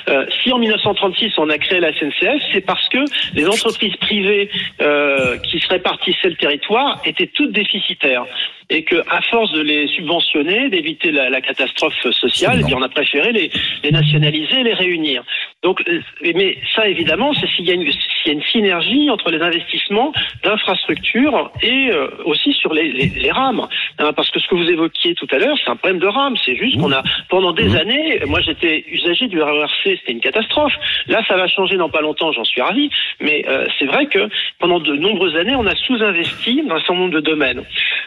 euh, 0.09 0.27
si 0.41 0.53
en 0.53 0.59
1936 0.59 1.33
on 1.39 1.51
a 1.51 1.59
créé 1.59 1.81
la 1.81 1.93
SNCF, 1.93 2.41
c'est 2.53 2.61
parce 2.61 2.89
que 2.89 2.99
les 3.35 3.49
entreprises 3.49 3.97
privées 3.97 4.49
euh, 4.81 5.39
qui 5.39 5.59
se 5.59 5.69
répartissaient 5.69 6.29
le 6.29 6.37
territoire 6.37 7.01
étaient 7.05 7.27
toutes 7.27 7.53
déficitaires 7.53 8.25
et 8.71 8.83
que 8.85 8.97
à 9.09 9.21
force 9.23 9.53
de 9.53 9.61
les 9.61 9.87
subventionner, 9.89 10.71
d'éviter 10.71 11.11
la, 11.11 11.29
la 11.29 11.41
catastrophe 11.41 11.95
sociale, 12.11 12.59
eh 12.61 12.65
bien 12.65 12.77
on 12.79 12.83
a 12.83 12.89
préféré 12.89 13.33
les, 13.33 13.51
les 13.83 13.91
nationaliser, 13.91 14.61
et 14.61 14.65
les 14.65 14.75
réunir. 14.75 15.23
Donc, 15.63 15.83
euh, 15.89 16.01
mais 16.35 16.57
ça 16.75 16.89
évidemment, 16.89 17.33
c'est 17.35 17.49
s'il 17.49 17.67
y 17.67 17.71
a 17.71 17.75
une 17.75 17.91
s'il 17.91 18.27
y 18.27 18.31
a 18.31 18.33
une 18.33 18.43
synergie 18.43 19.11
entre 19.11 19.31
les 19.31 19.41
investissements 19.41 20.13
d'infrastructures 20.43 21.51
et 21.63 21.91
euh, 21.91 22.09
aussi 22.25 22.53
sur 22.53 22.73
les, 22.73 22.93
les, 22.93 23.09
les 23.09 23.31
rames, 23.31 23.67
Hein, 23.99 24.13
parce 24.15 24.31
que 24.31 24.41
ce 24.41 24.49
que 24.49 24.55
vous 24.55 24.71
évoquiez 24.71 25.15
tout 25.15 25.27
à 25.31 25.39
l'heure, 25.39 25.57
c'est 25.63 25.71
un 25.71 25.77
problème 25.77 25.99
de 25.99 26.07
rames. 26.07 26.37
C'est 26.45 26.57
juste 26.57 26.81
qu'on 26.81 26.93
a 26.93 27.03
pendant 27.29 27.53
des 27.53 27.77
années, 27.77 28.21
moi 28.27 28.41
j'étais 28.41 28.85
usager 28.91 29.27
du 29.29 29.43
RERC, 29.43 29.73
c'était 29.85 30.13
une 30.13 30.21
catastrophe. 30.21 30.73
Là, 31.07 31.23
ça 31.29 31.37
va 31.37 31.47
changer 31.49 31.77
dans 31.77 31.89
pas 31.89 32.01
longtemps, 32.01 32.33
j'en 32.33 32.45
suis 32.45 32.63
ravi. 32.63 32.91
Mais 33.21 33.45
euh, 33.49 33.67
c'est 33.79 33.87
vrai 33.87 34.07
que 34.07 34.29
pendant 34.59 34.81
de 34.81 34.95
nombreuses 34.95 35.37
années, 35.37 35.55
on 35.55 35.67
a 35.67 35.75
sous-investi 35.75 36.63
dans 36.67 36.77
un 36.77 36.79
certain 36.79 36.95
nombre 36.95 37.15
de 37.15 37.21
domaines. 37.21 37.63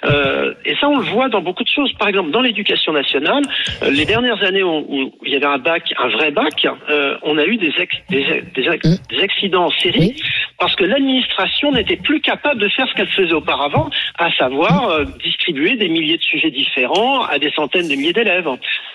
Euh, 0.06 0.53
et 0.66 0.76
ça, 0.80 0.88
on 0.90 0.98
le 1.00 1.06
voit 1.06 1.30
dans 1.30 1.42
beaucoup 1.42 1.64
de 1.64 1.70
choses. 1.70 1.92
Par 2.00 2.08
exemple, 2.08 2.32
dans 2.32 2.42
l'éducation 2.42 2.94
nationale, 2.94 3.44
euh, 3.82 3.90
les 3.92 4.06
dernières 4.06 4.42
années 4.44 4.64
où, 4.64 4.86
où 4.88 5.12
il 5.26 5.32
y 5.32 5.36
avait 5.36 5.46
un 5.46 5.58
bac, 5.58 5.84
un 5.98 6.10
vrai 6.10 6.32
bac, 6.32 6.66
euh, 6.90 7.16
on 7.24 7.38
a 7.38 7.46
eu 7.46 7.58
des, 7.58 7.74
ex- 7.80 7.96
des, 8.10 8.44
des, 8.56 8.68
ex- 8.70 9.02
des 9.10 9.20
accidents 9.22 9.66
en 9.66 9.72
série 9.72 10.16
parce 10.60 10.76
que 10.76 10.84
l'administration 10.84 11.72
n'était 11.72 11.98
plus 11.98 12.22
capable 12.22 12.62
de 12.62 12.70
faire 12.70 12.88
ce 12.88 12.94
qu'elle 12.94 13.10
faisait 13.10 13.34
auparavant, 13.34 13.90
à 14.18 14.32
savoir 14.32 14.90
euh, 14.90 15.06
distribuer 15.24 15.76
des 15.76 15.90
milliers 15.90 16.18
de 16.18 16.24
sujets 16.24 16.52
différents 16.52 17.24
à 17.24 17.40
des 17.40 17.52
centaines 17.52 17.88
de 17.88 17.96
milliers 17.96 18.14
d'élèves. 18.14 18.48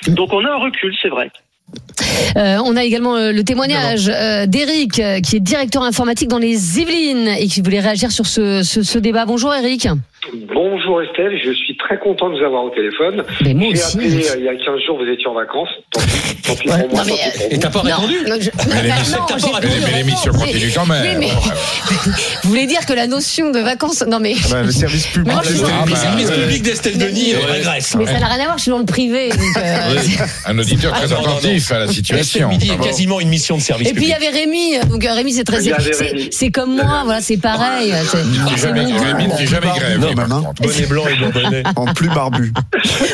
Donc 0.08 0.32
on 0.32 0.44
a 0.44 0.50
un 0.50 0.56
recul, 0.56 0.94
c'est 1.02 1.08
vrai. 1.08 1.30
Euh, 2.36 2.56
on 2.64 2.76
a 2.76 2.84
également 2.84 3.16
euh, 3.16 3.32
le 3.32 3.44
témoignage 3.44 4.08
euh, 4.08 4.46
d'Eric, 4.46 4.98
euh, 4.98 5.20
qui 5.20 5.36
est 5.36 5.40
directeur 5.40 5.82
informatique 5.82 6.28
dans 6.28 6.38
les 6.38 6.78
Yvelines 6.80 7.28
et 7.28 7.46
qui 7.46 7.60
voulait 7.60 7.80
réagir 7.80 8.10
sur 8.10 8.24
ce, 8.26 8.62
ce, 8.62 8.82
ce 8.82 8.98
débat. 8.98 9.26
Bonjour 9.26 9.54
Eric. 9.54 9.86
Bonjour 10.32 11.02
Estelle, 11.02 11.38
je 11.38 11.52
suis 11.52 11.67
très 11.88 11.98
content 11.98 12.28
de 12.28 12.38
vous 12.38 12.44
avoir 12.44 12.64
au 12.64 12.70
téléphone. 12.70 13.24
Mais 13.42 13.54
moi 13.54 13.68
aussi. 13.72 13.96
appelé 13.96 14.28
euh, 14.28 14.34
il 14.38 14.44
y 14.44 14.48
a 14.48 14.54
15 14.54 14.64
jours, 14.86 14.98
vous 14.98 15.10
étiez 15.10 15.26
en 15.26 15.34
vacances. 15.34 15.68
Tant 15.92 16.00
pis, 16.02 16.36
tant 16.42 16.54
pis 16.54 16.68
Ouais, 16.68 16.82
pour 16.84 16.90
moi, 16.96 17.04
non, 17.04 17.14
mais, 17.14 17.44
Et 17.50 17.54
vous. 17.54 17.60
t'as 17.60 17.70
pas 17.70 17.80
répondu 17.80 18.14
Non, 18.28 18.34
je- 18.40 18.50
Mais 18.68 18.82
l'émission- 18.82 20.32
mais 20.34 20.44
continue 20.52 20.72
quand 20.74 20.86
même. 20.86 21.18
Mais 21.18 21.28
vous 22.44 22.48
voulez 22.50 22.66
dire 22.66 22.84
que 22.84 22.92
la 22.92 23.06
notion 23.06 23.50
de 23.50 23.58
vacances, 23.60 24.04
non 24.06 24.18
mais, 24.20 24.34
Bah, 24.50 24.62
le 24.62 24.70
service 24.70 25.06
public. 25.06 25.32
Moi, 25.32 25.42
je 25.44 25.64
Ah, 25.64 25.84
Le 25.86 25.90
bah, 25.92 25.96
service 25.96 26.28
ouais. 26.28 26.34
public 26.42 26.62
d'Estelle 26.62 26.98
Denis 26.98 27.32
euh, 27.34 27.38
régresse. 27.52 27.94
mais 27.96 28.06
ça 28.06 28.18
n'a 28.18 28.26
rien 28.26 28.40
à 28.40 28.44
voir. 28.44 28.58
Je 28.58 28.62
suis 28.62 28.70
dans 28.70 28.78
le 28.78 28.84
privé. 28.84 29.30
donc, 29.30 29.40
euh, 29.56 29.90
Un 30.46 30.58
auditeur 30.58 30.92
très 30.92 31.12
Ah, 31.12 31.16
non, 31.16 31.20
attentif 31.22 31.72
à 31.72 31.78
la 31.80 31.88
situation. 31.88 32.48
Midi 32.50 32.66
est 32.66 32.68
Bravo. 32.68 32.84
quasiment 32.84 33.20
une 33.20 33.28
mission 33.28 33.56
de 33.56 33.62
service 33.62 33.88
Et 33.88 33.94
puis 33.94 34.04
il 34.04 34.10
y 34.10 34.14
avait 34.14 34.28
Rémi, 34.28 34.78
donc 34.90 35.04
euh, 35.04 35.12
Rémi 35.14 35.32
c'est 35.32 35.44
très, 35.44 35.60
c'est- 35.62 36.50
comme 36.50 36.76
moi, 36.76 37.02
voilà, 37.04 37.20
c'est 37.20 37.36
pareil. 37.38 37.92
Rémi 37.92 38.38
ne 39.28 39.34
fait 39.34 39.46
jamais 39.46 39.68
grève. 39.68 39.98
Bonnet 40.60 40.86
blanc 40.86 41.04
et 41.08 41.16
bourbonnais. 41.16 41.62
En 41.78 41.94
plus 41.94 42.08
barbu. 42.08 42.52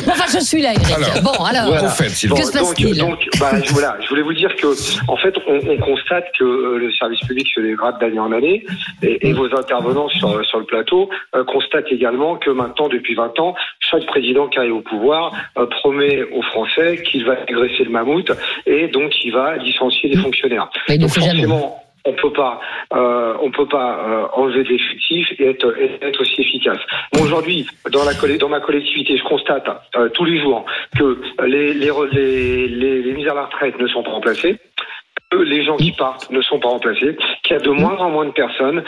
Bon, 0.05 0.11
enfin, 0.11 0.25
je 0.39 0.43
suis 0.43 0.61
là, 0.61 0.73
Eric. 0.73 0.85
Alors, 0.95 1.21
bon, 1.23 1.43
alors. 1.43 1.67
Voilà. 1.67 1.89
Fait, 1.89 2.27
vous 2.27 2.35
Que 2.35 2.41
Bon, 2.41 2.47
se 2.47 2.51
passe-t-il? 2.51 2.97
donc, 2.97 3.27
bah, 3.39 3.51
je, 3.63 3.71
voilà, 3.73 3.97
je 4.01 4.09
voulais 4.09 4.21
vous 4.21 4.33
dire 4.33 4.55
que, 4.55 4.67
en 5.07 5.17
fait, 5.17 5.33
on, 5.47 5.59
on 5.69 5.77
constate 5.77 6.25
que 6.37 6.43
euh, 6.43 6.77
le 6.77 6.91
service 6.93 7.19
public 7.21 7.47
se 7.53 7.61
dégrade 7.61 7.99
d'année 7.99 8.19
en 8.19 8.31
année, 8.31 8.65
et, 9.01 9.27
et 9.29 9.33
vos 9.33 9.45
intervenants 9.55 10.09
sur, 10.09 10.43
sur 10.45 10.59
le 10.59 10.65
plateau 10.65 11.09
euh, 11.35 11.43
constatent 11.45 11.91
également 11.91 12.35
que 12.37 12.49
maintenant, 12.49 12.87
depuis 12.89 13.15
20 13.15 13.39
ans, 13.39 13.55
chaque 13.79 14.05
président 14.07 14.47
qui 14.47 14.59
arrive 14.59 14.75
au 14.75 14.81
pouvoir 14.81 15.31
euh, 15.57 15.65
promet 15.67 16.23
aux 16.23 16.41
Français 16.43 17.01
qu'il 17.09 17.25
va 17.25 17.33
agresser 17.47 17.83
le 17.83 17.91
mammouth, 17.91 18.31
et 18.65 18.87
donc 18.87 19.11
il 19.23 19.31
va 19.31 19.57
licencier 19.57 20.09
les 20.09 20.17
fonctionnaires. 20.17 20.69
Mais 20.89 20.97
Donc 20.97 21.09
forcément, 21.11 21.84
on 22.05 22.13
peut 22.13 22.31
pas, 22.31 22.59
euh, 22.93 23.35
on 23.41 23.51
peut 23.51 23.67
pas 23.67 23.99
euh, 23.99 24.27
enlever 24.33 24.63
de 24.63 24.69
l'effectif 24.69 25.27
et 25.39 25.49
être, 25.49 25.73
être 26.01 26.21
aussi 26.21 26.41
efficace. 26.41 26.79
Bon, 27.13 27.23
aujourd'hui, 27.23 27.67
dans 27.91 28.03
la 28.03 28.13
dans 28.37 28.49
ma 28.49 28.59
collectivité, 28.59 29.17
je 29.17 29.23
constate 29.23 29.67
euh, 29.95 30.09
tous 30.09 30.25
les 30.25 30.39
jours 30.39 30.65
que 30.97 31.19
les 31.45 31.73
les 31.73 31.91
les 32.11 33.01
les 33.01 33.13
mises 33.13 33.27
à 33.27 33.33
la 33.33 33.45
retraite 33.45 33.79
ne 33.79 33.87
sont 33.87 34.03
pas 34.03 34.11
remplacées. 34.11 34.57
Les 35.33 35.63
gens 35.63 35.75
qui 35.75 35.91
partent 35.91 36.29
ne 36.29 36.41
sont 36.41 36.59
pas 36.59 36.69
remplacés, 36.69 37.17
qu'il 37.43 37.55
y 37.55 37.59
a 37.59 37.61
de 37.61 37.69
moins 37.69 37.97
en 37.97 38.09
moins 38.09 38.25
de 38.25 38.31
personnes. 38.31 38.83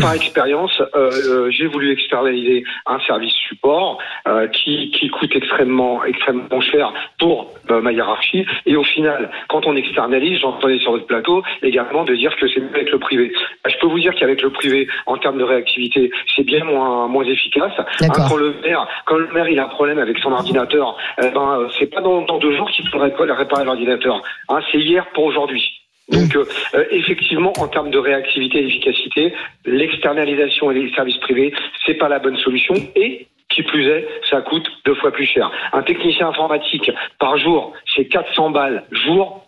Par 0.00 0.12
expérience, 0.12 0.80
euh, 0.94 1.10
euh, 1.10 1.50
j'ai 1.50 1.66
voulu 1.66 1.90
externaliser 1.92 2.62
un 2.86 3.00
service 3.00 3.32
support 3.48 3.98
euh, 4.28 4.46
qui, 4.48 4.90
qui 4.92 5.08
coûte 5.08 5.34
extrêmement, 5.34 6.04
extrêmement 6.04 6.60
cher 6.60 6.92
pour 7.18 7.50
euh, 7.70 7.80
ma 7.80 7.92
hiérarchie. 7.92 8.46
Et 8.66 8.76
au 8.76 8.84
final, 8.84 9.30
quand 9.48 9.66
on 9.66 9.74
externalise, 9.76 10.38
j'entendais 10.40 10.78
sur 10.78 10.92
votre 10.92 11.06
plateau 11.06 11.42
également 11.62 12.04
de 12.04 12.14
dire 12.14 12.36
que 12.36 12.46
c'est 12.48 12.60
mieux 12.60 12.74
avec 12.74 12.90
le 12.90 12.98
privé. 12.98 13.32
Bah, 13.64 13.70
Je 13.72 13.78
peux 13.78 13.88
vous 13.88 13.98
dire 13.98 14.14
qu'avec 14.14 14.42
le 14.42 14.50
privé, 14.50 14.88
en 15.06 15.16
termes 15.16 15.38
de 15.38 15.44
réactivité, 15.44 16.10
c'est 16.36 16.44
bien 16.44 16.64
moins, 16.64 17.08
moins 17.08 17.24
efficace. 17.24 17.72
Hein, 17.78 18.08
quand 18.14 18.36
le 18.36 18.54
maire, 18.62 18.86
quand 19.06 19.16
le 19.16 19.28
maire 19.32 19.48
il 19.48 19.58
a 19.58 19.64
un 19.64 19.68
problème 19.68 19.98
avec 19.98 20.18
son 20.18 20.32
ordinateur, 20.32 20.96
eh 21.20 21.30
ben, 21.30 21.60
euh, 21.60 21.68
c'est 21.78 21.92
pas 21.92 22.02
dans, 22.02 22.22
dans 22.22 22.38
deux 22.38 22.54
jours 22.56 22.70
qu'il 22.70 22.86
faudrait 22.88 23.12
réparer 23.16 23.64
l'ordinateur. 23.64 24.22
Hein, 24.48 24.60
c'est 24.70 24.78
hier 24.78 25.06
pour 25.12 25.24
aujourd'hui. 25.24 25.64
Donc 26.10 26.34
euh, 26.36 26.44
euh, 26.74 26.84
effectivement, 26.90 27.52
en 27.58 27.68
termes 27.68 27.90
de 27.90 27.98
réactivité 27.98 28.58
et 28.60 28.62
d'efficacité, 28.64 29.32
l'externalisation 29.66 30.70
et 30.70 30.74
les 30.74 30.92
services 30.94 31.18
privés, 31.18 31.52
c'est 31.86 31.94
pas 31.94 32.08
la 32.08 32.18
bonne 32.18 32.36
solution. 32.38 32.74
Et 32.96 33.26
qui 33.50 33.62
plus 33.62 33.86
est, 33.88 34.06
ça 34.28 34.42
coûte 34.42 34.66
deux 34.84 34.94
fois 34.96 35.10
plus 35.10 35.24
cher. 35.24 35.50
Un 35.72 35.82
technicien 35.82 36.28
informatique 36.28 36.90
par 37.18 37.38
jour, 37.38 37.72
c'est 37.96 38.04
400 38.06 38.50
balles 38.50 38.84
jour. 38.92 39.44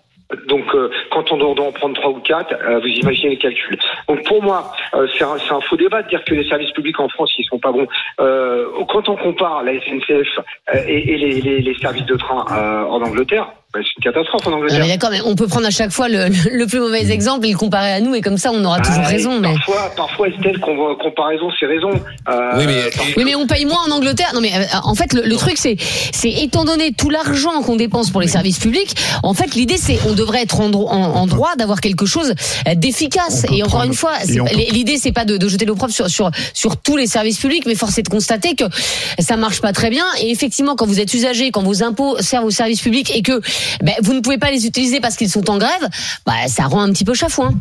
Donc, 0.47 0.65
euh, 0.75 0.91
quand 1.11 1.33
on 1.33 1.37
doit, 1.39 1.67
en 1.67 1.73
prendre 1.73 1.95
trois 1.97 2.11
ou 2.13 2.21
quatre, 2.21 2.55
euh, 2.65 2.79
vous 2.79 2.87
imaginez 2.87 3.31
les 3.31 3.37
calculs. 3.37 3.77
Donc, 4.09 4.25
pour 4.27 4.43
moi, 4.43 4.71
euh, 4.95 5.07
c'est 5.19 5.25
un, 5.25 5.35
un 5.35 5.61
faux 5.61 5.77
débat 5.77 6.03
de 6.03 6.09
dire 6.09 6.23
que 6.25 6.35
les 6.35 6.49
services 6.49 6.71
publics 6.71 6.99
en 7.01 7.09
France, 7.09 7.33
ils 7.37 7.45
sont 7.45 7.59
pas 7.59 7.73
bons. 7.73 7.87
Euh, 8.21 8.65
quand 8.89 9.09
on 9.09 9.17
compare 9.17 9.65
la 9.65 9.73
SNCF 9.81 10.39
euh, 10.75 10.79
et, 10.87 11.13
et 11.15 11.17
les, 11.19 11.41
les- 11.41 11.61
les 11.61 11.75
services 11.75 12.07
de 12.07 12.17
train 12.17 12.45
en 12.87 13.03
Angleterre, 13.03 13.49
bah, 13.73 13.79
c'est 13.85 13.97
une 13.99 14.13
catastrophe 14.13 14.47
en 14.49 14.53
Angleterre. 14.53 14.81
mais 14.81 14.89
d'accord, 14.89 15.11
mais 15.11 15.21
on 15.25 15.37
peut 15.37 15.47
prendre 15.47 15.67
à 15.67 15.71
chaque 15.71 15.91
fois 15.93 16.09
le, 16.09 16.27
le 16.53 16.67
plus 16.67 16.81
mauvais 16.81 17.09
exemple 17.11 17.47
et 17.47 17.53
le 17.53 17.57
comparer 17.57 17.93
à 17.93 18.01
nous, 18.01 18.15
et 18.17 18.21
comme 18.21 18.37
ça, 18.37 18.51
on 18.53 18.65
aura 18.65 18.81
toujours 18.81 19.03
Ah, 19.05 19.09
raison. 19.09 19.39
Mais... 19.41 19.53
Parfois, 19.55 19.93
parfois, 19.97 20.29
Estelle, 20.29 20.59
comparaison, 20.59 21.49
c'est 21.59 21.67
raison. 21.67 21.91
Euh, 22.29 22.51
Oui, 22.59 22.65
mais- 22.67 22.91
par- 22.91 23.05
Oui, 23.17 23.25
mais 23.25 23.35
on 23.37 23.47
paye 23.47 23.65
moins 23.67 23.79
en 23.89 23.93
Angleterre. 23.93 24.33
Non, 24.35 24.41
mais 24.41 24.53
euh, 24.55 24.65
en 24.83 24.95
fait, 24.97 25.13
le, 25.13 25.23
le 25.23 25.37
truc, 25.37 25.55
c'est, 25.57 25.77
c'est 26.13 26.31
étant 26.31 26.65
donné 26.65 26.93
tout 26.93 27.11
l'argent 27.11 27.63
qu'on 27.63 27.77
dépense 27.77 28.11
pour 28.11 28.21
les 28.21 28.27
services 28.29 28.59
publics, 28.59 28.97
en 29.23 29.35
fait, 29.35 29.55
l'idée, 29.55 29.77
c'est 29.77 29.99
on 30.09 30.15
devrait 30.15 30.43
être 30.43 30.61
en, 30.61 30.69
dro- 30.71 30.89
en, 30.89 30.97
en 31.15 31.27
droit 31.27 31.55
d'avoir 31.57 31.81
quelque 31.81 32.07
chose 32.07 32.35
d'efficace. 32.75 33.45
Et 33.53 33.63
encore 33.63 33.69
prendre- 33.81 33.85
une 33.87 33.95
fois, 33.95 34.13
l'idée, 34.73 34.97
c'est 34.99 35.13
pas 35.13 35.25
de, 35.25 35.37
de 35.37 35.49
jeter 35.49 35.65
l'opprobre 35.65 35.93
sur, 35.93 36.09
sur 36.11 36.31
sur 36.55 36.77
tous 36.77 36.97
les 36.97 37.07
services 37.07 37.39
publics, 37.39 37.65
mais 37.67 37.75
force 37.75 37.97
est 37.99 38.03
de 38.03 38.09
constater 38.09 38.55
que 38.57 38.65
ça 39.19 39.37
marche 39.37 39.61
pas 39.61 39.73
très 39.73 39.91
bien. 39.91 40.05
Et 40.21 40.31
effectivement, 40.31 40.75
quand 40.77 40.87
vous 40.87 41.01
êtes 41.01 41.13
usager, 41.15 41.51
quand 41.51 41.63
vos 41.63 41.83
impôts 41.83 42.17
servent 42.21 42.47
aux 42.47 42.51
services 42.51 42.81
publics 42.81 43.15
et 43.15 43.23
que 43.23 43.41
ben, 43.83 43.95
vous 44.03 44.15
ne 44.15 44.21
pouvez 44.21 44.39
pas 44.39 44.51
les 44.51 44.67
utiliser 44.67 45.01
parce 45.01 45.17
qu'ils 45.17 45.31
sont 45.31 45.49
en 45.51 45.59
grève, 45.59 45.89
bah, 46.27 46.49
ça 46.49 46.65
rend 46.65 46.83
un 46.83 46.93
petit 46.93 47.05
peu 47.05 47.15
chafouin. 47.15 47.53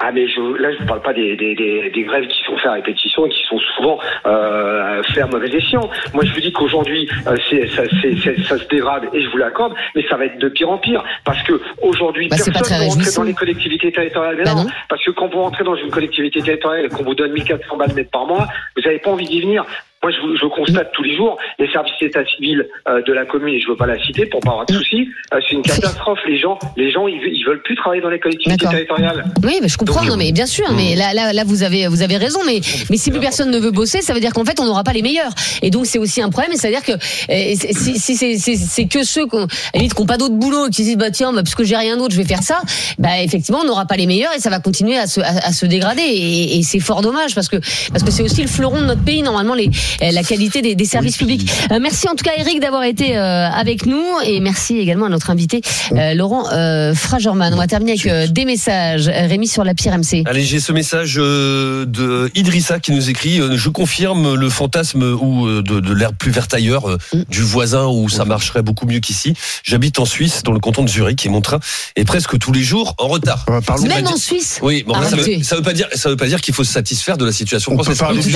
Ah 0.00 0.10
mais 0.12 0.26
je, 0.26 0.40
là 0.60 0.70
je 0.76 0.82
ne 0.82 0.88
parle 0.88 1.02
pas 1.02 1.14
des, 1.14 1.36
des, 1.36 1.54
des, 1.54 1.88
des 1.88 2.02
grèves 2.02 2.26
qui 2.26 2.42
sont 2.44 2.56
faites 2.58 2.66
à 2.66 2.72
répétition 2.72 3.26
et 3.26 3.30
qui 3.30 3.42
sont 3.48 3.58
souvent 3.76 3.98
euh, 4.26 5.02
faites 5.04 5.22
à 5.22 5.26
mauvais 5.28 5.48
escient. 5.48 5.88
Moi 6.12 6.24
je 6.24 6.34
vous 6.34 6.40
dis 6.40 6.52
qu'aujourd'hui 6.52 7.08
euh, 7.28 7.36
ça, 7.68 8.58
se 8.58 8.68
dégrade 8.68 9.08
et 9.12 9.22
je 9.22 9.30
vous 9.30 9.36
l'accorde, 9.36 9.72
mais 9.94 10.04
ça 10.08 10.16
va 10.16 10.26
être 10.26 10.38
de 10.38 10.48
pire 10.48 10.68
en 10.68 10.78
pire 10.78 11.02
parce 11.24 11.40
que 11.44 11.60
aujourd'hui 11.80 12.28
Bah, 12.28 12.36
personne 12.36 12.52
ne 12.54 12.90
rentre 12.90 13.14
dans 13.16 13.22
les 13.22 13.34
collectivités 13.34 13.92
territoriales. 13.92 14.42
Bah 14.44 14.54
non, 14.54 14.66
parce 14.88 15.02
que 15.02 15.12
quand 15.12 15.32
vous 15.32 15.40
rentrez 15.40 15.62
dans 15.62 15.76
une 15.76 15.90
collectivité 15.90 16.42
territoriale 16.42 16.86
et 16.86 16.88
qu'on 16.88 17.04
vous 17.04 17.14
donne 17.14 17.32
1400 17.32 17.76
balles 17.76 17.94
net 17.94 18.10
par 18.10 18.26
mois, 18.26 18.48
vous 18.76 18.82
n'avez 18.82 18.98
pas 18.98 19.10
envie 19.10 19.26
d'y 19.26 19.40
venir. 19.40 19.64
Moi, 20.04 20.12
je, 20.12 20.36
je 20.38 20.46
constate 20.46 20.92
tous 20.92 21.02
les 21.02 21.16
jours 21.16 21.38
les 21.58 21.66
services 21.72 21.94
d'état 21.98 22.26
civil 22.36 22.68
euh, 22.88 23.00
de 23.06 23.12
la 23.14 23.24
commune, 23.24 23.54
et 23.54 23.60
je 23.60 23.68
veux 23.68 23.76
pas 23.76 23.86
la 23.86 23.98
citer 24.04 24.26
pour 24.26 24.40
pas 24.40 24.50
avoir 24.50 24.66
de 24.66 24.74
soucis. 24.74 25.08
euh, 25.32 25.40
c'est 25.48 25.54
une 25.54 25.62
catastrophe. 25.62 26.18
Les 26.28 26.38
gens, 26.38 26.58
les 26.76 26.90
gens, 26.90 27.08
ils, 27.08 27.18
ils 27.32 27.42
veulent 27.46 27.62
plus 27.62 27.74
travailler 27.74 28.02
dans 28.02 28.10
les 28.10 28.20
collectivités 28.20 28.66
territoriales. 28.66 29.24
Oui, 29.42 29.60
mais 29.62 29.68
je 29.68 29.78
comprends. 29.78 30.02
Donc, 30.02 30.10
non, 30.10 30.16
mais 30.18 30.30
bien 30.32 30.44
sûr. 30.44 30.66
Mais 30.76 30.94
là, 30.94 31.14
là, 31.14 31.32
là, 31.32 31.42
vous 31.46 31.62
avez, 31.62 31.88
vous 31.88 32.02
avez 32.02 32.18
raison. 32.18 32.40
Mais, 32.44 32.60
mais 32.90 32.98
si 32.98 33.10
plus 33.10 33.18
personne 33.20 33.50
ne 33.50 33.58
veut 33.58 33.70
bosser, 33.70 34.02
ça 34.02 34.12
veut 34.12 34.20
dire 34.20 34.34
qu'en 34.34 34.44
fait, 34.44 34.60
on 34.60 34.66
n'aura 34.66 34.84
pas 34.84 34.92
les 34.92 35.00
meilleurs. 35.00 35.32
Et 35.62 35.70
donc, 35.70 35.86
c'est 35.86 35.98
aussi 35.98 36.20
un 36.20 36.28
problème. 36.28 36.52
Et 36.52 36.56
c'est-à-dire 36.58 36.82
que 36.82 36.92
euh, 36.92 37.54
si, 37.72 37.98
si 37.98 38.14
c'est, 38.14 38.86
que 38.86 39.04
ceux 39.04 39.26
qui, 39.26 39.36
ont, 39.36 39.46
limite, 39.74 39.94
qui 39.94 40.02
n'ont 40.02 40.06
pas 40.06 40.18
d'autre 40.18 40.34
boulot, 40.34 40.66
et 40.66 40.70
qui 40.70 40.82
se 40.82 40.88
disent, 40.88 40.98
bah 40.98 41.10
tiens, 41.10 41.32
bah, 41.32 41.42
parce 41.42 41.54
que 41.54 41.64
j'ai 41.64 41.76
rien 41.76 41.96
d'autre, 41.96 42.12
je 42.12 42.18
vais 42.20 42.28
faire 42.28 42.42
ça. 42.42 42.60
Bah 42.98 43.22
effectivement, 43.22 43.60
on 43.62 43.66
n'aura 43.66 43.86
pas 43.86 43.96
les 43.96 44.06
meilleurs 44.06 44.34
et 44.36 44.40
ça 44.40 44.50
va 44.50 44.60
continuer 44.60 44.98
à 44.98 45.06
se, 45.06 45.20
à, 45.20 45.46
à 45.48 45.52
se 45.52 45.64
dégrader. 45.64 46.02
Et, 46.02 46.58
et 46.58 46.62
c'est 46.62 46.80
fort 46.80 47.00
dommage 47.00 47.34
parce 47.34 47.48
que 47.48 47.56
parce 47.90 48.02
que 48.04 48.10
c'est 48.10 48.22
aussi 48.22 48.42
le 48.42 48.48
fleuron 48.48 48.82
de 48.82 48.86
notre 48.86 49.02
pays. 49.02 49.22
Normalement, 49.22 49.54
les, 49.54 49.70
la 50.00 50.22
qualité 50.22 50.62
des, 50.62 50.74
des 50.74 50.84
services 50.84 51.16
publics. 51.16 51.50
Euh, 51.70 51.78
merci 51.80 52.08
en 52.08 52.14
tout 52.14 52.24
cas, 52.24 52.32
Eric, 52.38 52.60
d'avoir 52.60 52.84
été 52.84 53.16
euh, 53.16 53.48
avec 53.48 53.86
nous 53.86 54.04
et 54.26 54.40
merci 54.40 54.78
également 54.78 55.06
à 55.06 55.08
notre 55.08 55.30
invité 55.30 55.60
euh, 55.92 56.14
Laurent 56.14 56.44
euh, 56.52 56.94
Fragerman. 56.94 57.52
On 57.54 57.56
va 57.56 57.66
terminer 57.66 57.92
avec 57.92 58.06
euh, 58.06 58.26
des 58.26 58.44
messages. 58.44 59.08
Euh, 59.08 59.26
Rémi 59.26 59.48
sur 59.48 59.64
la 59.64 59.74
pire 59.74 59.96
MC. 59.96 60.22
Allez, 60.26 60.42
j'ai 60.42 60.60
ce 60.60 60.72
message 60.72 61.16
euh, 61.18 61.86
de 61.86 62.30
Idrissa 62.34 62.78
qui 62.78 62.92
nous 62.92 63.08
écrit 63.10 63.40
euh, 63.40 63.56
Je 63.56 63.68
confirme 63.70 64.34
le 64.34 64.50
fantasme 64.50 65.02
ou 65.02 65.46
euh, 65.46 65.62
de, 65.62 65.80
de 65.80 65.92
l'herbe 65.92 66.16
plus 66.16 66.30
verte 66.30 66.52
ailleurs, 66.54 66.88
euh, 66.88 66.98
Mm. 67.12 67.22
du 67.28 67.42
voisin 67.42 67.86
où 67.86 68.08
ça 68.08 68.24
marcherait 68.24 68.62
beaucoup 68.62 68.86
mieux 68.86 69.00
qu'ici. 69.00 69.34
J'habite 69.62 69.98
en 69.98 70.04
Suisse, 70.04 70.42
dans 70.42 70.52
le 70.52 70.58
canton 70.58 70.82
de 70.82 70.88
Zurich, 70.88 71.24
et 71.26 71.28
mon 71.28 71.40
train 71.40 71.60
est 71.96 72.04
presque 72.04 72.38
tous 72.38 72.52
les 72.52 72.62
jours 72.62 72.94
en 72.98 73.08
retard. 73.08 73.44
Euh, 73.48 73.60
Même 73.86 74.06
en 74.06 74.16
Suisse? 74.16 74.58
Oui, 74.62 74.84
bon, 74.86 74.94
ça, 74.94 75.16
veut, 75.16 75.42
ça 75.42 75.56
veut 75.56 75.62
pas 75.62 75.72
dire, 75.72 75.88
ça 75.94 76.08
veut 76.08 76.16
pas 76.16 76.26
dire 76.26 76.40
qu'il 76.40 76.54
faut 76.54 76.64
se 76.64 76.72
satisfaire 76.72 77.16
de 77.16 77.24
la 77.24 77.32
situation 77.32 77.72
On 77.72 77.76
peut 77.76 77.94
parler 77.94 78.20
du 78.20 78.30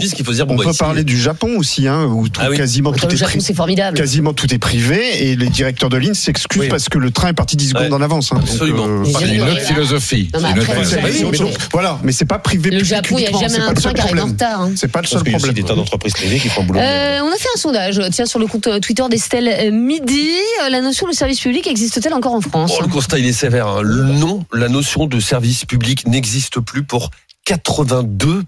Suisse, 0.00 0.14
qu'il 0.14 0.24
faut 0.24 0.32
se 0.32 0.36
dire 0.36 0.46
bon, 0.46 0.54
On 0.54 0.58
bah, 0.58 0.64
peut 0.64 0.70
ici, 0.70 0.78
parler 0.86 1.04
du 1.04 1.18
Japon 1.20 1.56
aussi, 1.58 1.86
hein, 1.88 2.04
où 2.06 2.28
tout- 2.28 2.40
Ah 2.42 2.48
oui. 2.50 2.56
quasiment 2.56 2.92
tout 2.92 3.06
est 3.06 3.16
Japon, 3.16 3.38
c'est 3.40 3.54
formidable. 3.54 3.96
quasiment 3.96 4.32
tout 4.32 4.52
est 4.52 4.58
privé 4.58 5.28
et 5.30 5.36
les 5.36 5.48
directeurs 5.48 5.88
de 5.88 5.96
ligne 5.96 6.14
s'excusent 6.14 6.62
Oui. 6.62 6.68
parce 6.68 6.88
que 6.88 6.98
le 6.98 7.10
train 7.10 7.28
est 7.28 7.32
parti 7.32 7.56
10 7.56 7.68
secondes 7.70 7.82
Ouais. 7.88 7.92
en 7.92 8.02
avance. 8.02 8.32
hein. 8.32 8.38
Absolument. 8.40 8.86
Mais 8.86 9.12
C'est 9.12 9.20
jamais 9.20 9.34
une 9.34 9.42
autre 9.42 9.60
philosophie. 9.60 10.30
Non, 10.34 10.40
C'est 10.40 10.50
une 10.52 10.58
autre 10.60 10.72
c'est- 10.84 10.96
philosophie. 11.02 11.38
donc, 11.42 11.52
voilà, 11.72 11.98
mais 12.02 12.12
c'est 12.12 12.24
pas 12.24 12.38
privé. 12.38 12.70
Le 12.70 12.84
Japon, 12.84 13.16
il 13.18 13.22
n'y 13.22 13.26
a 13.26 13.32
jamais 13.32 13.48
c'est 13.48 13.60
un 13.60 13.72
train 13.74 13.92
qui 13.92 14.00
arrive 14.00 14.00
en 14.00 14.06
problème. 14.06 14.28
retard. 14.30 14.60
hein. 14.62 14.72
C'est 14.76 14.90
pas 14.90 15.00
le 15.00 15.06
seul 15.06 15.22
y 15.26 15.28
a 15.34 15.38
problème. 15.38 15.54
des 15.54 15.62
tas 15.62 15.74
d'entreprises 15.74 16.12
privées 16.14 16.38
qui 16.38 16.48
font 16.48 16.62
boulot. 16.64 16.80
Euh, 16.80 17.18
on 17.22 17.28
a 17.32 17.36
fait 17.36 17.48
un 17.54 17.58
sondage, 17.58 18.00
tiens, 18.12 18.26
sur 18.26 18.38
le 18.38 18.46
compte 18.46 18.66
euh, 18.66 18.80
Twitter 18.80 19.04
d'Estelle 19.10 19.48
euh, 19.48 19.70
Midi. 19.70 20.28
Euh, 20.64 20.70
La 20.70 20.80
notion 20.80 21.06
de 21.08 21.12
service 21.12 21.40
public 21.40 21.66
existe-t-elle 21.66 22.12
encore 22.14 22.34
en 22.34 22.40
France 22.40 22.72
Oh, 22.78 22.82
le 22.82 22.88
constat, 22.88 23.18
il 23.18 23.26
est 23.26 23.32
sévère. 23.32 23.66
hein. 23.68 23.80
Le 23.82 24.02
non, 24.04 24.44
la 24.52 24.68
notion 24.68 25.06
de 25.06 25.20
service 25.20 25.64
public 25.64 26.06
n'existe 26.06 26.60
plus 26.60 26.82
pour 26.82 27.10
82% 27.46 28.42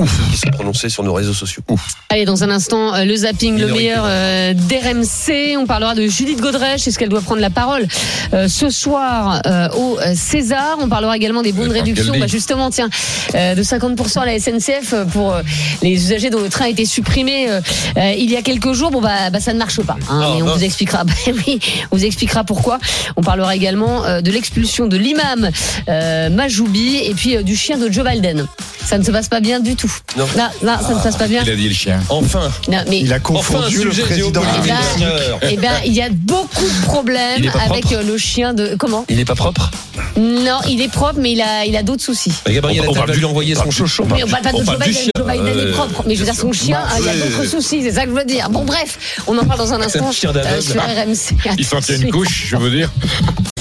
de 0.00 0.06
ceux 0.06 0.30
qui 0.30 0.36
sont 0.36 0.50
prononcés 0.52 0.88
sur 0.88 1.02
nos 1.02 1.12
réseaux 1.12 1.32
sociaux. 1.32 1.62
Allez, 2.10 2.24
dans 2.24 2.44
un 2.44 2.50
instant, 2.50 2.94
euh, 2.94 3.04
le 3.04 3.16
zapping, 3.16 3.58
le 3.58 3.66
meilleur 3.66 4.04
euh, 4.06 4.54
d'RMC. 4.54 5.56
On 5.58 5.66
parlera 5.66 5.94
de 5.94 6.06
Judith 6.06 6.40
Godrèche. 6.40 6.86
Est-ce 6.86 6.98
qu'elle 6.98 7.08
doit 7.08 7.20
prendre 7.20 7.40
la 7.40 7.50
parole 7.50 7.86
euh, 8.32 8.46
ce 8.48 8.70
soir 8.70 9.42
euh, 9.46 9.68
au 9.76 9.98
euh, 9.98 10.14
César? 10.14 10.76
On 10.80 10.88
parlera 10.88 11.16
également 11.16 11.42
des 11.42 11.52
bons 11.52 11.66
de 11.66 11.72
réduction. 11.72 12.14
Bah, 12.18 12.26
justement, 12.28 12.70
tiens, 12.70 12.88
euh, 13.34 13.54
de 13.56 13.62
50% 13.62 14.20
à 14.20 14.26
la 14.26 14.38
SNCF 14.38 14.94
pour 15.12 15.32
euh, 15.34 15.42
les 15.82 15.90
usagers 15.92 16.30
dont 16.30 16.40
le 16.40 16.48
train 16.48 16.66
a 16.66 16.68
été 16.68 16.84
supprimé 16.84 17.48
il 17.96 18.30
y 18.30 18.36
a 18.36 18.42
quelques 18.42 18.72
jours. 18.72 18.90
Bon, 18.90 19.00
bah, 19.00 19.30
bah 19.30 19.40
ça 19.40 19.52
ne 19.52 19.58
marche 19.58 19.80
pas. 19.82 19.96
hein, 20.08 20.20
Ah, 20.22 20.30
mais 20.36 20.42
on 20.42 20.54
vous 20.54 20.64
expliquera. 20.64 21.04
Bah, 21.04 21.12
oui, 21.46 21.58
on 21.90 21.96
vous 21.96 22.04
expliquera 22.04 22.44
pourquoi. 22.44 22.78
On 23.16 23.22
parlera 23.22 23.54
également 23.56 24.04
euh, 24.04 24.20
de 24.20 24.30
l'expulsion 24.30 24.86
de 24.86 24.96
l'imam 24.96 25.50
euh, 25.88 26.30
Majoubi 26.30 26.96
et 26.96 27.14
puis 27.14 27.36
euh, 27.36 27.42
du 27.42 27.56
chien 27.56 27.78
de 27.78 27.90
Joe 27.90 28.04
Biden. 28.04 28.43
Ça 28.86 28.98
ne 28.98 29.02
se 29.02 29.10
passe 29.10 29.28
pas 29.28 29.40
bien 29.40 29.60
du 29.60 29.76
tout. 29.76 29.90
Non. 30.18 30.26
Ça 30.34 30.50
ne 30.62 30.98
se 30.98 31.02
passe 31.02 31.16
pas 31.16 31.26
bien. 31.26 31.42
Il 31.44 31.50
a 31.50 31.56
dit 31.56 31.68
le 31.68 31.74
chien. 31.74 32.00
Enfin, 32.10 32.50
Non, 32.68 32.78
mais 32.88 33.00
Il 33.00 33.12
a 33.12 33.16
enfin, 33.16 33.22
confondu 33.22 33.82
le 33.84 33.90
président. 33.90 34.42
Eh 34.42 34.68
ben, 34.68 34.76
géopolitique. 34.98 35.50
eh 35.52 35.56
ben, 35.56 35.72
il 35.86 35.92
y 35.94 36.02
a 36.02 36.08
beaucoup 36.10 36.64
de 36.64 36.84
problèmes 36.84 37.50
avec 37.64 37.90
euh, 37.92 38.02
le 38.02 38.18
chien 38.18 38.52
de. 38.52 38.76
Comment? 38.78 39.06
Il 39.08 39.18
est 39.18 39.24
pas 39.24 39.34
propre? 39.34 39.70
Non, 40.16 40.58
il 40.68 40.80
est 40.82 40.92
propre, 40.92 41.18
mais 41.18 41.32
il 41.32 41.40
a, 41.40 41.64
il 41.64 41.74
a 41.76 41.82
d'autres 41.82 42.02
soucis. 42.02 42.32
Gabriel 42.46 42.84
On- 42.86 42.90
on 42.90 42.92
va 42.92 43.06
lui 43.06 43.24
envoyer 43.24 43.54
son 43.54 43.70
chouchon. 43.70 44.06
Mais 44.14 44.22
on 44.22 44.28
parle 44.28 44.42
pas 44.42 44.52
de 44.52 44.58
Joe 44.64 44.78
Biden. 44.78 45.10
Joe 45.16 45.26
Biden 45.26 45.58
est 45.68 45.72
propre, 45.72 46.04
mais 46.06 46.14
je 46.14 46.20
veux 46.20 46.26
dire 46.26 46.34
son 46.34 46.52
chien, 46.52 46.82
il 46.98 47.04
y 47.06 47.08
a 47.08 47.14
d'autres 47.14 47.44
soucis. 47.48 47.82
C'est 47.82 47.92
ça 47.92 48.04
que 48.04 48.10
je 48.10 48.14
veux 48.14 48.24
dire. 48.24 48.50
Bon, 48.50 48.64
bref, 48.64 49.22
on 49.26 49.36
en 49.38 49.44
parle 49.44 49.58
dans 49.60 49.72
un 49.72 49.80
instant 49.80 50.08
euh, 50.08 50.60
sur 50.60 50.82
RMC. 50.82 51.36
Il 51.58 51.64
s'en 51.64 51.80
tient 51.80 51.96
une 51.96 52.10
couche, 52.10 52.46
je 52.48 52.56
veux 52.56 52.70
dire. 52.70 52.90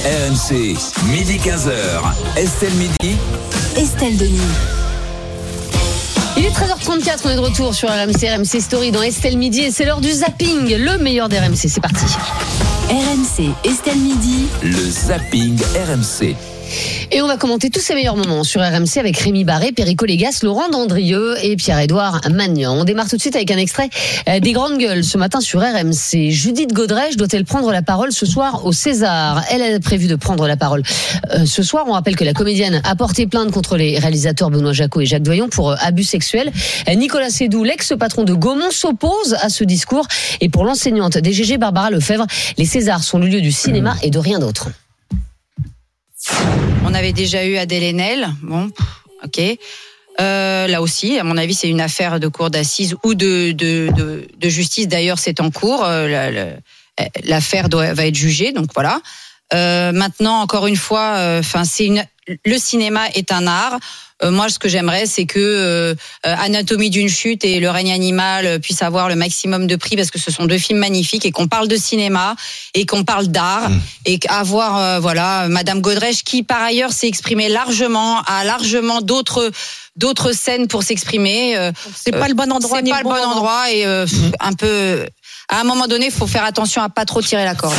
RMC, 0.04 0.76
midi 1.12 1.38
15h. 1.38 1.72
Estelle 2.36 2.74
Midi. 2.74 3.16
Estelle 3.78 4.18
Denis. 4.18 4.38
Il 6.36 6.44
est 6.44 6.50
13h34, 6.50 7.20
on 7.24 7.30
est 7.30 7.36
de 7.36 7.40
retour 7.40 7.74
sur 7.74 7.88
RMC, 7.88 8.28
RMC 8.36 8.60
Story 8.60 8.92
dans 8.92 9.02
Estelle 9.02 9.38
Midi 9.38 9.62
et 9.62 9.72
c'est 9.72 9.86
l'heure 9.86 10.02
du 10.02 10.12
zapping, 10.12 10.76
le 10.76 10.98
meilleur 10.98 11.30
des 11.30 11.40
RMC. 11.40 11.56
C'est 11.70 11.80
parti. 11.80 12.04
RMC, 12.90 13.54
Estelle 13.64 13.98
Midi. 14.00 14.48
Le 14.62 14.90
zapping 14.92 15.58
RMC. 15.88 16.36
Et 17.12 17.22
on 17.22 17.28
va 17.28 17.38
commenter 17.38 17.70
tous 17.70 17.80
ces 17.80 17.94
meilleurs 17.94 18.16
moments 18.16 18.44
sur 18.44 18.62
RMC 18.62 18.98
avec 18.98 19.18
Rémi 19.18 19.44
Barré, 19.44 19.72
Perico 19.72 20.06
Légas, 20.06 20.40
Laurent 20.44 20.70
Dandrieux 20.70 21.36
et 21.44 21.56
Pierre-Édouard 21.56 22.22
Magnan. 22.32 22.76
On 22.76 22.84
démarre 22.84 23.08
tout 23.08 23.18
de 23.18 23.22
suite 23.22 23.36
avec 23.36 23.52
un 23.52 23.58
extrait 23.58 23.90
euh, 24.28 24.40
des 24.40 24.52
grandes 24.52 24.78
gueules 24.78 25.04
ce 25.04 25.18
matin 25.18 25.40
sur 25.40 25.62
RMC. 25.62 26.32
Judith 26.32 26.74
Godrèche 26.74 27.18
doit-elle 27.18 27.46
prendre 27.46 27.72
la 27.72 27.82
parole 27.82 28.12
ce 28.12 28.26
soir 28.26 28.66
au 28.66 28.72
César? 28.74 29.44
Elle 29.52 29.62
a 29.62 29.80
prévu 29.80 30.08
de 30.08 30.16
prendre 30.16 30.48
la 30.48 30.58
parole 30.58 30.84
euh, 31.32 31.46
ce 31.46 31.62
soir. 31.64 31.86
On 31.88 31.94
rappelle 31.94 32.16
que 32.16 32.24
la 32.24 32.34
comédienne 32.34 32.82
a 32.84 32.96
porté 32.96 33.28
plainte 33.28 33.52
contre 33.52 33.78
les 33.78 34.00
réalisateurs 34.00 34.50
Benoît 34.50 34.74
Jacot 34.74 35.02
et 35.02 35.06
Jacques 35.06 35.24
Doyon 35.24 35.50
pour 35.50 35.72
euh, 35.72 35.76
abus 35.82 36.04
sexuels. 36.04 36.52
Nicolas 36.96 37.30
Sédou, 37.30 37.64
l'ex-patron 37.64 38.24
de 38.24 38.34
Gaumont, 38.34 38.72
s'oppose 38.72 39.36
à 39.42 39.50
ce 39.50 39.64
discours. 39.64 40.08
Et 40.42 40.50
pour 40.50 40.64
l'enseignante 40.66 41.18
DGG 41.18 41.58
Barbara 41.58 41.92
Lefebvre, 41.92 42.26
les 42.58 42.66
Césars 42.66 43.04
sont 43.04 43.20
le 43.20 43.28
lieu 43.28 43.42
du 43.42 43.52
cinéma 43.52 43.96
et 44.02 44.10
de 44.10 44.20
rien 44.20 44.40
d'autre. 44.40 44.70
On 46.86 46.94
avait 46.94 47.14
déjà 47.14 47.46
eu 47.46 47.58
Adèle 47.58 47.84
Haenel. 47.84 48.28
Bon, 48.42 48.70
ok. 49.24 49.42
Euh, 50.22 50.68
là 50.68 50.82
aussi, 50.82 51.18
à 51.18 51.24
mon 51.24 51.38
avis, 51.38 51.54
c'est 51.56 51.70
une 51.70 51.82
affaire 51.82 52.20
de 52.20 52.28
cour 52.28 52.50
d'assises 52.50 52.96
ou 53.04 53.16
de, 53.16 53.52
justice. 54.44 54.88
D'ailleurs, 54.88 55.20
c'est 55.20 55.40
en 55.40 55.50
cours. 55.52 55.84
Euh, 55.84 56.08
la- 56.08 56.32
la- 56.32 56.54
L'affaire 57.24 57.70
va 57.70 58.06
être 58.06 58.14
jugée, 58.16 58.52
donc 58.52 58.68
voilà. 58.76 59.02
Euh, 59.56 59.92
maintenant, 59.92 60.42
encore 60.42 60.68
une 60.68 60.76
fois, 60.76 61.16
une. 61.88 62.06
Le 62.46 62.58
cinéma 62.60 63.08
est 63.16 63.32
un 63.32 63.48
art. 63.48 63.80
Euh, 64.22 64.32
moi, 64.32 64.50
ce 64.50 64.60
que 64.60 64.70
j'aimerais, 64.70 65.06
c'est 65.06 65.26
que 65.26 65.40
euh, 65.40 65.96
euh, 66.26 66.36
Anatomie 66.40 66.90
d'une 66.90 67.10
chute 67.10 67.44
et 67.44 67.60
Le 67.60 67.70
règne 67.70 67.92
animal 67.92 68.60
puissent 68.60 68.82
avoir 68.82 69.10
le 69.10 69.16
maximum 69.16 69.68
de 69.68 69.76
prix 69.76 69.96
parce 69.96 70.12
que 70.12 70.20
ce 70.20 70.32
sont 70.32 70.46
deux 70.46 70.58
films 70.58 70.80
magnifiques 70.80 71.26
et 71.26 71.32
qu'on 71.32 71.48
parle 71.48 71.68
de 71.68 71.76
cinéma 71.76 72.36
et 72.74 72.86
qu'on 72.86 73.04
parle 73.04 73.28
d'art 73.28 73.70
et 74.06 74.20
qu'avoir 74.20 74.78
euh, 74.78 75.00
voilà 75.00 75.48
Madame 75.50 75.82
Godrèche 75.82 76.24
qui 76.24 76.44
par 76.44 76.62
ailleurs 76.62 76.92
s'est 76.92 77.08
exprimée 77.08 77.50
largement 77.50 78.22
a 78.28 78.44
largement 78.44 79.02
d'autres 79.02 79.52
d'autres 79.96 80.32
scènes 80.32 80.68
pour 80.68 80.84
s'exprimer. 80.84 81.58
euh, 81.58 81.72
C'est 81.96 82.12
pas 82.12 82.28
le 82.28 82.34
bon 82.34 82.52
endroit. 82.52 82.80
c'est 82.84 82.90
pas 82.90 82.98
le 83.00 83.04
bon 83.04 83.12
moment. 83.16 83.32
endroit 83.32 83.72
et 83.72 83.86
euh, 83.86 84.06
un 84.40 84.54
peu. 84.54 85.06
À 85.50 85.60
un 85.60 85.64
moment 85.64 85.88
donné, 85.88 86.06
il 86.08 86.12
faut 86.12 86.28
faire 86.28 86.46
attention 86.46 86.82
à 86.82 86.90
pas 86.90 87.06
trop 87.06 87.22
tirer 87.22 87.46
la 87.46 87.54
corde. 87.56 87.76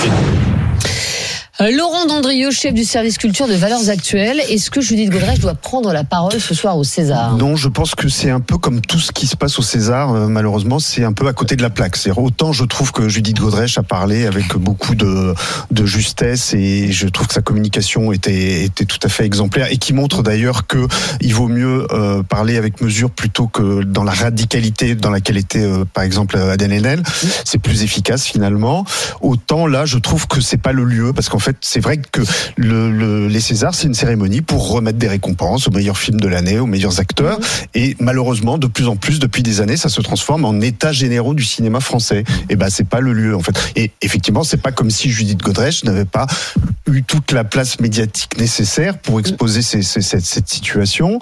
Euh, 1.60 1.70
Laurent 1.70 2.06
Dandrieux, 2.06 2.50
chef 2.50 2.74
du 2.74 2.82
service 2.82 3.16
culture 3.16 3.46
de 3.46 3.54
Valeurs 3.54 3.88
Actuelles. 3.88 4.40
Est-ce 4.50 4.72
que 4.72 4.80
Judith 4.80 5.08
Godrèche 5.08 5.38
doit 5.38 5.54
prendre 5.54 5.92
la 5.92 6.02
parole 6.02 6.40
ce 6.40 6.52
soir 6.52 6.76
au 6.76 6.82
César? 6.82 7.36
Non, 7.36 7.54
je 7.54 7.68
pense 7.68 7.94
que 7.94 8.08
c'est 8.08 8.30
un 8.30 8.40
peu 8.40 8.58
comme 8.58 8.80
tout 8.80 8.98
ce 8.98 9.12
qui 9.12 9.28
se 9.28 9.36
passe 9.36 9.56
au 9.60 9.62
César, 9.62 10.12
euh, 10.12 10.26
malheureusement, 10.26 10.80
c'est 10.80 11.04
un 11.04 11.12
peu 11.12 11.28
à 11.28 11.32
côté 11.32 11.54
de 11.54 11.62
la 11.62 11.70
plaque. 11.70 11.94
C'est 11.94 12.10
autant 12.10 12.52
je 12.52 12.64
trouve 12.64 12.90
que 12.90 13.08
Judith 13.08 13.38
Godrèche 13.38 13.78
a 13.78 13.84
parlé 13.84 14.26
avec 14.26 14.56
beaucoup 14.56 14.96
de, 14.96 15.32
de 15.70 15.86
justesse 15.86 16.54
et 16.54 16.90
je 16.90 17.06
trouve 17.06 17.28
que 17.28 17.34
sa 17.34 17.40
communication 17.40 18.10
était, 18.10 18.64
était 18.64 18.84
tout 18.84 18.98
à 19.04 19.08
fait 19.08 19.24
exemplaire 19.24 19.68
et 19.70 19.76
qui 19.76 19.92
montre 19.92 20.24
d'ailleurs 20.24 20.66
que 20.66 20.88
il 21.20 21.34
vaut 21.34 21.46
mieux 21.46 21.86
euh, 21.92 22.24
parler 22.24 22.56
avec 22.56 22.80
mesure 22.80 23.10
plutôt 23.10 23.46
que 23.46 23.84
dans 23.84 24.02
la 24.02 24.12
radicalité 24.12 24.96
dans 24.96 25.10
laquelle 25.10 25.36
était 25.36 25.62
euh, 25.62 25.84
par 25.84 26.02
exemple 26.02 26.36
Adèle 26.36 26.72
Haenel. 26.72 27.04
C'est 27.44 27.58
plus 27.58 27.84
efficace 27.84 28.24
finalement. 28.24 28.84
Autant 29.20 29.68
là, 29.68 29.84
je 29.84 29.98
trouve 29.98 30.26
que 30.26 30.40
c'est 30.40 30.56
pas 30.56 30.72
le 30.72 30.82
lieu 30.82 31.12
parce 31.12 31.28
qu'en 31.28 31.43
fait, 31.44 31.57
c'est 31.61 31.80
vrai 31.80 31.98
que 31.98 32.22
le, 32.57 32.90
le- 32.90 33.28
les 33.28 33.40
Césars, 33.40 33.74
c'est 33.74 33.87
une 33.87 33.94
cérémonie 33.94 34.40
pour 34.40 34.70
remettre 34.70 34.98
des 34.98 35.09
récompenses 35.09 35.68
aux 35.68 35.70
meilleurs 35.70 35.98
films 35.98 36.20
de 36.20 36.28
l'année, 36.28 36.59
aux 36.59 36.66
meilleurs 36.66 37.00
acteurs. 37.00 37.38
Et 37.74 37.96
malheureusement, 38.00 38.59
de 38.59 38.66
plus 38.66 38.88
en 38.88 38.96
plus, 38.96 39.18
depuis 39.18 39.42
des 39.42 39.61
années, 39.61 39.76
ça 39.76 39.88
se 39.88 40.00
transforme 40.00 40.44
en 40.44 40.61
états 40.61 40.92
généraux 40.92 41.35
du 41.35 41.44
cinéma 41.44 41.80
français. 41.80 42.24
Et 42.48 42.57
ben, 42.57 42.68
c'est 42.70 42.88
pas 42.88 43.00
le 43.00 43.12
lieu, 43.12 43.37
en 43.37 43.40
fait. 43.40 43.57
Et 43.76 43.90
effectivement, 44.02 44.42
c'est 44.44 44.57
pas 44.62 44.72
comme 44.72 44.90
si 44.90 45.11
Judith 45.11 45.40
Godrèche 45.42 45.85
n'avait 45.85 46.04
pas 46.04 46.26
eu 46.90 47.02
toute 47.02 47.33
la 47.33 47.44
place 47.44 47.80
médiatique 47.80 48.38
nécessaire 48.38 48.98
pour 48.98 49.20
exposer 49.20 49.62
ces- 49.62 49.83
ces- 49.83 50.02
cette, 50.02 50.24
cette 50.24 50.48
situation. 50.48 51.18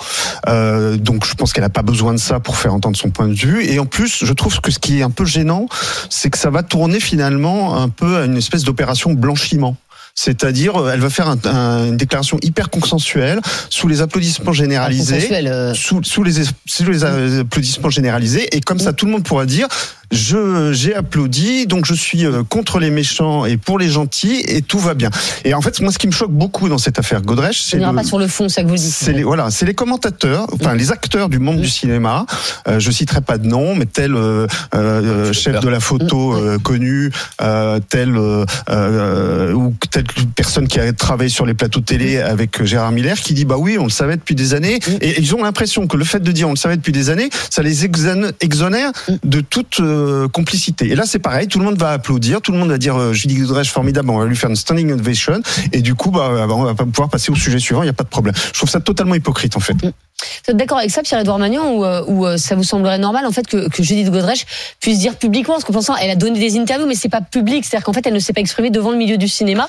Euh, 0.49 0.97
donc, 0.97 1.27
je 1.27 1.35
pense 1.35 1.53
qu'elle 1.53 1.65
a 1.65 1.69
pas 1.71 1.83
besoin 1.83 2.13
de 2.15 2.19
ça 2.19 2.41
pour 2.41 2.57
faire 2.57 2.75
entendre 2.75 2.97
son 2.97 3.11
point 3.11 3.29
de 3.29 3.35
vue. 3.35 3.65
Et 3.65 3.79
en 3.79 3.87
plus, 3.87 4.25
je 4.25 4.33
trouve 4.33 4.61
que 4.61 4.71
ce 4.71 4.79
qui 4.79 4.99
est 5.01 5.03
un 5.03 5.11
peu 5.11 5.25
gênant, 5.25 5.67
c'est 6.11 6.31
que 6.31 6.39
ça 6.39 6.51
va 6.51 6.63
tourner 6.63 7.01
finalement 7.01 7.77
un 7.77 7.89
peu 7.89 8.17
à 8.19 8.25
une 8.25 8.37
espèce 8.37 8.63
d'opération 8.65 9.13
blanchiment. 9.15 9.77
C'est-à-dire, 10.15 10.77
euh, 10.77 10.91
elle 10.93 11.01
va 11.01 11.09
faire 11.11 11.29
un- 11.29 11.39
un- 11.47 11.87
une 11.87 11.97
déclaration 11.97 12.39
hyper 12.43 12.69
consensuelle 12.71 13.41
sous 13.71 13.89
les 13.89 14.03
applaudissements 14.03 14.53
généralisés. 14.53 15.29
Euh, 15.33 15.75
sous, 15.75 16.03
sous 16.05 16.23
les, 16.23 16.33
sous 16.67 16.85
les 16.91 17.05
applaudissements 17.05 17.91
généralisés. 17.91 18.55
Et 18.55 18.61
comme 18.61 18.79
ça 18.79 18.93
tout 18.93 19.07
le 19.07 19.13
monde 19.13 19.25
pourra 19.25 19.47
dire 19.47 19.69
je 20.11 20.73
j'ai 20.75 20.95
applaudi 20.95 21.67
donc 21.67 21.87
je 21.87 21.95
suis 21.95 22.27
euh, 22.27 22.43
contre 22.47 22.79
les 22.79 22.91
méchants 22.91 23.47
et 23.47 23.57
pour 23.57 23.79
les 23.79 23.89
gentils 23.89 24.43
et 24.47 24.61
tout 24.61 24.79
va 24.79 24.93
bien. 24.93 25.09
Et 25.47 25.55
en 25.55 25.63
fait 25.63 25.81
moi 25.81 25.91
ce 25.91 25.97
qui 25.99 26.07
me 26.07 26.13
choque 26.13 26.31
beaucoup 26.33 26.69
dans 26.69 26.77
cette 26.77 26.99
affaire 26.99 27.23
Godrèche 27.23 27.63
On 27.63 27.71
c'est 27.71 27.79
le- 27.79 27.95
pas 27.95 28.05
sur 28.05 28.19
le 28.19 28.27
fond, 28.29 28.47
c'est 28.51 28.57
ça 28.57 28.63
que 28.63 28.69
vous 28.69 28.75
dites. 28.77 28.93
c'est 28.93 29.15
les 29.15 29.23
voilà, 29.23 29.51
c'est 29.51 29.65
les 29.65 29.73
commentateurs, 29.73 30.47
enfin 30.53 30.75
les 30.75 30.93
acteurs 30.93 31.31
du 31.31 31.39
monde 31.39 31.63
du 31.63 31.69
cinéma. 31.71 32.27
Euh, 32.69 32.79
je 32.79 32.91
citerai 32.91 33.23
pas 33.23 33.39
de 33.39 33.47
nom, 33.47 33.75
mais 33.75 33.87
tel 33.87 34.15
euh, 34.15 34.47
euh, 34.75 35.33
chef 35.33 35.61
de 35.61 35.69
la 35.71 35.81
photo 35.81 36.35
euh, 36.35 36.59
connu, 36.59 37.11
euh, 37.41 37.81
tel 37.89 38.15
euh, 38.15 38.45
euh, 38.69 39.55
telle 40.03 40.27
personne 40.35 40.69
qui 40.69 40.79
a 40.79 40.93
travaillé 40.93 41.31
sur 41.31 41.47
les 41.47 41.55
plateaux 41.55 41.81
de 41.81 41.85
télé 41.85 42.19
avec 42.19 42.63
Gérard 42.65 42.93
Miller, 42.93 43.19
qui 43.19 43.35
dit 43.35 43.45
bah 43.45 43.57
oui, 43.59 43.77
on 43.79 43.85
le 43.85 43.91
savait 43.91 44.17
depuis 44.17 44.35
des 44.35 44.55
années, 44.55 44.79
et 45.01 45.21
ils 45.21 45.35
ont 45.35 45.43
l'impression 45.43 45.87
que 45.87 45.97
le 45.97 46.05
fait 46.05 46.21
de 46.21 46.33
dire 46.33 46.49
on 46.49 46.53
le 46.53 46.57
savait 46.57 46.77
depuis 46.77 46.93
des 46.93 47.11
années, 47.11 47.31
ça 47.51 47.63
les 47.63 47.85
exonère 47.85 48.93
de 49.25 49.41
toute 49.41 49.81
euh, 49.81 50.29
complicité. 50.29 50.91
Et 50.91 50.95
là 50.95 51.05
c'est 51.07 51.19
pareil, 51.19 51.49
tout 51.49 51.59
le 51.59 51.65
monde 51.65 51.79
va 51.79 51.91
applaudir, 51.91 52.41
tout 52.41 52.53
le 52.53 52.59
monde 52.59 52.71
va 52.71 52.79
dire 52.79 52.97
euh, 52.97 53.13
Julie 53.13 53.37
Godrèche 53.37 53.71
formidable, 53.71 54.11
on 54.11 54.19
va 54.19 54.27
lui 54.27 54.37
faire 54.37 54.51
une 54.51 54.57
standing 54.57 54.93
ovation, 54.93 55.43
et 55.73 55.81
du 55.81 55.95
coup 55.95 56.11
bah 56.11 56.47
on 56.49 56.65
va 56.65 56.75
pouvoir 56.75 57.09
passer 57.09 57.31
au 57.31 57.37
sujet 57.37 57.59
suivant, 57.59 57.83
il 57.83 57.87
n'y 57.87 57.91
a 57.91 57.95
pas 57.95 58.05
de 58.05 58.09
problème. 58.09 58.35
Je 58.37 58.53
trouve 58.59 58.71
ça 58.71 58.81
totalement 58.81 59.15
hypocrite 59.15 59.57
en 59.57 59.61
fait. 59.61 59.77
Vous 60.45 60.53
êtes 60.53 60.57
d'accord 60.57 60.79
avec 60.79 60.91
ça, 60.91 61.03
Pierre-Edouard 61.03 61.39
Magnan, 61.39 61.73
ou, 61.73 61.85
euh, 61.85 62.03
euh, 62.09 62.37
ça 62.37 62.55
vous 62.55 62.63
semblerait 62.63 62.99
normal 62.99 63.27
en 63.27 63.33
fait 63.33 63.47
que, 63.47 63.69
que 63.69 63.83
Judith 63.83 64.11
Godrèche 64.11 64.47
puisse 64.81 64.99
dire 64.99 65.17
publiquement, 65.17 65.55
parce 65.55 65.65
qu'en 65.65 65.73
pensant, 65.73 65.97
elle 65.97 66.11
a 66.11 66.17
donné 66.17 66.39
des 66.39 66.59
interviews, 66.59 66.87
mais 66.87 66.95
c'est 66.95 67.09
pas 67.09 67.21
public, 67.21 67.65
c'est-à-dire 67.65 67.85
qu'en 67.85 67.93
fait, 67.93 68.07
elle 68.07 68.15
ne 68.15 68.19
s'est 68.19 68.33
pas 68.33 68.41
exprimée 68.41 68.71
devant 68.71 68.91
le 68.91 68.97
milieu 68.97 69.17
du 69.17 69.29
cinéma 69.29 69.69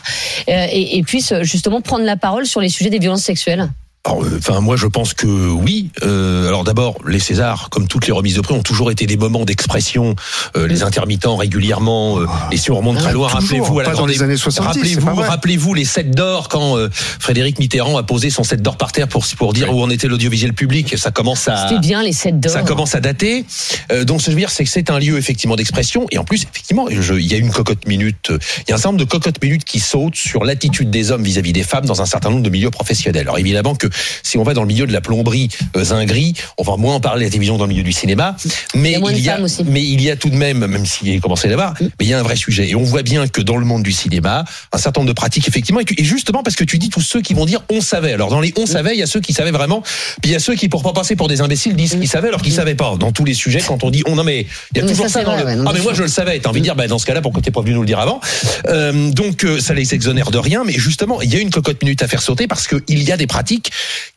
euh, 0.50 0.68
et, 0.72 1.04
puisse 1.04 1.34
justement 1.42 1.82
prendre 1.82 2.06
la 2.06 2.16
parole 2.16 2.46
sur 2.46 2.62
les 2.62 2.70
sujets 2.70 2.90
des 2.90 3.00
violences 3.00 3.24
sexuelles? 3.24 3.70
Alors, 4.06 4.22
euh, 4.26 4.38
enfin, 4.38 4.60
moi, 4.60 4.76
je 4.76 4.86
pense 4.86 5.14
que 5.14 5.28
oui. 5.28 5.90
Euh, 6.04 6.50
alors, 6.50 6.66
d'abord, 6.66 6.98
les 7.08 7.20
Césars, 7.20 7.70
comme 7.72 7.88
toutes 7.88 8.06
les 8.06 8.12
remises 8.12 8.36
de 8.36 8.42
prix, 8.42 8.54
ont 8.54 8.62
toujours 8.62 8.92
été 8.92 9.06
des 9.06 9.16
moments 9.16 9.46
d'expression. 9.46 10.14
Euh, 10.58 10.68
les 10.68 10.84
intermittents 10.84 11.38
régulièrement. 11.38 12.20
euh, 12.20 12.26
et 12.52 12.58
si 12.58 12.70
on 12.70 12.76
remonte 12.76 12.98
très 12.98 13.14
loin, 13.14 13.30
Ah, 13.32 13.38
toujours, 13.40 13.60
rappelez-vous, 13.60 13.80
à 13.80 13.84
la 13.84 13.92
grande- 13.92 14.10
les 14.10 14.22
années 14.22 14.36
70, 14.36 14.74
c'est 14.82 15.00
rappelez-vous, 15.00 15.22
rappelez-vous 15.22 15.74
les 15.74 15.86
7 15.86 16.12
d'or 16.12 16.50
quand 16.50 16.78
euh, 16.78 16.90
Frédéric 16.92 17.60
Mitterrand 17.60 17.98
a 17.98 18.04
posé 18.04 18.30
son 18.30 18.44
7 18.44 18.62
d'or 18.62 18.76
par 18.76 18.92
terre 18.92 19.08
pour 19.08 19.26
pour 19.38 19.54
dire 19.54 19.74
où 19.74 19.82
en 19.82 19.90
était 19.90 20.10
l'audiovisuel 20.10 20.52
public. 20.54 20.98
Ça 20.98 21.12
commence 21.12 21.48
à 21.48 21.70
C'était 21.70 21.80
bien 21.80 22.04
les 22.04 22.12
7 22.12 22.42
d'or. 22.42 22.52
ça 22.52 22.62
commence 22.64 22.96
à 22.96 23.00
dater. 23.00 23.46
Euh, 23.94 24.04
donc, 24.04 24.20
ce 24.20 24.26
que 24.26 24.32
je 24.32 24.36
veux 24.36 24.42
dire, 24.42 24.50
c'est 24.52 24.66
que 24.66 24.70
c'est 24.70 24.90
un 24.90 25.00
lieu 25.00 25.18
effectivement 25.18 25.56
d'expression. 25.56 26.08
Et 26.12 26.18
en 26.18 26.26
plus, 26.26 26.44
effectivement, 26.44 26.88
je- 26.90 27.14
il 27.14 27.26
y 27.32 27.36
a 27.36 27.38
une 27.38 27.52
cocotte 27.52 27.88
minute. 27.88 28.32
Il 28.32 28.70
y 28.70 28.72
a 28.74 28.76
un 28.76 28.78
certain 28.78 28.90
nombre 28.90 29.00
de 29.06 29.10
cocottes 29.10 29.42
minutes 29.42 29.64
qui 29.64 29.80
sautent 29.80 30.18
sur 30.18 30.44
l'attitude 30.44 30.90
des 30.92 31.12
hommes 31.12 31.24
vis-à-vis 31.24 31.54
des 31.54 31.64
femmes 31.64 31.86
dans 31.86 32.02
un 32.02 32.06
certain 32.06 32.30
nombre 32.32 32.44
de 32.44 32.50
milieux 32.50 32.70
professionnels. 32.70 33.22
Alors, 33.22 33.40
évidemment 33.40 33.76
que 33.76 33.88
si 34.24 34.38
on 34.38 34.44
va 34.44 34.54
dans 34.54 34.62
le 34.62 34.68
milieu 34.68 34.86
de 34.88 34.94
la 34.94 35.02
plomberie 35.02 35.50
euh, 35.76 35.84
zingri, 35.84 36.34
on 36.58 36.64
va 36.64 36.78
moins 36.78 36.96
en 36.96 37.00
parler 37.00 37.24
à 37.24 37.28
la 37.28 37.32
télévision 37.32 37.58
dans 37.58 37.66
le 37.66 37.70
milieu 37.70 37.84
du 37.84 37.92
cinéma. 37.94 38.36
Mais 38.76 38.92
Il 38.94 38.94
y 38.94 38.96
a 38.96 39.00
il 39.12 39.24
y 39.24 39.72
mais 39.72 39.84
il 39.84 40.02
y 40.02 40.10
a 40.12 40.16
tout 40.16 40.30
de 40.30 40.36
même, 40.36 40.66
même 40.66 40.86
s'il 40.86 41.10
à 41.10 41.12
y 41.14 41.22
en 41.24 41.52
avoir, 41.52 41.74
mais 41.82 41.90
il 42.02 42.08
y 42.08 42.14
a 42.14 42.20
un 42.20 42.24
vrai 42.24 42.36
sujet. 42.36 42.70
Et 42.70 42.76
on 42.76 42.84
voit 42.84 43.04
bien 43.04 43.28
que 43.28 43.42
dans 43.42 43.58
le 43.58 43.66
monde 43.66 43.84
du 43.84 43.92
cinéma, 43.92 44.46
un 44.72 44.78
certain 44.78 45.02
nombre 45.02 45.10
de 45.10 45.14
pratiques, 45.16 45.48
effectivement, 45.48 45.80
et, 45.80 45.86
que- 45.86 45.94
et 46.00 46.04
justement 46.04 46.44
parce 46.44 46.56
que 46.56 46.64
tu 46.64 46.78
dis 46.78 46.90
tous 46.90 47.02
ceux 47.02 47.22
qui 47.22 47.34
vont 47.34 47.46
dire 47.46 47.62
on 47.70 47.82
savait. 47.82 48.14
Alors 48.14 48.30
dans 48.30 48.40
les 48.42 48.54
on 48.58 48.66
savait, 48.66 48.94
il 48.96 49.00
y 49.00 49.04
a 49.04 49.08
ceux 49.08 49.20
qui 49.20 49.34
savaient 49.34 49.52
vraiment, 49.52 49.82
puis 50.22 50.32
il 50.32 50.32
y 50.32 50.36
a 50.36 50.40
ceux 50.40 50.56
qui 50.56 50.70
pour 50.70 50.84
pas 50.84 50.94
passer 50.94 51.16
pour 51.16 51.28
des 51.28 51.42
imbéciles 51.42 51.76
disent 51.76 51.92
qu'ils 51.96 52.08
savaient 52.08 52.28
alors 52.30 52.42
qu'ils 52.42 52.54
savaient 52.54 52.76
pas. 52.76 52.96
Dans 52.98 53.12
tous 53.12 53.26
les 53.26 53.34
sujets, 53.34 53.60
quand 53.66 53.84
on 53.84 53.90
dit 53.90 54.04
on 54.08 54.16
non 54.16 54.24
mais 54.24 54.42
il 54.74 54.78
y 54.78 54.80
a 54.80 54.84
Mais 54.84 54.90
toujours 54.92 55.08
ça, 55.08 55.20
ça, 55.20 55.24
dans 55.24 55.32
vrai, 55.34 55.42
le 55.42 55.46
ouais, 55.48 55.56
non, 55.56 55.66
ah 55.68 55.72
mais 55.74 55.82
moi 55.82 55.94
je 55.94 56.02
le 56.04 56.08
savais. 56.08 56.40
T'as 56.40 56.50
envie 56.50 56.60
de 56.60 56.66
dire 56.66 56.76
bah 56.76 56.88
dans 56.88 57.00
ce 57.00 57.06
cas-là 57.06 57.22
pourquoi 57.22 57.42
t'es 57.42 57.52
pas 57.52 57.62
venu 57.62 57.74
nous 57.74 57.82
le 57.82 57.88
dire 57.88 58.00
avant 58.00 58.20
Euh, 58.68 59.10
Donc 59.12 59.44
euh, 59.44 59.60
ça 59.60 59.74
les 59.74 59.94
exonère 59.94 60.32
de 60.32 60.38
rien, 60.38 60.64
mais 60.66 60.74
justement 60.74 61.22
il 61.22 61.34
y 61.34 61.36
a 61.38 61.40
une 61.40 61.50
cocotte 61.50 61.82
minute 61.84 62.02
à 62.04 62.08
faire 62.08 62.22
sauter 62.22 62.48
parce 62.48 62.68
que 62.68 62.78
il 62.88 63.04
y 63.04 63.12
a 63.12 63.18
des 63.18 63.28
pratiques 63.28 63.72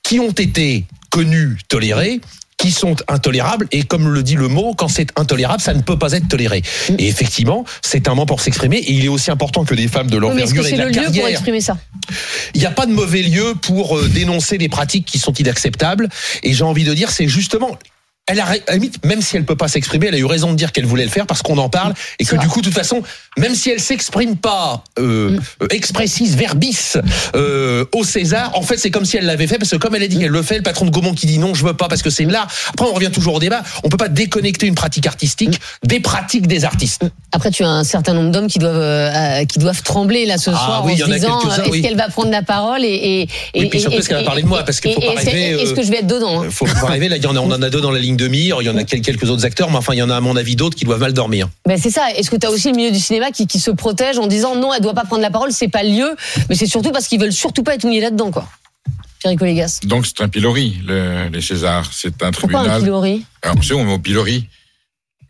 qui 0.06 0.20
ont 0.20 0.30
été 0.30 0.84
connues, 1.10 1.58
tolérées 1.68 2.20
qui 2.58 2.70
sont 2.70 2.96
intolérables 3.08 3.68
et 3.70 3.82
comme 3.82 4.08
le 4.08 4.22
dit 4.22 4.34
le 4.34 4.48
mot, 4.48 4.72
quand 4.74 4.88
c'est 4.88 5.08
intolérable, 5.18 5.60
ça 5.60 5.74
ne 5.74 5.82
peut 5.82 5.98
pas 5.98 6.12
être 6.12 6.26
toléré. 6.26 6.62
Et 6.98 7.06
effectivement, 7.06 7.64
c'est 7.82 8.08
un 8.08 8.12
moment 8.12 8.24
pour 8.24 8.40
s'exprimer 8.40 8.78
et 8.78 8.92
il 8.92 9.04
est 9.04 9.08
aussi 9.08 9.30
important 9.30 9.64
que 9.64 9.74
des 9.74 9.88
femmes 9.88 10.08
de 10.08 10.16
Oui, 10.16 10.22
l'envergure 10.22 10.66
et 10.66 10.70
c'est 10.70 10.76
de 10.76 10.82
le 10.82 10.88
la 10.88 11.02
lieu 11.02 11.12
pour 11.12 11.28
exprimer 11.28 11.60
ça? 11.60 11.76
Il 12.54 12.60
n'y 12.60 12.66
a 12.66 12.70
pas 12.70 12.86
de 12.86 12.92
mauvais 12.92 13.22
lieu 13.22 13.54
pour 13.60 13.98
euh, 13.98 14.08
dénoncer 14.08 14.56
des 14.56 14.70
pratiques 14.70 15.04
qui 15.04 15.18
sont 15.18 15.34
inacceptables. 15.34 16.08
Et 16.42 16.54
j'ai 16.54 16.64
envie 16.64 16.84
de 16.84 16.94
dire, 16.94 17.10
c'est 17.10 17.28
justement. 17.28 17.76
Elle 18.28 18.40
a, 18.40 18.72
limite, 18.72 19.04
même 19.04 19.22
si 19.22 19.36
elle 19.36 19.44
peut 19.44 19.54
pas 19.54 19.68
s'exprimer, 19.68 20.08
elle 20.08 20.16
a 20.16 20.18
eu 20.18 20.24
raison 20.24 20.50
de 20.50 20.56
dire 20.56 20.72
qu'elle 20.72 20.84
voulait 20.84 21.04
le 21.04 21.10
faire 21.10 21.26
parce 21.26 21.42
qu'on 21.42 21.58
en 21.58 21.68
parle 21.68 21.94
et 22.18 22.24
que 22.24 22.34
du 22.34 22.48
coup, 22.48 22.60
de 22.60 22.64
toute 22.66 22.74
façon, 22.74 23.02
même 23.38 23.54
si 23.54 23.70
elle 23.70 23.78
s'exprime 23.78 24.36
pas 24.36 24.82
euh, 24.98 25.38
euh, 25.62 25.66
expressis 25.70 26.26
verbis 26.34 26.94
euh, 27.36 27.84
au 27.92 28.02
César, 28.02 28.50
en 28.56 28.62
fait, 28.62 28.78
c'est 28.78 28.90
comme 28.90 29.04
si 29.04 29.16
elle 29.16 29.26
l'avait 29.26 29.46
fait 29.46 29.58
parce 29.58 29.70
que 29.70 29.76
comme 29.76 29.94
elle 29.94 30.02
a 30.02 30.08
dit 30.08 30.18
qu'elle 30.18 30.30
le 30.32 30.42
fait, 30.42 30.56
le 30.56 30.64
patron 30.64 30.86
de 30.86 30.90
Gaumont 30.90 31.14
qui 31.14 31.26
dit 31.26 31.38
non, 31.38 31.54
je 31.54 31.64
veux 31.64 31.74
pas 31.74 31.86
parce 31.86 32.02
que 32.02 32.10
c'est 32.10 32.24
là. 32.24 32.48
Après, 32.70 32.84
on 32.84 32.92
revient 32.92 33.12
toujours 33.12 33.34
au 33.34 33.38
débat. 33.38 33.62
On 33.84 33.88
peut 33.88 33.96
pas 33.96 34.08
déconnecter 34.08 34.66
une 34.66 34.74
pratique 34.74 35.06
artistique 35.06 35.60
des 35.84 36.00
pratiques 36.00 36.48
des 36.48 36.64
artistes. 36.64 37.02
Après, 37.30 37.52
tu 37.52 37.62
as 37.62 37.68
un 37.68 37.84
certain 37.84 38.12
nombre 38.14 38.32
d'hommes 38.32 38.48
qui 38.48 38.58
doivent 38.58 38.74
euh, 38.76 39.08
euh, 39.42 39.44
qui 39.44 39.60
doivent 39.60 39.82
trembler 39.84 40.26
là 40.26 40.36
ce 40.36 40.50
Ah 40.50 40.54
soir 40.56 40.82
oui, 40.84 40.94
en 41.00 41.06
se 41.06 41.12
disant 41.12 41.38
quelques-uns, 41.38 41.62
est-ce 41.62 41.70
oui. 41.70 41.82
qu'elle 41.82 41.96
va 41.96 42.08
prendre 42.08 42.32
la 42.32 42.42
parole 42.42 42.84
et 42.84 42.88
et 42.88 43.28
Oui, 43.54 43.66
et- 43.66 43.68
puis 43.68 43.80
surtout, 43.80 43.98
est-ce 43.98 44.08
qu'elle 44.08 44.18
va 44.18 44.24
parler 44.24 44.42
de 44.42 44.48
moi? 44.48 44.64
Parce 44.64 44.80
qu'il 44.80 44.92
faut 44.94 45.00
pas 45.00 45.12
rêver, 45.12 45.30
que- 45.52 45.62
Est-ce 45.62 45.70
euh, 45.72 45.76
que 45.76 45.82
je 45.84 45.90
vais 45.92 45.98
être 45.98 46.08
dedans 46.08 46.42
hein? 46.42 46.48
Faut 46.50 46.64
pas 46.66 46.86
rêver. 46.86 47.08
Là, 47.08 47.16
on 47.30 47.36
en 47.36 47.62
a 47.62 47.70
deux 47.70 47.80
dans 47.80 47.92
la 47.92 48.00
ligne 48.00 48.15
de 48.16 48.28
mire. 48.28 48.58
Il 48.60 48.64
y 48.66 48.70
en 48.70 48.76
a 48.76 48.84
quel- 48.84 49.00
quelques 49.02 49.30
autres 49.30 49.44
acteurs, 49.44 49.70
mais 49.70 49.76
enfin, 49.76 49.92
il 49.94 49.98
y 49.98 50.02
en 50.02 50.10
a 50.10 50.16
à 50.16 50.20
mon 50.20 50.36
avis 50.36 50.56
d'autres 50.56 50.76
qui 50.76 50.84
doivent 50.84 51.00
mal 51.00 51.12
dormir. 51.12 51.48
Ben 51.66 51.78
c'est 51.78 51.90
ça. 51.90 52.10
Est-ce 52.14 52.30
que 52.30 52.36
tu 52.36 52.46
as 52.46 52.50
aussi 52.50 52.70
le 52.70 52.76
milieu 52.76 52.90
du 52.90 52.98
cinéma 53.00 53.30
qui, 53.30 53.46
qui 53.46 53.58
se 53.60 53.70
protège 53.70 54.18
en 54.18 54.26
disant 54.26 54.54
non, 54.56 54.72
elle 54.74 54.82
doit 54.82 54.94
pas 54.94 55.04
prendre 55.04 55.22
la 55.22 55.30
parole, 55.30 55.52
c'est 55.52 55.68
pas 55.68 55.82
le 55.82 55.90
lieu, 55.90 56.16
mais 56.48 56.54
c'est 56.54 56.66
surtout 56.66 56.90
parce 56.90 57.06
qu'ils 57.08 57.20
veulent 57.20 57.32
surtout 57.32 57.62
pas 57.62 57.74
être 57.74 57.84
mouillés 57.84 58.00
là-dedans, 58.00 58.30
quoi. 58.30 58.48
Donc 59.84 60.06
c'est 60.06 60.20
un 60.22 60.28
pilori, 60.28 60.78
le- 60.86 61.28
les 61.32 61.40
Césars. 61.40 61.90
C'est 61.92 62.22
un 62.22 62.30
Pourquoi 62.30 62.60
un 62.60 62.62
tribunal. 62.64 62.82
pilori 62.82 63.24
Alors, 63.42 63.64
savez, 63.64 63.80
on 63.80 63.84
met 63.84 63.92
au 63.94 63.98
pilori. 63.98 64.46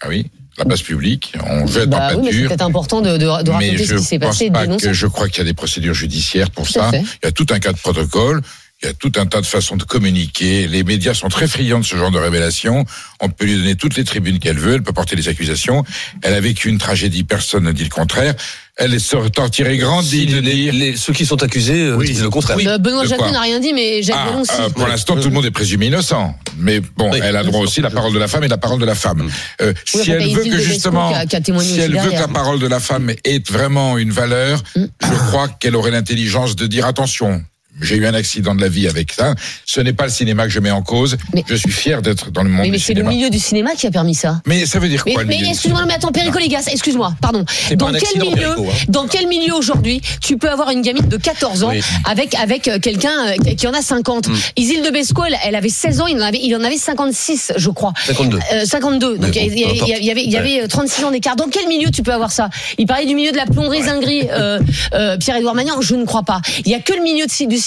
Ah 0.03 0.09
oui, 0.09 0.27
la 0.59 0.67
place 0.67 0.83
publique, 0.83 1.33
on 1.49 1.67
jette 1.67 1.89
Bah 1.89 2.11
en 2.13 2.17
oui, 2.19 2.23
mais 2.25 2.31
c'est 2.33 2.33
pâture. 2.33 2.49
peut-être 2.49 2.63
important 2.63 3.01
de, 3.01 3.13
de, 3.13 3.19
de 3.19 3.51
mais 3.53 3.71
raconter 3.71 3.87
ce 3.87 3.95
qui 3.95 4.03
s'est 4.03 4.19
passé 4.19 4.51
pas 4.51 4.63
dénoncer. 4.67 4.89
que 4.89 4.93
je 4.93 5.07
crois 5.07 5.29
qu'il 5.29 5.39
y 5.39 5.41
a 5.41 5.45
des 5.45 5.55
procédures 5.55 5.95
judiciaires 5.95 6.51
pour 6.51 6.67
Tout 6.67 6.75
ça. 6.75 6.91
fait. 6.91 7.01
Il 7.01 7.25
y 7.25 7.29
a 7.29 7.33
tout 7.33 7.47
un 7.51 7.59
cas 7.59 7.73
de 7.73 7.79
protocole. 7.79 8.43
Il 8.83 8.87
y 8.87 8.89
a 8.91 8.93
tout 8.93 9.11
un 9.17 9.25
tas 9.25 9.41
de 9.41 9.47
façons 9.47 9.77
de 9.77 9.85
communiquer. 9.85 10.67
Les 10.69 10.85
médias 10.85 11.15
sont 11.15 11.29
très 11.29 11.49
friands 11.49 11.81
de 11.81 11.85
ce 11.85 11.97
genre 11.97 12.11
de 12.11 12.19
révélations. 12.19 12.85
On 13.21 13.31
peut 13.31 13.47
lui 13.47 13.57
donner 13.57 13.75
toutes 13.75 13.97
les 13.97 14.05
tribunes 14.05 14.39
qu'elle 14.39 14.59
veut. 14.59 14.75
Elle 14.75 14.83
peut 14.83 14.93
porter 14.93 15.17
des 15.17 15.29
accusations. 15.29 15.83
Elle 16.23 16.35
a 16.35 16.41
vécu 16.41 16.69
une 16.69 16.77
tragédie. 16.77 17.25
Personne 17.25 17.65
ne 17.65 17.73
dit 17.73 17.85
le 17.85 17.89
contraire. 17.89 18.35
Elle 18.77 19.01
se 19.01 19.17
retortirait 19.17 19.79
grandi 19.79 20.09
Si 20.21 20.27
de 20.27 20.39
les, 20.41 20.95
ceux 20.95 21.15
qui 21.15 21.25
sont 21.25 21.43
accusés 21.43 21.87
euh, 21.87 21.97
Oui. 21.97 22.09
disent 22.09 22.23
le 22.23 22.29
contraire. 22.29 22.59
Euh, 22.67 22.77
Benoît 22.77 23.07
Jacquet 23.07 23.31
n'a 23.31 23.41
rien 23.41 23.61
dit, 23.61 23.73
mais 23.73 24.03
Jacques 24.03 24.17
Ah, 24.19 24.37
aussi. 24.39 24.53
euh, 24.61 24.69
pour 24.69 24.87
l'instant, 24.87 25.17
tout 25.17 25.29
le 25.29 25.35
monde 25.35 25.47
est 25.47 25.51
présumé 25.51 25.87
innocent. 25.87 26.35
Mais 26.59 26.81
bon, 26.81 27.11
Oui, 27.11 27.21
elle 27.23 27.37
a 27.37 27.45
droit 27.45 27.63
aussi 27.63 27.81
à 27.81 27.85
la 27.85 27.91
parole 27.91 28.13
de 28.13 28.19
la 28.19 28.29
femme 28.29 28.45
et 28.45 28.49
la 28.49 28.59
parole 28.59 28.79
de 28.79 28.85
la 28.85 28.95
femme. 28.95 29.31
Euh, 29.63 29.73
Oui, 29.95 30.03
si 30.05 30.11
elle 30.11 30.29
veut 30.35 30.45
que 30.45 30.59
justement, 30.59 31.09
a- 31.15 31.21
a 31.21 31.27
si 31.27 31.81
elle 31.81 31.99
veut 31.99 32.11
que 32.11 32.15
la 32.17 32.29
parole 32.29 32.59
de 32.59 32.67
la 32.67 32.79
femme 32.81 33.11
ait 33.25 33.43
vraiment 33.51 33.97
une 33.97 34.11
valeur, 34.11 34.63
Mm. 34.77 34.85
je 35.03 35.15
crois 35.29 35.49
qu'elle 35.49 35.75
aurait 35.77 35.93
l'intelligence 35.93 36.55
de 36.57 36.67
dire 36.67 36.85
attention. 36.85 37.43
J'ai 37.81 37.97
eu 37.97 38.07
un 38.07 38.15
accident 38.15 38.55
de 38.55 38.61
la 38.61 38.69
vie 38.69 38.89
avec 38.89 39.13
ça. 39.13 39.35
Ce 39.65 39.81
n'est 39.81 39.93
pas 39.93 40.05
le 40.05 40.11
cinéma 40.11 40.45
que 40.45 40.51
je 40.51 40.61
mets 40.61 40.71
en 40.71 40.83
cause. 40.83 41.17
Mais- 41.35 41.45
je 41.49 41.55
suis 41.55 41.71
fier 41.71 42.03
d'être 42.03 42.31
dans 42.31 42.43
le 42.43 42.49
monde 42.49 42.63
Mais, 42.63 42.71
mais 42.71 42.77
du 42.79 42.83
c'est 42.83 42.95
le 42.95 43.01
cinéma. 43.01 43.11
milieu 43.15 43.31
du 43.31 43.39
cinéma 43.39 43.71
qui 43.77 43.87
a 43.87 43.91
permis 43.91 44.15
ça. 44.15 44.41
Mais 44.47 44.67
ça 44.67 44.79
veut 44.79 44.89
dire 44.89 45.03
Mais, 45.07 45.13
quoi 45.15 45.23
le 45.23 45.29
mais 45.29 45.35
milieu 45.37 45.47
du 45.47 45.53
excuse-moi, 45.53 45.81
cinéma 45.81 45.93
mais 45.93 45.97
attends, 46.05 46.13
Perico 46.13 46.39
Légas, 46.39 46.69
excuse-moi, 46.71 47.15
pardon. 47.21 47.45
Dans 47.77 47.87
pas 47.87 47.93
un 47.93 47.99
quel 47.99 48.23
milieu, 48.23 48.37
Perico, 48.55 48.63
hein. 48.71 48.75
dans 48.89 49.07
quel 49.07 49.27
milieu 49.29 49.55
aujourd'hui 49.55 50.01
tu 50.21 50.37
peux 50.39 50.51
avoir 50.51 50.71
une 50.71 50.83
gamine 50.83 51.07
de 51.09 51.17
14 51.17 51.65
ans 51.65 51.71
Oui. 51.71 51.81
avec 52.05 52.35
avec 52.35 52.69
euh, 52.69 52.79
quelqu'un 52.79 53.13
euh, 53.29 53.55
qui 53.55 53.67
en 53.67 53.73
a 53.73 53.83
50 53.83 54.29
Mm. 54.29 54.35
Isil 54.57 54.83
de 54.83 54.91
Besco, 54.91 55.25
elle, 55.25 55.37
elle 55.45 55.55
avait 55.55 55.69
16 55.69 56.01
ans, 56.01 56.07
il 56.07 56.17
en 56.19 56.23
avait 56.25 56.41
il 56.43 56.55
en 56.57 56.65
avait 56.65 56.77
56, 56.79 57.53
je 57.57 57.71
crois. 57.71 57.93
52. 58.07 58.39
Euh, 58.53 58.65
52. 58.65 59.19
Donc 59.19 59.35
Mais 59.35 59.47
il 59.47 59.59
y, 59.59 59.65
bon, 59.65 59.69
a- 59.69 59.73
peu 59.73 59.77
importe. 59.77 59.89
il 59.89 59.91
y 59.91 59.95
a- 59.95 59.99
il 59.99 60.05
y 60.07 60.11
avait 60.11 60.25
il 60.25 60.31
y 60.31 60.37
avait 60.37 60.63
euh, 60.63 60.67
36 60.69 61.05
ans 61.05 61.11
d'écart. 61.11 61.37
Dans 61.37 61.49
quel 61.49 61.69
milieu 61.69 61.91
tu 61.91 62.03
peux 62.03 62.13
avoir 62.13 62.31
ça? 62.33 62.49
Il 62.79 62.87
parlait 62.87 63.07
du 63.07 63.15
milieu 63.15 63.33
de 63.33 63.37
la 63.37 63.47
plomberie 63.47 63.83
zinguerie 63.83 64.29
euh, 64.31 64.59
euh, 64.95 65.17
Pierre-Édouard 65.19 65.55
Magnan, 65.55 65.81
je 65.81 65.95
ne 65.95 66.05
crois 66.05 66.23
pas. 66.23 66.41
Il 66.65 66.71
y 66.71 66.75
a 66.75 66.81
que 66.81 66.93
le 66.95 67.03
milieu 67.03 67.27
de 67.27 67.31
du 67.47 67.57
cinéma 67.59 67.66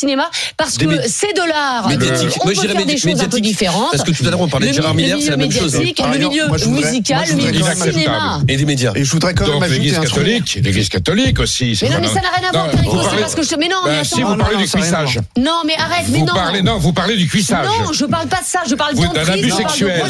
parce 0.58 0.78
Des 0.78 0.86
que 0.86 0.92
de 0.92 1.48
l'art. 1.50 1.88
Médiatique. 1.90 2.30
On 2.42 2.48
peut 2.48 2.54
faire 2.56 2.86
des 2.86 2.98
choses 2.98 3.22
un 3.22 3.28
peu 3.28 3.40
différentes. 3.40 3.92
Parce 3.92 4.04
que 4.04 4.12
tout 4.12 4.26
à 4.26 4.30
l'heure, 4.32 4.42
on 4.42 4.48
parlait 4.48 4.68
de 4.70 4.74
Gérard 4.74 4.94
mi- 4.94 5.04
Miller, 5.04 5.18
le 5.18 5.24
c'est 5.24 5.30
la 5.32 5.38
milieu 5.38 5.50
même 5.50 5.60
chose. 5.62 5.74
le 5.74 5.80
milieu 5.80 6.48
musical, 6.70 7.26
le 7.30 7.36
milieu 7.36 7.64
cinéma. 7.76 8.42
Et 8.48 8.58
des 8.58 8.66
médias. 8.66 8.92
Et 8.96 9.04
je 9.04 9.12
voudrais 9.12 9.34
quand 9.34 9.48
même 9.48 9.64
ajouter 9.64 9.80
l'église 9.80 9.98
un 9.98 10.02
truc. 10.02 10.10
catholique, 10.14 10.60
l'église 10.64 10.90
catholique 10.90 11.40
aussi. 11.40 11.78
Mais 11.82 11.90
non, 11.90 11.96
mais 12.02 12.08
ça 12.08 12.22
n'a 12.22 12.30
rien 12.30 12.50
à 12.50 12.52
voir, 12.52 12.68
c'est 13.12 13.20
parce 13.20 13.36
que 13.36 13.44
je 13.44 13.50
te. 13.50 13.56
Mais 13.60 13.68
non, 13.68 13.78
mais 13.86 14.04
si 14.04 14.16
attends. 14.16 14.30
vous 14.30 14.36
non, 14.36 14.44
parlez 14.44 14.58
du 14.58 14.68
cuissage. 14.70 15.20
Non, 15.38 15.62
mais 15.66 15.76
arrête, 15.78 16.06
mais 16.10 16.62
non. 16.62 16.78
vous 16.78 16.94
parlez 16.94 17.18
du 17.18 17.28
cuissage. 17.28 17.66
Non, 17.66 17.92
je 17.94 18.06
parle 18.06 18.28
pas 18.28 18.38
de 18.42 18.46
ça, 18.46 18.62
je 18.70 18.76
parle 18.76 18.96
d'un 18.96 19.10
abus 19.34 19.50
de- 19.50 19.54
sexuel. 19.54 20.02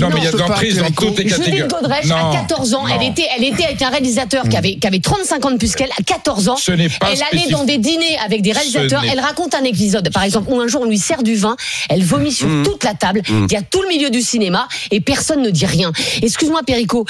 Non, 0.00 0.08
mais 0.12 0.18
il 0.18 0.24
y 0.24 0.26
a 0.26 0.30
parle, 0.32 0.48
d'emprise 0.48 0.78
dans 0.78 0.90
toutes 0.90 1.18
les 1.18 1.28
Judith 1.28 1.44
catégories. 1.44 1.68
Godrèche, 1.68 2.06
Non, 2.06 2.30
à 2.32 2.36
14 2.36 2.74
ans, 2.74 2.84
elle 2.86 3.06
était, 3.08 3.26
elle 3.36 3.44
était 3.44 3.64
avec 3.64 3.82
un 3.82 3.90
réalisateur 3.90 4.48
qui 4.48 4.56
avait, 4.56 4.76
qui 4.76 4.86
avait 4.86 5.00
35 5.00 5.44
ans 5.44 5.50
de 5.50 5.56
plus 5.56 5.74
qu'elle, 5.74 5.90
à 5.90 6.02
14 6.04 6.48
ans. 6.48 6.56
Ce 6.56 6.72
n'est 6.72 6.88
pas 6.88 7.08
Elle 7.12 7.22
allait 7.32 7.50
dans 7.50 7.64
des 7.64 7.78
dîners 7.78 8.16
avec 8.24 8.42
des 8.42 8.52
réalisateurs, 8.52 9.02
elle 9.16 9.24
raconte 9.24 9.54
un 9.54 9.64
épisode, 9.64 10.10
par 10.12 10.24
exemple, 10.24 10.48
où 10.50 10.60
un 10.60 10.66
jour 10.68 10.82
on 10.82 10.84
lui 10.84 10.98
sert 10.98 11.22
du 11.22 11.36
vin, 11.36 11.56
elle 11.88 12.04
vomit 12.04 12.32
sur 12.32 12.46
Mmh. 12.46 12.62
toute 12.64 12.84
la 12.84 12.94
table, 12.94 13.22
il 13.28 13.50
y 13.50 13.56
a 13.56 13.62
tout 13.62 13.82
le 13.82 13.88
milieu 13.88 14.10
du 14.10 14.20
cinéma, 14.22 14.68
et 14.90 15.00
personne 15.00 15.42
ne 15.42 15.50
dit 15.50 15.66
rien. 15.66 15.90
Excuse-moi, 16.22 16.60
Perico, 16.66 17.04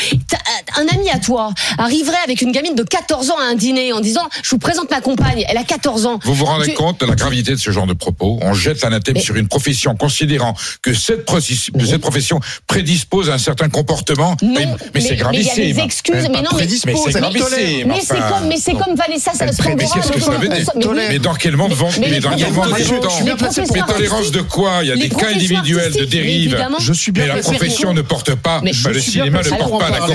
un 0.77 0.87
ami 0.95 1.11
à 1.11 1.19
toi 1.19 1.51
arriverait 1.79 2.17
avec 2.25 2.41
une 2.43 2.53
gamine 2.53 2.75
de 2.75 2.83
14 2.83 3.31
ans 3.31 3.39
à 3.39 3.45
un 3.51 3.55
dîner 3.55 3.93
en 3.93 4.01
disant, 4.01 4.29
je 4.43 4.51
vous 4.51 4.59
présente 4.59 4.91
ma 4.91 5.01
compagne, 5.01 5.45
elle 5.49 5.57
a 5.57 5.65
14 5.65 6.07
ans. 6.07 6.19
Vous 6.25 6.35
vous 6.35 6.45
rendez 6.45 6.69
Tu- 6.69 6.75
compte 6.75 7.01
de 7.01 7.07
la 7.07 7.15
gravité 7.15 7.53
de 7.53 7.57
ce 7.57 7.71
genre 7.71 7.87
de 7.87 7.93
propos? 7.95 8.39
On 8.43 8.55
jette 8.55 8.83
l'anathème 8.83 9.15
Mais- 9.15 9.21
sur 9.21 9.37
une 9.37 9.49
profession, 9.49 9.95
considérant 9.97 10.55
que 10.83 10.95
cette, 10.95 11.25
profession 11.25 12.41
prédispose 12.67 13.31
à 13.31 13.35
un 13.35 13.39
certain 13.39 13.69
comportement. 13.69 14.37
Non, 14.43 14.55
mais 14.55 14.67
mais 14.95 15.01
c'est 15.01 15.09
il 15.09 15.11
y 15.11 15.13
a 15.13 15.17
gravissime. 15.17 15.73
des 15.73 15.81
excuses, 15.81 16.15
mais 16.31 16.43
non, 16.43 16.51
mais, 16.53 16.59
prédispose, 16.59 16.93
Mais 17.07 17.13
c'est 17.13 17.21
gravissime. 17.21 17.89
mais 17.89 18.01
c'est 18.01 18.15
comme, 18.19 18.49
mais 18.49 18.57
c'est 18.59 18.73
comme 18.75 18.95
Vanessa 18.95 19.33
Elle 19.41 19.53
Springora. 19.53 19.77
Mais 19.77 20.01
qu'est-ce 20.03 20.13
que 20.13 20.21
ça 20.21 20.31
veut 20.33 20.49
dire 20.49 20.67
Mais. 20.95 21.09
Mais 21.09 21.19
dans 21.19 21.35
quel 21.35 21.57
monde 21.57 21.73
vont 21.73 21.89
Mais 22.01 22.07
Mais 22.07 22.11
les 22.11 22.21
dans 22.21 22.31
quel 22.37 22.53
monde 22.53 22.73
Mais 22.77 23.83
tolérance 23.87 24.31
de 24.31 24.41
quoi 24.43 24.81
Il 24.83 24.89
y 24.89 24.93
a 24.93 24.97
des 24.97 25.09
cas 25.09 25.29
individuels 25.35 25.93
de 25.93 26.05
dérive. 26.05 26.57
Je 26.81 26.93
suis 26.93 27.13
bien 27.13 27.27
Mais 27.27 27.35
la 27.35 27.41
profession 27.43 27.93
ne 27.95 28.03
porte 28.03 28.35
pas, 28.35 28.61
Mais 28.63 28.73
le 28.73 29.01
cinéma 29.01 29.43
ne 29.43 29.49
porte 29.51 29.81
pas 29.81 29.91
la 29.91 29.99
parler. 29.99 30.15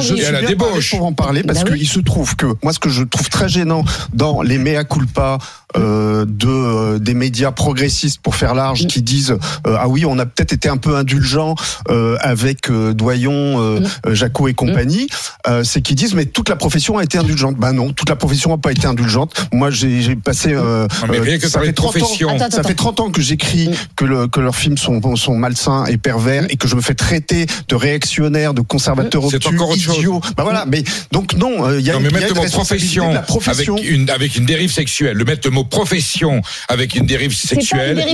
Je 0.00 0.14
suis 0.14 0.32
la 0.32 0.42
pour 0.90 1.06
en 1.06 1.12
parler 1.12 1.42
parce 1.42 1.64
qu'il 1.64 1.88
se 1.88 2.00
trouve 2.00 2.36
que 2.36 2.46
moi 2.62 2.72
ce 2.72 2.78
que 2.78 2.88
je 2.88 3.04
trouve 3.04 3.28
très 3.28 3.48
gênant 3.48 3.84
dans 4.12 4.42
les 4.42 4.58
mea 4.58 4.84
culpa 4.84 5.38
de 5.76 6.46
euh, 6.48 6.98
des 6.98 7.14
médias 7.14 7.52
progressistes 7.52 8.20
pour 8.20 8.34
faire 8.34 8.54
large 8.54 8.86
qui 8.86 9.02
disent 9.02 9.36
euh, 9.66 9.76
ah 9.78 9.88
oui 9.88 10.04
on 10.04 10.18
a 10.18 10.26
peut-être 10.26 10.52
été 10.52 10.68
un 10.68 10.76
peu 10.76 10.96
indulgent 10.96 11.54
euh, 11.88 12.16
avec 12.20 12.70
euh, 12.70 12.94
Doyon, 12.94 13.32
euh, 13.32 13.80
euh, 14.06 14.14
Jaco 14.14 14.48
et 14.48 14.54
compagnie, 14.54 15.08
euh, 15.46 15.64
c'est 15.64 15.80
qu'ils 15.80 15.96
disent 15.96 16.14
mais 16.14 16.26
toute 16.26 16.48
la 16.48 16.56
profession 16.56 16.98
a 16.98 17.04
été 17.04 17.18
indulgente. 17.18 17.56
Ben 17.56 17.72
non, 17.72 17.92
toute 17.92 18.08
la 18.08 18.16
profession 18.16 18.50
n'a 18.50 18.58
pas 18.58 18.72
été 18.72 18.86
indulgente. 18.86 19.34
Moi 19.52 19.70
j'ai 19.70 20.02
j'ai 20.02 20.16
passé 20.16 20.52
euh, 20.52 20.86
Non, 21.02 21.08
mais 21.10 21.18
rien 21.18 21.38
que 21.38 21.48
ça 21.48 21.60
fait 21.60 21.68
de 21.68 21.72
30 21.72 21.96
ans. 22.02 22.36
Attends, 22.36 22.50
ça 22.50 22.62
fait 22.62 22.74
30 22.74 23.00
ans 23.00 23.10
que 23.10 23.20
j'écris 23.20 23.70
que, 23.96 24.04
le, 24.04 24.26
que 24.28 24.40
leurs 24.40 24.56
films 24.56 24.78
sont, 24.78 25.16
sont 25.16 25.36
malsains 25.36 25.84
et 25.86 25.96
pervers 25.96 26.46
et 26.50 26.56
que 26.56 26.68
je 26.68 26.76
me 26.76 26.80
fais 26.80 26.94
traiter 26.94 27.46
de 27.68 27.74
réactionnaire, 27.74 28.54
de 28.54 28.60
conservateur 28.60 29.24
obtus, 29.24 29.48
encore 29.48 29.76
idiot. 29.76 30.20
Bah 30.36 30.42
voilà, 30.42 30.64
mais 30.66 30.82
donc 31.12 31.34
non, 31.34 31.66
euh, 31.66 31.80
il 31.80 31.86
y 31.86 31.90
a, 31.90 31.94
Non, 31.94 32.00
mais 32.00 32.08
il 32.10 32.20
y 32.20 32.24
a 32.24 32.28
une 32.28 32.34
profession, 32.34 33.10
de 33.10 33.14
la 33.14 33.22
profession. 33.22 33.74
avec 33.76 33.90
une 33.90 34.10
avec 34.10 34.36
une 34.36 34.46
dérive 34.46 34.72
sexuelle, 34.72 35.16
le 35.16 35.24
mettre 35.24 35.46
le 35.46 35.54
mot 35.54 35.64
profession 35.66 36.40
avec 36.68 36.94
une 36.94 37.06
dérive 37.06 37.34
sexuelle, 37.34 38.04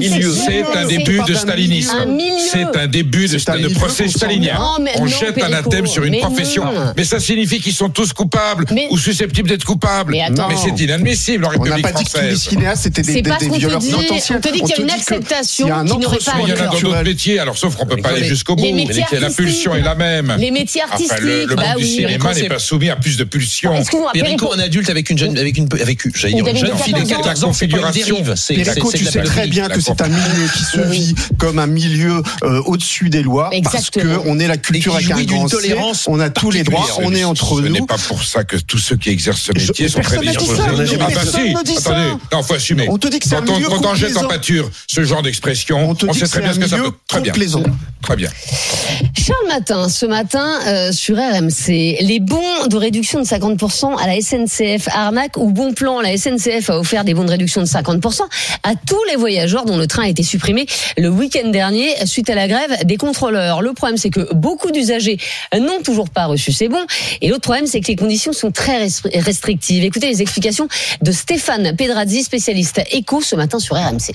c'est 0.47 0.65
un 0.77 0.87
début 0.87 1.21
de 1.27 1.35
stalinisme. 1.35 1.97
C'est 2.51 2.77
un 2.77 2.87
début 2.87 3.29
de, 3.29 3.75
procès 3.75 4.09
stalinien. 4.09 4.59
On 4.99 5.07
jette 5.07 5.43
un 5.43 5.63
thème 5.63 5.87
sur 5.87 6.05
une 6.05 6.19
profession, 6.19 6.65
mais 6.97 7.05
ça 7.05 7.21
signifie 7.21 7.61
qu'ils 7.61 7.73
sont 7.73 7.89
tous 7.89 8.13
coupables 8.13 8.65
ou 8.91 8.99
susceptibles 8.99 9.49
d'être 9.49 9.65
coupables. 9.65 10.13
Mais 10.13 10.57
c'est 10.57 10.83
inadmissible 10.83 11.45
en 11.45 11.51
On 11.59 11.65
n'a 11.65 11.79
pas 11.79 11.93
dit 11.93 12.05
que 12.05 12.11
tous 12.11 12.21
les 12.21 12.37
cinéastes 12.37 12.87
étaient 12.87 13.03
des, 13.03 13.23
violeurs 13.23 13.79
potentiels. 13.79 14.39
On 14.39 14.41
te 14.41 14.53
dit 14.53 14.61
qu'il 14.61 14.77
y 14.77 14.81
a 14.81 14.83
une 14.83 14.91
acceptation 14.91 15.67
qui 15.67 15.99
n'aurait 15.99 16.19
pas 16.19 16.33
Il 16.43 16.49
y 16.49 16.53
en 16.53 16.57
a 16.57 16.67
dans 16.67 16.81
d'autres 16.81 17.03
métiers, 17.05 17.39
alors 17.39 17.57
sauf 17.57 17.77
qu'on 17.77 17.87
peut 17.87 17.97
pas 17.97 18.11
aller 18.11 18.25
jusqu'au 18.25 18.57
bout. 18.57 18.65
les 18.65 18.73
métiers 18.73 19.05
la 19.23 19.31
pulsion 19.31 19.73
artistiques. 19.73 19.75
est 19.75 19.83
la 19.83 19.95
même. 19.95 20.37
Les 20.39 20.51
métiers 20.51 20.83
artistiques, 20.83 21.21
le, 21.21 21.47
monde 21.57 21.79
du 21.79 21.85
cinéma 21.85 22.35
n'est 22.35 22.49
pas 22.49 22.59
soumis 22.59 22.91
à 22.91 22.97
plus 22.97 23.17
de 23.17 23.25
pulsions. 23.25 23.75
Excuse-moi, 23.75 24.11
Perico, 24.13 24.53
un 24.53 24.59
adulte 24.59 24.91
avec 24.91 25.11
une 25.11 25.19
jeune, 25.19 25.37
avec 25.39 25.57
une, 25.57 25.69
avec 25.81 26.05
une, 26.05 26.13
j'allais 26.15 26.35
dire, 26.35 26.47
Une 26.47 26.51
une 26.51 26.57
jeune 26.57 26.71
gamine 26.71 26.85
fille 26.85 26.95
de 26.95 27.01
de 27.01 27.09
14 27.09 27.32
14 27.35 27.45
ans, 27.45 27.53
c'est 27.53 27.69
pas 27.69 27.77
une 27.79 27.83
configuration. 27.85 28.15
dérive. 28.17 28.35
C'est, 28.37 28.55
Perico, 28.55 28.93
tu 28.93 29.05
sais 29.05 29.23
très 29.23 29.47
bien 29.47 29.69
que 29.69 29.81
c'est 29.81 30.01
un 30.01 30.09
milieu 30.09 30.49
qui 30.55 30.63
se 30.65 30.81
vit 30.81 31.15
comme 31.39 31.59
un 31.59 31.67
milieu 31.67 32.23
euh, 32.45 32.63
au-dessus 32.67 33.09
des 33.11 33.23
lois 33.23 33.51
parce 33.63 33.75
Exactement. 33.75 34.23
que 34.23 34.29
on 34.29 34.39
est 34.39 34.47
la 34.47 34.57
culture 34.57 34.95
avec 34.95 35.11
un 35.11 35.23
grand 35.25 35.49
tolérance 35.49 36.05
on 36.09 36.21
a 36.21 36.31
tous 36.31 36.51
les 36.51 36.63
droits, 36.63 36.87
on 36.99 37.15
est 37.15 37.25
entre 37.25 37.57
Ce 37.57 37.61
nous. 37.63 37.69
n'est 37.69 37.83
pas 37.87 37.97
pour 38.09 38.23
ça 38.25 38.45
que 38.45 38.57
tous 38.57 38.79
ceux 38.79 38.97
qui 38.97 39.11
exercent 39.11 39.41
ce 39.41 39.53
métier 39.53 39.89
sont 39.89 40.01
très 40.01 40.17
ça, 40.17 40.23
Ah 40.29 40.73
bah 40.99 41.07
personne 41.13 41.47
si, 41.47 41.55
ne 41.55 41.63
dit 41.63 41.75
ça. 41.77 41.91
attendez, 41.91 42.23
non, 42.33 42.43
faut 42.43 42.55
assumer. 42.55 42.87
On 42.89 42.99
te 42.99 43.09
dit 43.09 43.19
que 43.19 43.29
c'est 43.29 43.37
un 43.37 43.41
Quand 43.43 43.53
on, 43.53 43.57
milieu 43.57 43.69
quand 43.69 43.87
on 43.87 43.95
jette 43.95 44.17
en 44.17 44.29
pâture 44.29 44.71
ce 44.87 45.03
genre 45.05 45.23
d'expression, 45.23 45.91
On 45.91 45.95
te 45.95 46.07
on 46.07 46.13
dit 46.13 46.19
sait 46.19 46.25
que 46.27 46.31
très 46.31 46.41
c'est 46.41 46.45
bien 46.45 46.53
ce 46.55 46.59
que 46.61 46.69
ça 46.69 46.77
peut. 46.77 46.91
Très 47.09 47.21
bien. 47.21 47.33
Très 48.03 48.17
bien. 48.17 48.29
Charles 49.17 49.47
Matin, 49.49 49.89
ce 49.89 50.07
matin 50.07 50.59
euh, 50.67 50.93
sur 50.93 51.17
RMC, 51.17 51.99
les 52.01 52.19
bons 52.21 52.67
de 52.69 52.77
réduction 52.77 53.21
de 53.21 53.25
50% 53.27 53.97
à 54.01 54.07
la 54.07 54.21
SNCF 54.21 54.89
arnaque 54.93 55.37
ou 55.37 55.51
bon 55.53 55.73
plan, 55.73 56.01
la 56.01 56.17
SNCF 56.17 56.71
a 56.71 56.79
offert 56.79 57.05
des 57.05 57.15
bons 57.15 57.22
de 57.25 57.31
réduction 57.31 57.61
de 57.61 57.67
50% 57.67 58.21
à 58.63 58.75
tous 58.87 59.03
les 59.11 59.17
voyageurs 59.17 59.65
dont 59.65 59.77
le 59.77 59.87
train 59.87 60.05
a 60.05 60.09
été 60.09 60.23
supprimé 60.23 60.67
le 60.97 61.09
week-end 61.09 61.49
dernier 61.49 61.95
suite 62.07 62.31
à 62.31 62.35
la 62.35 62.49
grève 62.49 62.85
des 62.85 62.97
contrôleurs. 62.97 63.63
Le 63.63 63.73
problème 63.73 63.97
c'est 63.97 64.11
que 64.11 64.33
beaucoup 64.35 64.71
d'usagers 64.71 65.19
n'ont 65.59 65.83
toujours 65.83 66.11
pas 66.11 66.27
reçu 66.27 66.53
ces 66.53 66.69
bons 66.69 66.85
et 67.21 67.29
l'autre 67.29 67.43
problème 67.43 67.67
c'est 67.67 67.81
que 67.81 67.89
les 67.89 67.97
conditions 67.97 68.33
sont 68.33 68.51
très 68.51 68.87
restri- 68.87 69.19
restrictives. 69.19 69.85
Écoutez 69.85 70.09
les 70.09 70.23
explications 70.23 70.69
de 71.01 71.13
Stéphane 71.13 71.75
Pedrazzi, 71.77 72.23
spécialiste 72.23 72.81
éco 72.93 73.21
ce 73.21 73.37
matin 73.37 73.59
sur 73.59 73.77
RMC. 73.77 74.15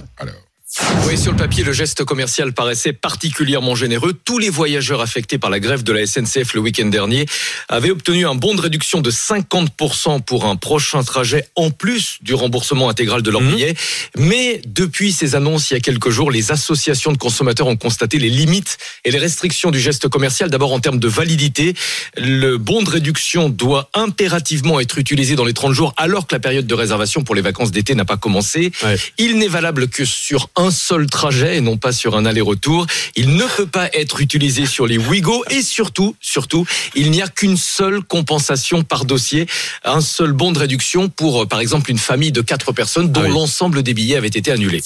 Oui, 1.06 1.18
sur 1.18 1.32
le 1.32 1.38
papier, 1.38 1.64
le 1.64 1.74
geste 1.74 2.04
commercial 2.04 2.54
paraissait 2.54 2.94
particulièrement 2.94 3.76
généreux. 3.76 4.14
Tous 4.14 4.38
les 4.38 4.50
voyageurs 4.50 5.02
affectés 5.02 5.38
par 5.38 5.50
la 5.50 5.60
grève 5.60 5.84
de 5.84 5.92
la 5.94 6.06
SNCF 6.06 6.54
le 6.54 6.60
week-end 6.60 6.88
dernier 6.88 7.26
avaient 7.70 7.92
obtenu 7.92 8.28
un 8.28 8.36
bon 8.36 8.54
de 8.54 8.62
réduction 8.62 9.02
de 9.02 9.10
50% 9.10 10.22
pour 10.22 10.46
un 10.46 10.56
prochain 10.56 11.04
trajet 11.04 11.46
en 11.56 11.72
plus 11.72 12.18
du 12.22 12.34
remboursement 12.34 12.90
intégral 12.90 13.22
de 13.22 13.32
leur 13.32 13.42
billet. 13.42 13.74
Mais 14.18 14.62
depuis 14.66 15.12
ces 15.12 15.36
annonces 15.36 15.72
il 15.72 15.76
y 15.76 15.78
a 15.78 15.80
quelques 15.80 16.10
jours, 16.10 16.30
les 16.30 16.52
associations 16.52 17.12
de 17.12 17.18
consommateurs 17.18 17.68
ont 17.68 17.78
constaté 17.78 18.20
les 18.20 18.30
limites 18.30 18.78
et 19.06 19.12
les 19.12 19.20
restrictions 19.20 19.72
du 19.72 19.80
geste 19.80 20.10
commercial. 20.10 20.50
D'abord 20.50 20.74
en 20.74 20.80
termes 20.80 21.00
de 21.00 21.08
validité, 21.08 21.74
le 22.18 22.58
bon 22.58 22.84
de 22.84 22.90
réduction 22.90 23.50
doit 23.50 23.90
impérativement 23.94 24.80
être 24.80 24.98
utilisé 24.98 25.36
dans 25.36 25.46
les 25.46 25.54
30 25.54 25.74
jours 25.74 25.94
alors 25.98 26.28
que 26.28 26.36
la 26.36 26.40
période 26.40 26.68
de 26.68 26.76
réservation 26.76 27.24
pour 27.24 27.36
les 27.36 27.42
vacances 27.42 27.72
d'été 27.72 27.96
n'a 27.96 28.06
pas 28.06 28.18
commencé. 28.18 28.72
Il 29.18 29.38
n'est 29.38 29.48
valable 29.48 29.88
que 29.88 30.06
sur 30.06 30.50
un 30.56 30.67
seul 30.72 31.08
trajet 31.08 31.58
et 31.58 31.62
non 31.62 31.78
pas 31.78 31.92
sur 31.92 32.16
un 32.16 32.26
aller-retour. 32.26 32.86
Il 33.16 33.36
ne 33.36 33.44
peut 33.46 33.68
pas 33.68 33.90
être 33.94 34.22
utilisé 34.22 34.66
sur 34.66 34.88
les 34.88 34.98
Wigo 34.98 35.44
et 35.50 35.62
surtout, 35.62 36.16
surtout, 36.22 36.66
il 36.96 37.12
n'y 37.12 37.22
a 37.22 37.28
qu'une 37.28 37.58
seule 37.58 38.02
compensation 38.02 38.84
par 38.84 39.06
dossier, 39.06 39.48
un 39.84 40.02
seul 40.02 40.32
bon 40.32 40.52
de 40.52 40.60
réduction 40.60 41.10
pour, 41.10 41.44
euh, 41.44 41.46
par 41.46 41.60
exemple, 41.60 41.92
une 41.92 41.98
famille 41.98 42.32
de 42.32 42.42
quatre 42.42 42.72
personnes 42.72 43.12
dont 43.12 43.22
Ah 43.24 43.28
oui. 43.28 43.34
l'ensemble 43.34 43.84
des 43.84 43.94
billets 43.94 44.18
avait 44.18 44.28
été 44.28 44.52
annulé. 44.52 44.82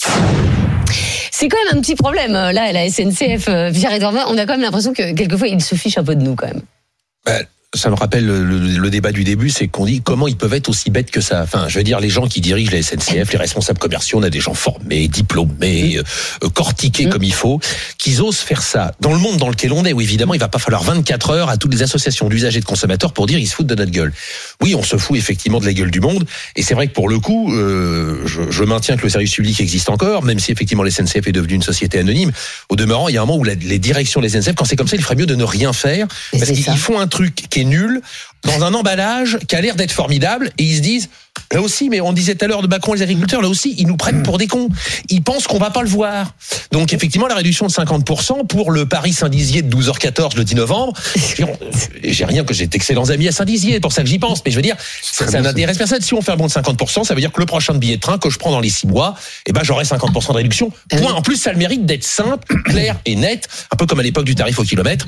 C'est 1.32 1.48
quand 1.48 1.58
même 1.66 1.78
un 1.78 1.82
petit 1.82 1.96
problème 1.96 2.36
euh, 2.36 2.52
là, 2.52 2.72
la 2.72 2.90
SNCF, 2.90 3.48
euh, 3.48 3.72
Pierre 3.72 3.94
Edouard, 3.94 4.14
on 4.28 4.38
a 4.38 4.46
quand 4.46 4.54
même 4.54 4.62
l'impression 4.62 4.94
que 4.94 5.14
quelquefois 5.14 5.48
ils 5.48 5.62
se 5.64 5.76
fichent 5.76 5.98
un 5.98 6.04
peu 6.04 6.16
de 6.16 6.22
nous 6.22 6.36
quand 6.36 6.48
même. 6.48 6.62
Ben, 7.26 7.46
ça 7.74 7.90
me 7.90 7.96
rappelle 7.96 8.26
le, 8.26 8.90
débat 8.90 9.14
du 9.14 9.24
début, 9.24 9.50
c'est 9.50 9.70
qu'on 9.70 9.86
dit 9.86 10.02
comment 10.02 10.28
ils 10.28 10.36
peuvent 10.36 10.54
être 10.54 10.68
aussi 10.68 10.90
bêtes 10.90 11.10
que 11.10 11.22
ça. 11.22 11.42
Enfin, 11.44 11.70
je 11.70 11.78
veux 11.78 11.86
dire, 11.86 12.02
les 12.02 12.10
gens 12.10 12.28
qui 12.28 12.42
dirigent 12.42 12.70
la 12.74 12.82
SNCF, 12.82 13.32
les 13.32 13.38
responsables 13.38 13.80
commerciaux, 13.80 14.20
on 14.20 14.24
a 14.24 14.30
des 14.30 14.42
gens 14.42 14.54
formés, 14.54 15.08
diplômés, 15.08 15.96
euh, 15.98 16.04
euh, 16.44 16.50
cortiqués 16.50 17.08
comme 17.08 17.24
il 17.24 17.34
faut, 17.34 17.62
qu'ils 17.98 18.22
osent 18.22 18.40
faire 18.40 18.62
ça. 18.62 18.94
Dans 19.00 19.14
le 19.14 19.20
monde 19.20 19.38
dans 19.38 19.48
lequel 19.48 19.72
on 19.72 19.86
est, 19.86 19.94
où 19.94 20.02
évidemment, 20.02 20.34
il 20.34 20.40
va 20.42 20.50
pas 20.50 20.60
falloir 20.60 20.84
24 20.84 21.30
heures 21.30 21.48
à 21.50 21.56
toutes 21.56 21.74
les 21.74 21.82
associations 21.82 22.28
d'usagers 22.28 22.58
et 22.58 22.62
de 22.62 22.66
consommateurs 22.66 23.14
pour 23.14 23.26
dire 23.26 23.40
ils 23.40 23.48
se 23.48 23.56
foutent 23.56 23.68
de 23.68 23.76
notre 23.76 23.92
gueule. 23.92 24.12
Oui, 24.62 24.76
on 24.76 24.84
se 24.84 24.98
fout 24.98 25.18
effectivement 25.18 25.62
de 25.62 25.66
la 25.66 25.72
gueule 25.72 25.92
du 25.92 26.02
monde, 26.02 26.26
et 26.58 26.64
c'est 26.64 26.74
vrai 26.74 26.88
que 26.88 26.94
pour 26.94 27.08
le 27.08 27.20
coup, 27.20 27.54
euh, 27.56 28.22
je, 28.28 28.52
je 28.52 28.64
maintiens 28.66 28.98
que 28.98 29.04
le 29.04 29.10
service 29.10 29.32
public 29.34 29.62
existe 29.62 29.90
encore, 29.90 30.24
même 30.24 30.40
si 30.40 30.52
effectivement 30.52 30.84
la 30.84 30.92
SNCF 30.92 31.26
est 31.26 31.32
devenue 31.32 31.54
une 31.54 31.64
société 31.64 32.00
anonyme. 32.00 32.34
Au 32.68 32.76
demeurant, 32.76 33.08
il 33.08 33.16
y 33.16 33.18
a 33.18 33.22
un 33.22 33.26
moment 33.26 33.40
où 33.40 33.46
la- 33.46 33.56
les 33.56 33.80
directions 33.80 34.20
des 34.20 34.28
SNCF, 34.30 34.56
quand 34.56 34.66
c'est 34.66 34.76
comme 34.76 34.90
ça, 34.90 34.98
il 34.98 35.02
ferait 35.04 35.16
mieux 35.16 35.26
de 35.26 35.36
ne 35.36 35.46
rien 35.46 35.72
faire, 35.72 36.08
parce 36.34 36.52
qu'ils 36.52 36.78
font 36.78 37.00
un 37.00 37.08
truc 37.08 37.34
qui 37.50 37.61
est 37.61 37.61
nul 37.64 38.02
dans 38.44 38.64
un 38.64 38.74
emballage 38.74 39.40
qui 39.48 39.56
a 39.56 39.62
l'air 39.62 39.76
d'être 39.76 39.92
formidable 39.92 40.52
et 40.58 40.64
ils 40.64 40.78
se 40.78 40.82
disent 40.82 41.10
Là 41.54 41.62
aussi, 41.62 41.90
mais 41.90 42.00
on 42.00 42.14
disait 42.14 42.36
tout 42.36 42.46
à 42.46 42.48
l'heure 42.48 42.62
de 42.62 42.68
Macron, 42.68 42.94
les 42.94 43.02
agriculteurs, 43.02 43.42
là 43.42 43.50
aussi, 43.50 43.76
ils 43.78 43.88
nous 43.88 43.98
prennent 43.98 44.24
pour 44.24 44.38
des 44.38 44.48
cons. 44.48 44.70
Ils 45.10 45.22
pensent 45.22 45.48
qu'on 45.48 45.60
va 45.60 45.70
pas 45.70 45.82
le 45.82 45.90
voir. 45.90 46.34
Donc 46.72 46.94
effectivement, 46.94 47.28
la 47.28 47.36
réduction 47.36 47.68
de 47.68 47.72
50% 47.72 48.48
pour 48.48 48.72
le 48.72 48.86
Paris 48.86 49.12
Saint-Dizier 49.12 49.62
de 49.62 49.76
12h14 49.76 50.38
le 50.38 50.46
10 50.46 50.56
novembre. 50.56 50.94
J'ai 52.04 52.26
rien 52.26 52.44
que 52.46 52.54
j'ai 52.54 52.68
d'excellents 52.68 53.10
amis 53.10 53.28
à 53.28 53.32
Saint-Dizier, 53.32 53.80
pour 53.82 53.92
ça 53.92 54.02
que 54.02 54.08
j'y 54.08 54.20
pense. 54.20 54.44
Mais 54.46 54.52
je 54.52 54.56
veux 54.56 54.62
dire, 54.62 54.76
ça, 55.02 55.28
ça 55.28 55.42
n'intéresse 55.42 55.78
personne. 55.78 56.02
Si 56.02 56.14
on 56.14 56.22
fait 56.22 56.32
un 56.32 56.38
bon 56.38 56.48
de 56.48 56.52
50%, 56.52 57.04
ça 57.04 57.14
veut 57.14 57.20
dire 57.20 57.32
que 57.32 57.40
le 57.40 57.46
prochain 57.46 57.74
billet 57.74 57.98
de 57.98 58.02
train 58.02 58.18
que 58.18 58.30
je 58.30 58.38
prends 58.38 58.52
dans 58.52 58.62
les 58.62 58.70
6 58.70 58.88
mois, 58.88 59.16
eh 59.46 59.52
ben 59.52 59.62
j'aurai 59.64 59.84
50% 59.84 60.30
de 60.30 60.34
réduction. 60.34 60.72
Point. 60.90 61.14
En 61.14 61.22
plus, 61.22 61.36
ça 61.36 61.50
a 61.50 61.54
le 61.54 61.60
mérite 61.60 61.86
d'être 61.86 62.06
simple, 62.06 62.56
clair 62.64 62.96
et 63.06 63.16
net, 63.16 63.50
un 63.72 63.76
peu 63.76 63.86
comme 63.86 64.00
à 64.00 64.04
l'époque 64.04 64.26
du 64.26 64.36
tarif 64.36 64.58
au 64.60 64.64
kilomètre. 64.64 65.06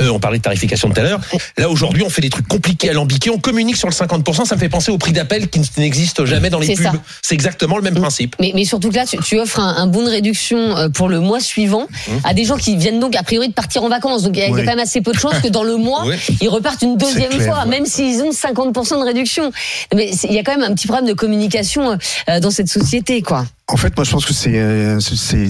Euh, 0.00 0.08
on 0.08 0.20
parlait 0.20 0.38
de 0.38 0.42
tarification 0.42 0.90
tout 0.90 1.00
à 1.00 1.04
l'heure. 1.04 1.20
Là 1.56 1.70
aujourd'hui, 1.70 2.02
on 2.02 2.10
fait 2.10 2.22
des 2.22 2.30
trucs 2.30 2.48
compliqués, 2.48 2.90
alambiqués. 2.90 3.30
On 3.30 3.38
communique 3.38 3.76
sur 3.76 3.88
le 3.88 3.94
50%. 3.94 4.44
Ça 4.44 4.54
me 4.54 4.60
fait 4.60 4.68
penser 4.68 4.90
au 4.90 4.98
prix 4.98 5.12
d'appel 5.12 5.48
qui 5.48 5.60
n'existe 5.78 6.24
jamais 6.24 6.50
dans 6.50 6.58
les 6.58 6.74
pubs. 6.74 6.86
C'est 7.22 7.34
exactement 7.34 7.76
le 7.76 7.82
même 7.82 7.94
principe. 7.94 8.36
Mais, 8.40 8.52
mais 8.54 8.64
surtout 8.64 8.90
que 8.90 8.96
là, 8.96 9.06
tu, 9.06 9.16
tu 9.18 9.38
offres 9.38 9.60
un, 9.60 9.76
un 9.76 9.86
bon 9.86 10.02
de 10.04 10.08
réduction 10.10 10.76
euh, 10.76 10.88
pour 10.88 11.08
le 11.08 11.20
mois 11.20 11.40
suivant 11.40 11.86
à 12.24 12.34
des 12.34 12.44
gens 12.44 12.56
qui 12.56 12.76
viennent 12.76 13.00
donc 13.00 13.14
a 13.16 13.22
priori 13.22 13.48
de 13.48 13.52
partir 13.54 13.82
en 13.84 13.88
vacances. 13.88 14.22
Donc 14.22 14.36
il 14.36 14.40
y 14.40 14.42
a 14.42 14.48
y 14.48 14.50
quand 14.50 14.64
même 14.64 14.78
assez 14.78 15.00
peu 15.00 15.12
de 15.12 15.18
chances 15.18 15.38
que 15.40 15.48
dans 15.48 15.62
le 15.64 15.76
mois, 15.76 16.04
Oui. 16.06 16.14
ils 16.40 16.48
repartent 16.48 16.82
une 16.82 16.96
deuxième 16.96 17.30
clair, 17.30 17.54
fois, 17.54 17.64
ouais. 17.64 17.70
même 17.70 17.86
s'ils 17.86 18.22
ont 18.22 18.30
50% 18.30 18.98
de 19.00 19.04
réduction. 19.04 19.50
Mais 19.94 20.10
il 20.24 20.32
y 20.32 20.38
a 20.38 20.42
quand 20.42 20.56
même 20.56 20.70
un 20.70 20.74
petit 20.74 20.86
problème 20.86 21.06
de 21.08 21.14
communication 21.14 21.98
euh, 22.28 22.40
dans 22.40 22.50
cette 22.50 22.68
société, 22.68 23.22
quoi. 23.22 23.46
En 23.68 23.76
fait, 23.76 23.96
moi, 23.96 24.04
je 24.04 24.12
pense 24.12 24.24
que 24.24 24.32
c'est 24.32 24.52
euh, 24.54 25.00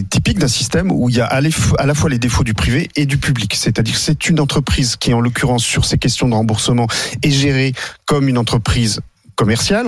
typique 0.08 0.38
d'un 0.38 0.48
système 0.48 0.90
où 0.90 1.10
il 1.10 1.16
y 1.16 1.20
a 1.20 1.26
à 1.26 1.42
la 1.42 1.50
f- 1.50 1.74
à 1.78 1.84
la 1.84 1.92
fois 1.94 2.08
les 2.08 2.18
défauts 2.18 2.44
du 2.44 2.54
privé 2.54 2.88
et 2.96 3.04
du 3.04 3.18
public. 3.18 3.54
C'est-à-dire 3.54 3.92
que 3.94 4.00
c'est 4.00 4.28
une 4.30 4.40
entreprise 4.40 4.96
qui, 4.96 5.12
en 5.12 5.20
l'occurrence, 5.20 5.62
sur 5.62 5.84
ces 5.84 5.98
questions 5.98 6.26
de 6.26 6.34
remboursement, 6.34 6.86
est 7.22 7.30
gérée 7.30 7.74
comme 8.06 8.28
une 8.28 8.38
entreprise 8.38 9.00
commerciale, 9.36 9.86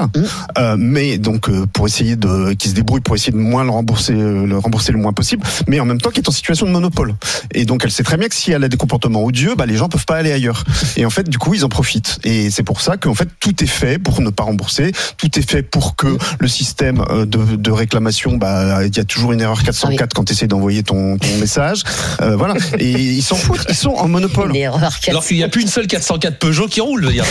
euh, 0.59 0.77
mais 0.79 1.19
donc 1.19 1.49
euh, 1.49 1.67
pour 1.73 1.87
essayer 1.87 2.17
de 2.17 2.53
qui 2.53 2.69
se 2.69 2.75
débrouille 2.75 3.01
pour 3.01 3.15
essayer 3.17 3.33
de 3.33 3.39
moins 3.39 3.65
le 3.65 3.71
rembourser 3.71 4.13
euh, 4.13 4.47
le 4.47 4.59
rembourser 4.59 4.93
le 4.93 4.99
moins 4.99 5.13
possible, 5.13 5.45
mais 5.67 5.81
en 5.81 5.87
même 5.87 6.01
temps 6.01 6.11
qui 6.11 6.21
est 6.21 6.29
en 6.29 6.33
situation 6.33 6.67
de 6.67 6.71
monopole. 6.71 7.15
Et 7.55 7.65
donc 7.65 7.81
elle 7.85 7.91
sait 7.91 8.03
très 8.03 8.17
bien 8.19 8.29
que 8.29 8.35
si 8.35 8.53
elle 8.53 8.63
a 8.63 8.69
des 8.69 8.77
comportements 8.77 9.25
odieux, 9.25 9.55
bah 9.57 9.67
les 9.67 9.77
gens 9.77 9.89
peuvent 9.89 10.05
pas 10.05 10.17
aller 10.17 10.33
ailleurs. 10.33 10.65
Et 10.97 11.05
en 11.07 11.11
fait 11.11 11.29
du 11.29 11.39
coup 11.39 11.55
ils 11.55 11.65
en 11.65 11.69
profitent. 11.69 12.19
Et 12.25 12.51
c'est 12.51 12.63
pour 12.63 12.81
ça 12.81 12.97
qu'en 12.99 13.15
fait 13.15 13.29
tout 13.41 13.65
est 13.65 13.67
fait 13.67 13.99
pour 13.99 14.21
ne 14.21 14.31
pas 14.31 14.45
rembourser, 14.45 14.93
tout 15.17 15.39
est 15.39 15.51
fait 15.51 15.63
pour 15.63 15.97
que 15.97 16.19
le 16.39 16.49
système 16.49 17.03
de, 17.11 17.57
de 17.57 17.71
réclamation, 17.71 18.37
bah 18.37 18.85
il 18.85 18.95
y 18.97 19.01
a 19.01 19.05
toujours 19.05 19.33
une 19.33 19.41
erreur 19.41 19.63
404 19.63 20.13
quand 20.15 20.25
tu 20.25 20.35
essaies 20.35 20.47
d'envoyer 20.47 20.83
ton, 20.83 21.17
ton 21.17 21.37
message, 21.41 21.83
Euh, 22.21 22.37
voilà. 22.37 22.55
Et 22.79 22.91
ils 22.91 23.23
s'en 23.23 23.37
foutent, 23.37 23.65
ils 23.69 23.75
sont 23.75 23.91
en 23.91 24.09
monopole. 24.09 24.53
L'erreur 24.53 24.83
Alors 25.09 25.25
qu'il 25.25 25.37
n'y 25.37 25.43
a 25.43 25.49
plus 25.49 25.63
une 25.63 25.69
seule 25.69 25.87
404 25.87 26.39
Peugeot 26.39 26.67
qui 26.69 26.81
roule. 26.81 27.03
je 27.03 27.07
veux 27.07 27.13
dire. 27.13 27.25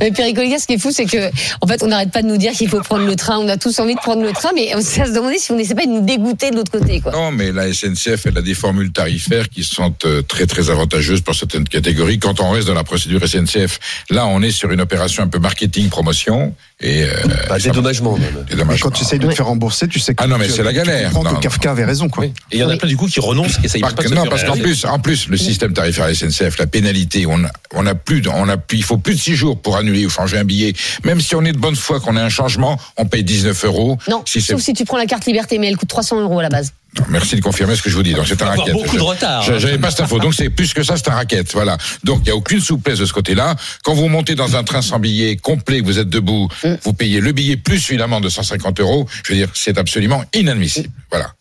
Mais 0.00 0.10
Péricoliga, 0.10 0.58
ce 0.58 0.66
qui 0.66 0.74
est 0.74 0.78
fou, 0.78 0.90
c'est 0.90 1.01
que, 1.06 1.30
en 1.60 1.66
fait, 1.66 1.82
on 1.82 1.88
n'arrête 1.88 2.10
pas 2.10 2.22
de 2.22 2.26
nous 2.28 2.36
dire 2.36 2.52
qu'il 2.52 2.68
faut 2.68 2.80
prendre 2.80 3.04
le 3.06 3.16
train. 3.16 3.38
On 3.38 3.48
a 3.48 3.56
tous 3.56 3.78
envie 3.78 3.94
de 3.94 4.00
prendre 4.00 4.22
le 4.22 4.32
train, 4.32 4.50
mais 4.54 4.72
on 4.74 4.80
s'est 4.80 5.02
à 5.02 5.06
se 5.06 5.12
demander 5.12 5.38
si 5.38 5.52
on 5.52 5.56
n'essaie 5.56 5.74
pas 5.74 5.86
de 5.86 5.90
nous 5.90 6.04
dégoûter 6.04 6.50
de 6.50 6.56
l'autre 6.56 6.70
côté, 6.72 7.00
quoi. 7.00 7.12
Non, 7.12 7.30
mais 7.30 7.52
la 7.52 7.72
SNCF, 7.72 8.26
elle 8.26 8.38
a 8.38 8.42
des 8.42 8.54
formules 8.54 8.92
tarifaires 8.92 9.48
qui 9.48 9.64
sont 9.64 9.94
euh, 10.04 10.22
très 10.22 10.46
très 10.46 10.70
avantageuses 10.70 11.20
pour 11.20 11.34
certaines 11.34 11.64
catégories. 11.68 12.18
Quand 12.18 12.40
on 12.40 12.50
reste 12.50 12.66
dans 12.68 12.74
la 12.74 12.84
procédure 12.84 13.26
SNCF, 13.26 13.78
là, 14.10 14.26
on 14.26 14.42
est 14.42 14.50
sur 14.50 14.70
une 14.70 14.80
opération 14.80 15.22
un 15.22 15.28
peu 15.28 15.38
marketing 15.38 15.88
promotion 15.88 16.54
et 16.80 17.04
euh, 17.04 17.08
Bah, 17.48 17.58
dédommagement 17.58 18.16
même. 18.18 18.44
Dédommagement. 18.48 18.88
quand 18.90 18.96
tu 18.96 19.04
essayes 19.04 19.18
de 19.18 19.28
te 19.28 19.34
faire 19.34 19.46
rembourser, 19.46 19.86
tu 19.88 20.00
sais 20.00 20.14
que 20.14 20.22
Ah 20.22 20.26
non, 20.26 20.38
mais 20.38 20.46
tu- 20.46 20.52
c'est 20.52 20.62
la 20.62 20.70
tu 20.70 20.76
galère. 20.76 21.12
comprends 21.12 21.30
Non, 21.32 21.36
que 21.38 21.42
Kafka 21.42 21.70
avait 21.70 21.84
raison, 21.84 22.08
quoi. 22.08 22.24
Et 22.26 22.32
il 22.52 22.58
y 22.58 22.64
en 22.64 22.68
a 22.70 22.76
plein 22.76 22.88
du 22.88 22.96
coup 22.96 23.06
qui 23.06 23.20
renoncent, 23.20 23.58
qui 23.58 23.66
essayent 23.66 23.80
Par- 23.80 23.94
pas 23.94 24.02
de 24.02 24.08
se 24.08 24.14
non, 24.14 24.22
faire 24.22 24.30
parce 24.30 24.44
qu'en 24.44 24.56
plus, 24.56 24.84
en 24.84 24.98
plus, 24.98 25.28
le 25.28 25.36
système 25.36 25.72
tarifaire 25.72 26.08
SNCF, 26.14 26.58
la 26.58 26.66
pénalité, 26.66 27.24
on 27.26 27.44
a, 27.44 27.50
on 27.74 27.86
a 27.86 27.94
plus, 27.94 28.20
de- 28.20 28.28
on 28.28 28.48
a 28.48 28.56
plus, 28.56 28.78
il 28.78 28.84
faut 28.84 28.98
plus 28.98 29.14
de 29.14 29.20
six 29.20 29.34
jours 29.36 29.60
pour 29.60 29.76
annuler 29.76 30.04
ou 30.06 30.10
changer 30.10 30.38
un 30.38 30.44
billet. 30.44 30.72
Même 31.04 31.20
si 31.20 31.34
on 31.34 31.44
est 31.44 31.52
de 31.52 31.58
bonne 31.58 31.76
foi 31.76 32.00
qu'on 32.00 32.16
a 32.16 32.22
un 32.22 32.28
changement, 32.28 32.78
on 32.96 33.06
paye 33.06 33.24
19 33.24 33.64
euros. 33.64 33.98
Non, 34.08 34.22
Si 34.26 34.40
sauf 34.40 34.60
si 34.60 34.72
tu 34.74 34.84
prends 34.84 34.98
la 34.98 35.06
carte 35.06 35.26
liberté, 35.26 35.58
mais 35.58 35.68
elle 35.68 35.76
coûte 35.76 35.88
300 35.88 36.20
euros 36.20 36.38
à 36.38 36.42
la 36.42 36.48
base. 36.48 36.72
Non, 36.98 37.06
merci 37.08 37.36
de 37.36 37.40
confirmer 37.40 37.74
ce 37.74 37.80
que 37.80 37.88
je 37.88 37.96
vous 37.96 38.02
dis. 38.02 38.12
Donc 38.12 38.26
c'est 38.28 38.42
un 38.42 38.46
racket. 38.46 38.74
beaucoup 38.74 38.96
de 38.96 39.02
retard, 39.02 39.42
je- 39.42 39.52
hein. 39.52 39.58
J'avais 39.58 39.78
pas 39.78 39.90
cette 39.90 40.00
info. 40.02 40.18
Donc 40.18 40.34
c'est 40.34 40.50
plus 40.50 40.74
que 40.74 40.82
ça, 40.82 40.96
c'est 40.98 41.08
un 41.08 41.14
racket. 41.14 41.50
Voilà. 41.54 41.78
Donc 42.04 42.20
il 42.24 42.28
y 42.28 42.30
a 42.30 42.36
aucune 42.36 42.60
souplesse 42.60 42.98
de 42.98 43.06
ce 43.06 43.14
côté-là. 43.14 43.56
Quand 43.82 43.94
vous 43.94 44.08
montez 44.08 44.34
dans 44.34 44.56
un 44.56 44.62
train 44.64 44.82
sans 44.82 44.98
billet 44.98 45.36
complet, 45.36 45.80
que 45.80 45.86
vous 45.86 45.98
êtes 45.98 46.10
debout, 46.10 46.48
Mm. 46.64 46.74
vous 46.82 46.92
payez 46.92 47.20
le 47.20 47.32
billet 47.32 47.56
plus 47.56 47.88
une 47.88 48.02
amende 48.02 48.24
de 48.24 48.28
150 48.28 48.78
euros. 48.80 49.08
Je 49.24 49.32
veux 49.32 49.38
dire, 49.38 49.48
c'est 49.54 49.78
absolument 49.78 50.22
inadmissible. 50.34 50.90
Voilà. 51.10 51.32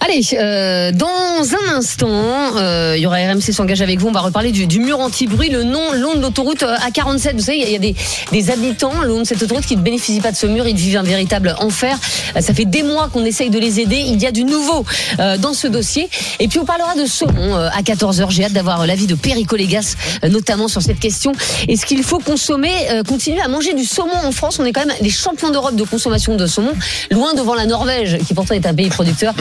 Allez, 0.00 0.20
euh, 0.34 0.92
dans 0.92 1.08
un 1.08 1.76
instant, 1.76 2.08
euh, 2.56 2.94
il 2.96 3.02
y 3.02 3.06
aura 3.06 3.16
RMC 3.16 3.52
s'engage 3.52 3.82
avec 3.82 3.98
vous. 3.98 4.08
On 4.08 4.12
va 4.12 4.20
reparler 4.20 4.52
du, 4.52 4.66
du 4.68 4.78
mur 4.78 5.00
anti-bruit, 5.00 5.48
le 5.50 5.64
nom 5.64 5.92
long 5.92 6.14
de 6.14 6.20
l'autoroute 6.20 6.62
euh, 6.62 6.76
A47. 6.76 7.32
Vous 7.34 7.40
savez, 7.42 7.58
il 7.58 7.68
y 7.72 7.74
a- 7.74 7.78
des, 7.80 7.96
des 8.30 8.50
habitants 8.50 8.92
le 9.02 9.08
long 9.08 9.18
de 9.20 9.24
cette 9.24 9.42
autoroute 9.42 9.66
qui 9.66 9.76
ne 9.76 9.82
bénéficient 9.82 10.20
pas 10.20 10.30
de 10.30 10.36
ce 10.36 10.46
mur. 10.46 10.68
Ils 10.68 10.76
vivent 10.76 10.98
un 10.98 11.02
véritable 11.02 11.56
enfer. 11.60 11.98
Euh, 12.36 12.40
Ça 12.40 12.54
fait 12.54 12.64
des 12.64 12.84
mois 12.84 13.08
qu'on 13.12 13.24
essaye 13.24 13.50
de 13.50 13.58
les 13.58 13.80
aider. 13.80 13.96
Il 14.06 14.22
y 14.22 14.26
a 14.26 14.30
du 14.30 14.44
nouveau 14.44 14.84
euh, 15.18 15.36
dans 15.36 15.52
ce 15.52 15.66
dossier. 15.66 16.08
Et 16.38 16.46
puis 16.46 16.60
on 16.60 16.64
parlera 16.64 16.94
de 16.94 17.04
saumon 17.04 17.56
euh, 17.56 17.68
à 17.72 17.82
14h. 17.82 18.30
J'ai 18.30 18.44
hâte 18.44 18.52
d'avoir 18.52 18.82
euh, 18.82 18.86
l'avis 18.86 19.08
de 19.08 19.16
Perico 19.16 19.56
Légas, 19.56 19.96
euh, 20.24 20.28
notamment 20.28 20.68
sur 20.68 20.80
cette 20.80 21.00
question. 21.00 21.32
Est-ce 21.68 21.84
qu'il 21.84 22.02
faut 22.04 22.20
consommer, 22.20 22.72
euh, 22.92 23.02
continuer 23.02 23.40
à 23.40 23.48
manger 23.48 23.74
du 23.74 23.84
saumon 23.84 24.14
en 24.24 24.30
France? 24.30 24.58
On 24.60 24.64
est 24.64 24.72
quand 24.72 24.86
même 24.86 24.96
les 25.00 25.10
champions 25.10 25.50
d'Europe 25.50 25.74
de 25.74 25.84
consommation 25.84 26.36
de 26.36 26.46
saumon, 26.46 26.72
loin 27.10 27.34
devant 27.34 27.54
la 27.54 27.66
Norvège, 27.66 28.18
qui 28.26 28.32
pourtant 28.32 28.54
est 28.54 28.64
un 28.64 28.74
pays 28.74 28.88
producteur. 28.90 29.34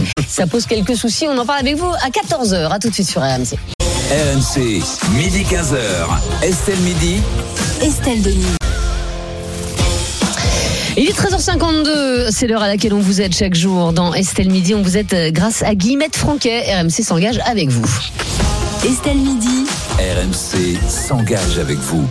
Pose 0.48 0.66
quelques 0.66 0.96
soucis. 0.96 1.28
On 1.30 1.38
en 1.38 1.46
parle 1.46 1.60
avec 1.60 1.76
vous 1.76 1.92
à 2.02 2.10
14h. 2.10 2.72
À 2.72 2.80
tout 2.80 2.90
de 2.90 2.94
suite 2.94 3.08
sur 3.08 3.22
RMC. 3.22 3.58
RMC, 4.10 4.82
midi 5.16 5.44
15h. 5.44 5.78
Estelle 6.42 6.80
Midi. 6.80 7.22
Estelle 7.82 8.22
Denis. 8.22 8.58
Il 11.00 11.08
est 11.08 11.16
13h52, 11.16 12.32
c'est 12.32 12.48
l'heure 12.48 12.64
à 12.64 12.68
laquelle 12.68 12.94
on 12.94 13.00
vous 13.00 13.22
aide 13.22 13.36
chaque 13.36 13.54
jour 13.54 13.94
dans 13.94 14.16
Estelle 14.16 14.50
Midi. 14.50 14.74
On 14.74 14.82
vous 14.82 14.98
aide 14.98 15.14
euh, 15.14 15.30
grâce 15.30 15.62
à 15.62 15.76
Guillemette 15.76 16.16
Franquet. 16.16 16.64
RMC 16.74 17.04
s'engage 17.04 17.40
avec 17.46 17.70
vous. 17.70 17.86
Estelle 18.84 19.18
Midi. 19.18 19.66
RMC 20.00 20.78
s'engage 20.90 21.60
avec 21.60 21.78
vous. 21.78 22.08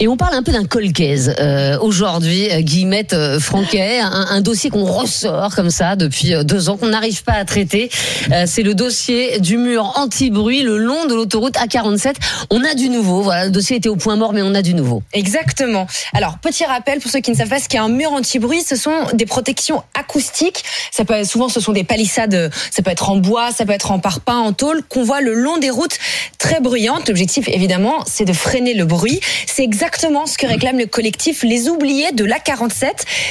Et 0.00 0.08
on 0.08 0.16
parle 0.16 0.34
un 0.34 0.42
peu 0.42 0.52
d'un 0.52 0.64
colcaise 0.64 1.34
euh, 1.40 1.78
aujourd'hui, 1.80 2.50
euh, 2.50 2.60
Guillemette 2.60 3.12
euh, 3.12 3.40
Franquet, 3.40 4.00
un, 4.00 4.40
dossier 4.40 4.70
qu'on 4.70 4.84
ressort 4.84 5.54
comme 5.54 5.70
ça 5.70 5.96
depuis 5.96 6.34
euh, 6.34 6.44
deux 6.44 6.68
ans, 6.68 6.76
qu'on 6.76 6.88
n'arrive 6.88 7.22
pas 7.24 7.32
à 7.32 7.44
traiter. 7.44 7.90
Euh, 8.32 8.44
c'est 8.46 8.62
le 8.62 8.74
dossier 8.74 9.40
du 9.40 9.56
mur 9.56 9.92
anti-bruit 9.96 10.62
le 10.62 10.78
long 10.78 11.06
de 11.06 11.14
l'autoroute 11.14 11.54
A47. 11.54 12.14
On 12.50 12.64
a 12.64 12.74
du 12.74 12.88
nouveau, 12.88 13.22
voilà, 13.22 13.46
le 13.46 13.50
dossier 13.50 13.76
était 13.76 13.88
au 13.88 13.96
point 13.96 14.16
mort, 14.16 14.32
mais 14.32 14.42
on 14.42 14.54
a 14.54 14.62
du 14.62 14.74
nouveau. 14.74 15.02
Exactement. 15.12 15.86
Alors, 16.12 16.38
petit 16.38 16.64
rappel 16.64 17.00
pour 17.00 17.10
ceux 17.10 17.20
qui 17.20 17.30
ne 17.30 17.36
savent 17.36 17.48
pas 17.48 17.60
ce 17.60 17.68
qu'est 17.68 17.78
un 17.78 17.88
mur 17.88 18.12
anti-bruit, 18.12 18.62
ce 18.62 18.76
sont 18.76 19.06
des 19.14 19.26
protections 19.26 19.82
acoustiques. 19.98 20.64
Ça 20.90 21.04
peut, 21.04 21.24
souvent, 21.24 21.48
ce 21.48 21.60
sont 21.60 21.72
des 21.72 21.84
palissades, 21.84 22.50
ça 22.70 22.82
peut 22.82 22.90
être 22.90 23.10
en 23.10 23.16
bois, 23.16 23.50
ça 23.52 23.64
peut 23.66 23.72
être 23.72 23.90
en 23.90 23.98
parpaing, 23.98 24.38
en 24.38 24.52
tôle, 24.52 24.82
qu'on 24.88 25.02
voit 25.02 25.20
le 25.20 25.34
long 25.34 25.58
des 25.58 25.70
routes 25.70 25.98
très 26.38 26.60
bruyantes. 26.60 27.08
L'objectif, 27.08 27.48
évidemment, 27.48 28.04
c'est 28.06 28.24
de 28.24 28.32
freiner 28.32 28.74
le 28.74 28.84
bruit. 28.84 29.20
Exactement 29.68 30.24
ce 30.24 30.38
que 30.38 30.46
réclame 30.46 30.78
le 30.78 30.86
collectif 30.86 31.42
Les 31.42 31.68
Oubliés 31.68 32.12
de 32.12 32.24
l'A47. 32.24 32.86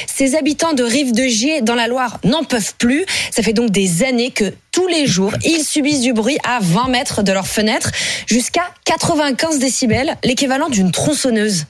Ces 0.06 0.36
habitants 0.36 0.72
de 0.72 0.84
Rive 0.84 1.10
de 1.12 1.24
Gier, 1.24 1.62
dans 1.62 1.74
la 1.74 1.88
Loire, 1.88 2.18
n'en 2.22 2.44
peuvent 2.44 2.74
plus. 2.78 3.04
Ça 3.32 3.42
fait 3.42 3.52
donc 3.52 3.70
des 3.70 4.04
années 4.04 4.30
que 4.30 4.54
tous 4.70 4.86
les 4.86 5.06
jours, 5.08 5.32
ils 5.44 5.64
subissent 5.64 6.00
du 6.02 6.12
bruit 6.12 6.38
à 6.44 6.58
20 6.60 6.90
mètres 6.90 7.22
de 7.24 7.32
leur 7.32 7.48
fenêtre, 7.48 7.90
jusqu'à 8.28 8.62
95 8.84 9.58
décibels, 9.58 10.16
l'équivalent 10.22 10.68
d'une 10.68 10.92
tronçonneuse. 10.92 11.66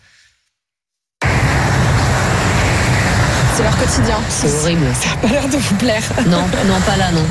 C'est 3.57 3.63
leur 3.63 3.77
quotidien. 3.79 4.17
C'est 4.29 4.53
horrible. 4.53 4.87
Ça 5.01 5.09
n'a 5.09 5.17
pas 5.17 5.29
l'air 5.29 5.49
de 5.49 5.57
vous 5.57 5.75
plaire. 5.77 6.03
Non, 6.27 6.43
non, 6.67 6.81
pas 6.87 6.97
là, 6.99 7.11
non. 7.13 7.25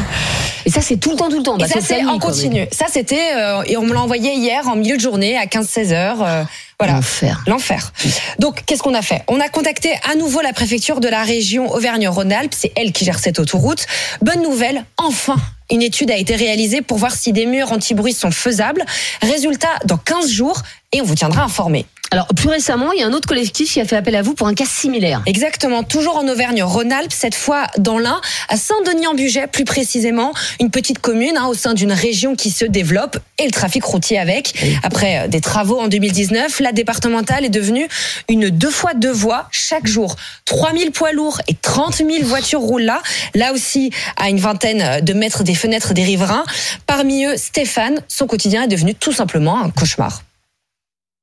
Et 0.65 0.69
ça, 0.71 0.81
c'est 0.81 0.97
tout 0.97 1.11
le 1.11 1.15
temps, 1.15 1.29
tout 1.29 1.37
le 1.37 1.43
temps. 1.43 1.55
Et 1.57 1.61
Bah, 1.61 1.67
ça, 1.67 1.79
toute 1.79 1.89
la 1.89 1.97
c'est 1.99 2.05
en 2.05 2.19
continu. 2.19 2.65
Ça, 2.73 2.87
c'était, 2.91 3.35
euh, 3.37 3.61
et 3.67 3.77
on 3.77 3.83
me 3.83 3.93
l'a 3.93 4.01
envoyé 4.01 4.33
hier 4.33 4.67
en 4.67 4.75
milieu 4.75 4.97
de 4.97 5.01
journée 5.01 5.37
à 5.37 5.45
15-16 5.45 5.93
heures. 5.93 6.23
euh, 6.23 6.43
voilà. 6.79 6.93
L'enfer. 6.93 7.43
L'enfer. 7.47 7.91
Donc, 8.37 8.63
qu'est-ce 8.65 8.83
qu'on 8.83 8.93
a 8.93 9.01
fait? 9.01 9.23
On 9.27 9.39
a 9.39 9.49
contacté 9.49 9.89
à 10.07 10.13
nouveau 10.15 10.41
la 10.41 10.53
préfecture 10.53 10.99
de 10.99 11.07
la 11.07 11.23
région 11.23 11.71
Auvergne-Rhône-Alpes. 11.71 12.53
C'est 12.55 12.71
elle 12.75 12.91
qui 12.91 13.03
gère 13.03 13.17
cette 13.17 13.39
autoroute. 13.39 13.87
Bonne 14.21 14.43
nouvelle, 14.43 14.85
enfin 14.97 15.37
une 15.69 15.81
étude 15.81 16.11
a 16.11 16.15
été 16.15 16.35
réalisée 16.35 16.81
pour 16.81 16.97
voir 16.97 17.11
si 17.11 17.33
des 17.33 17.45
murs 17.45 17.71
anti-bruit 17.71 18.13
sont 18.13 18.31
faisables. 18.31 18.83
Résultat, 19.21 19.67
dans 19.85 19.97
15 19.97 20.29
jours, 20.29 20.61
et 20.93 21.01
on 21.01 21.03
vous 21.03 21.15
tiendra 21.15 21.43
informé. 21.43 21.85
Alors, 22.11 22.27
plus 22.27 22.49
récemment, 22.49 22.93
il 22.93 22.99
y 22.99 23.03
a 23.03 23.07
un 23.07 23.13
autre 23.13 23.27
collectif 23.27 23.73
qui 23.73 23.81
a 23.81 23.85
fait 23.85 23.97
appel 23.97 24.15
à 24.15 24.21
vous 24.21 24.33
pour 24.33 24.47
un 24.47 24.53
cas 24.53 24.65
similaire. 24.65 25.21
Exactement, 25.25 25.83
toujours 25.83 26.17
en 26.17 26.27
Auvergne-Rhône-Alpes, 26.27 27.11
cette 27.11 27.35
fois 27.35 27.67
dans 27.77 27.99
l'Ain, 27.99 28.21
à 28.49 28.57
Saint-Denis-en-Bugey 28.57 29.47
plus 29.47 29.65
précisément, 29.65 30.33
une 30.59 30.71
petite 30.71 30.99
commune 30.99 31.37
hein, 31.37 31.47
au 31.47 31.53
sein 31.53 31.73
d'une 31.73 31.91
région 31.91 32.35
qui 32.35 32.51
se 32.51 32.65
développe 32.65 33.19
et 33.37 33.45
le 33.45 33.51
trafic 33.51 33.83
routier 33.83 34.19
avec. 34.19 34.53
Après 34.83 35.25
euh, 35.25 35.27
des 35.27 35.41
travaux 35.41 35.79
en 35.79 35.87
2019, 35.87 36.59
la 36.61 36.71
départementale 36.71 37.45
est 37.45 37.49
devenue 37.49 37.87
une 38.29 38.49
deux 38.49 38.71
fois 38.71 38.93
deux 38.93 39.11
voies 39.11 39.47
chaque 39.51 39.87
jour. 39.87 40.15
3000 40.45 40.91
poids 40.91 41.11
lourds 41.11 41.41
et 41.47 41.55
30 41.55 41.97
000 41.97 42.09
voitures 42.23 42.61
roulent 42.61 42.83
là, 42.83 43.01
là 43.35 43.53
aussi 43.53 43.91
à 44.15 44.29
une 44.29 44.39
vingtaine 44.39 45.03
de 45.03 45.13
mètres 45.13 45.43
des 45.43 45.55
fenêtres 45.55 45.93
des 45.93 46.03
riverains. 46.03 46.45
Parmi 46.85 47.25
eux, 47.25 47.37
Stéphane, 47.37 48.01
son 48.07 48.27
quotidien 48.27 48.63
est 48.63 48.67
devenu 48.67 48.95
tout 48.95 49.11
simplement 49.11 49.61
un 49.61 49.69
cauchemar. 49.69 50.23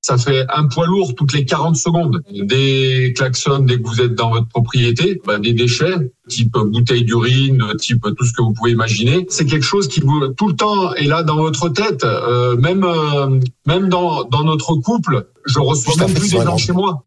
Ça 0.04 0.18
fait 0.18 0.44
un 0.54 0.66
poids 0.66 0.86
lourd 0.86 1.14
toutes 1.14 1.32
les 1.32 1.46
40 1.46 1.76
secondes. 1.76 2.22
Des 2.30 3.14
klaxons 3.16 3.60
dès 3.60 3.80
que 3.80 3.88
vous 3.88 4.02
êtes 4.02 4.14
dans 4.14 4.28
votre 4.28 4.48
propriété, 4.48 5.22
bah, 5.24 5.38
des 5.38 5.54
déchets, 5.54 5.94
type 6.28 6.52
bouteille 6.52 7.04
d'urine, 7.04 7.62
type 7.80 8.02
tout 8.14 8.26
ce 8.26 8.34
que 8.34 8.42
vous 8.42 8.52
pouvez 8.52 8.72
imaginer. 8.72 9.24
C'est 9.30 9.46
quelque 9.46 9.64
chose 9.64 9.88
qui 9.88 10.00
vous, 10.00 10.28
tout 10.36 10.48
le 10.48 10.56
temps 10.56 10.92
est 10.92 11.06
là 11.06 11.22
dans 11.22 11.36
votre 11.36 11.70
tête, 11.70 12.04
euh, 12.04 12.54
même 12.58 12.84
euh, 12.84 13.40
même 13.66 13.88
dans, 13.88 14.24
dans 14.24 14.44
notre 14.44 14.74
couple. 14.74 15.26
Je 15.46 15.58
reçois 15.58 15.94
même 15.96 16.12
plus 16.12 16.32
des 16.32 16.42
gens 16.42 16.58
chez 16.58 16.72
moi. 16.72 17.06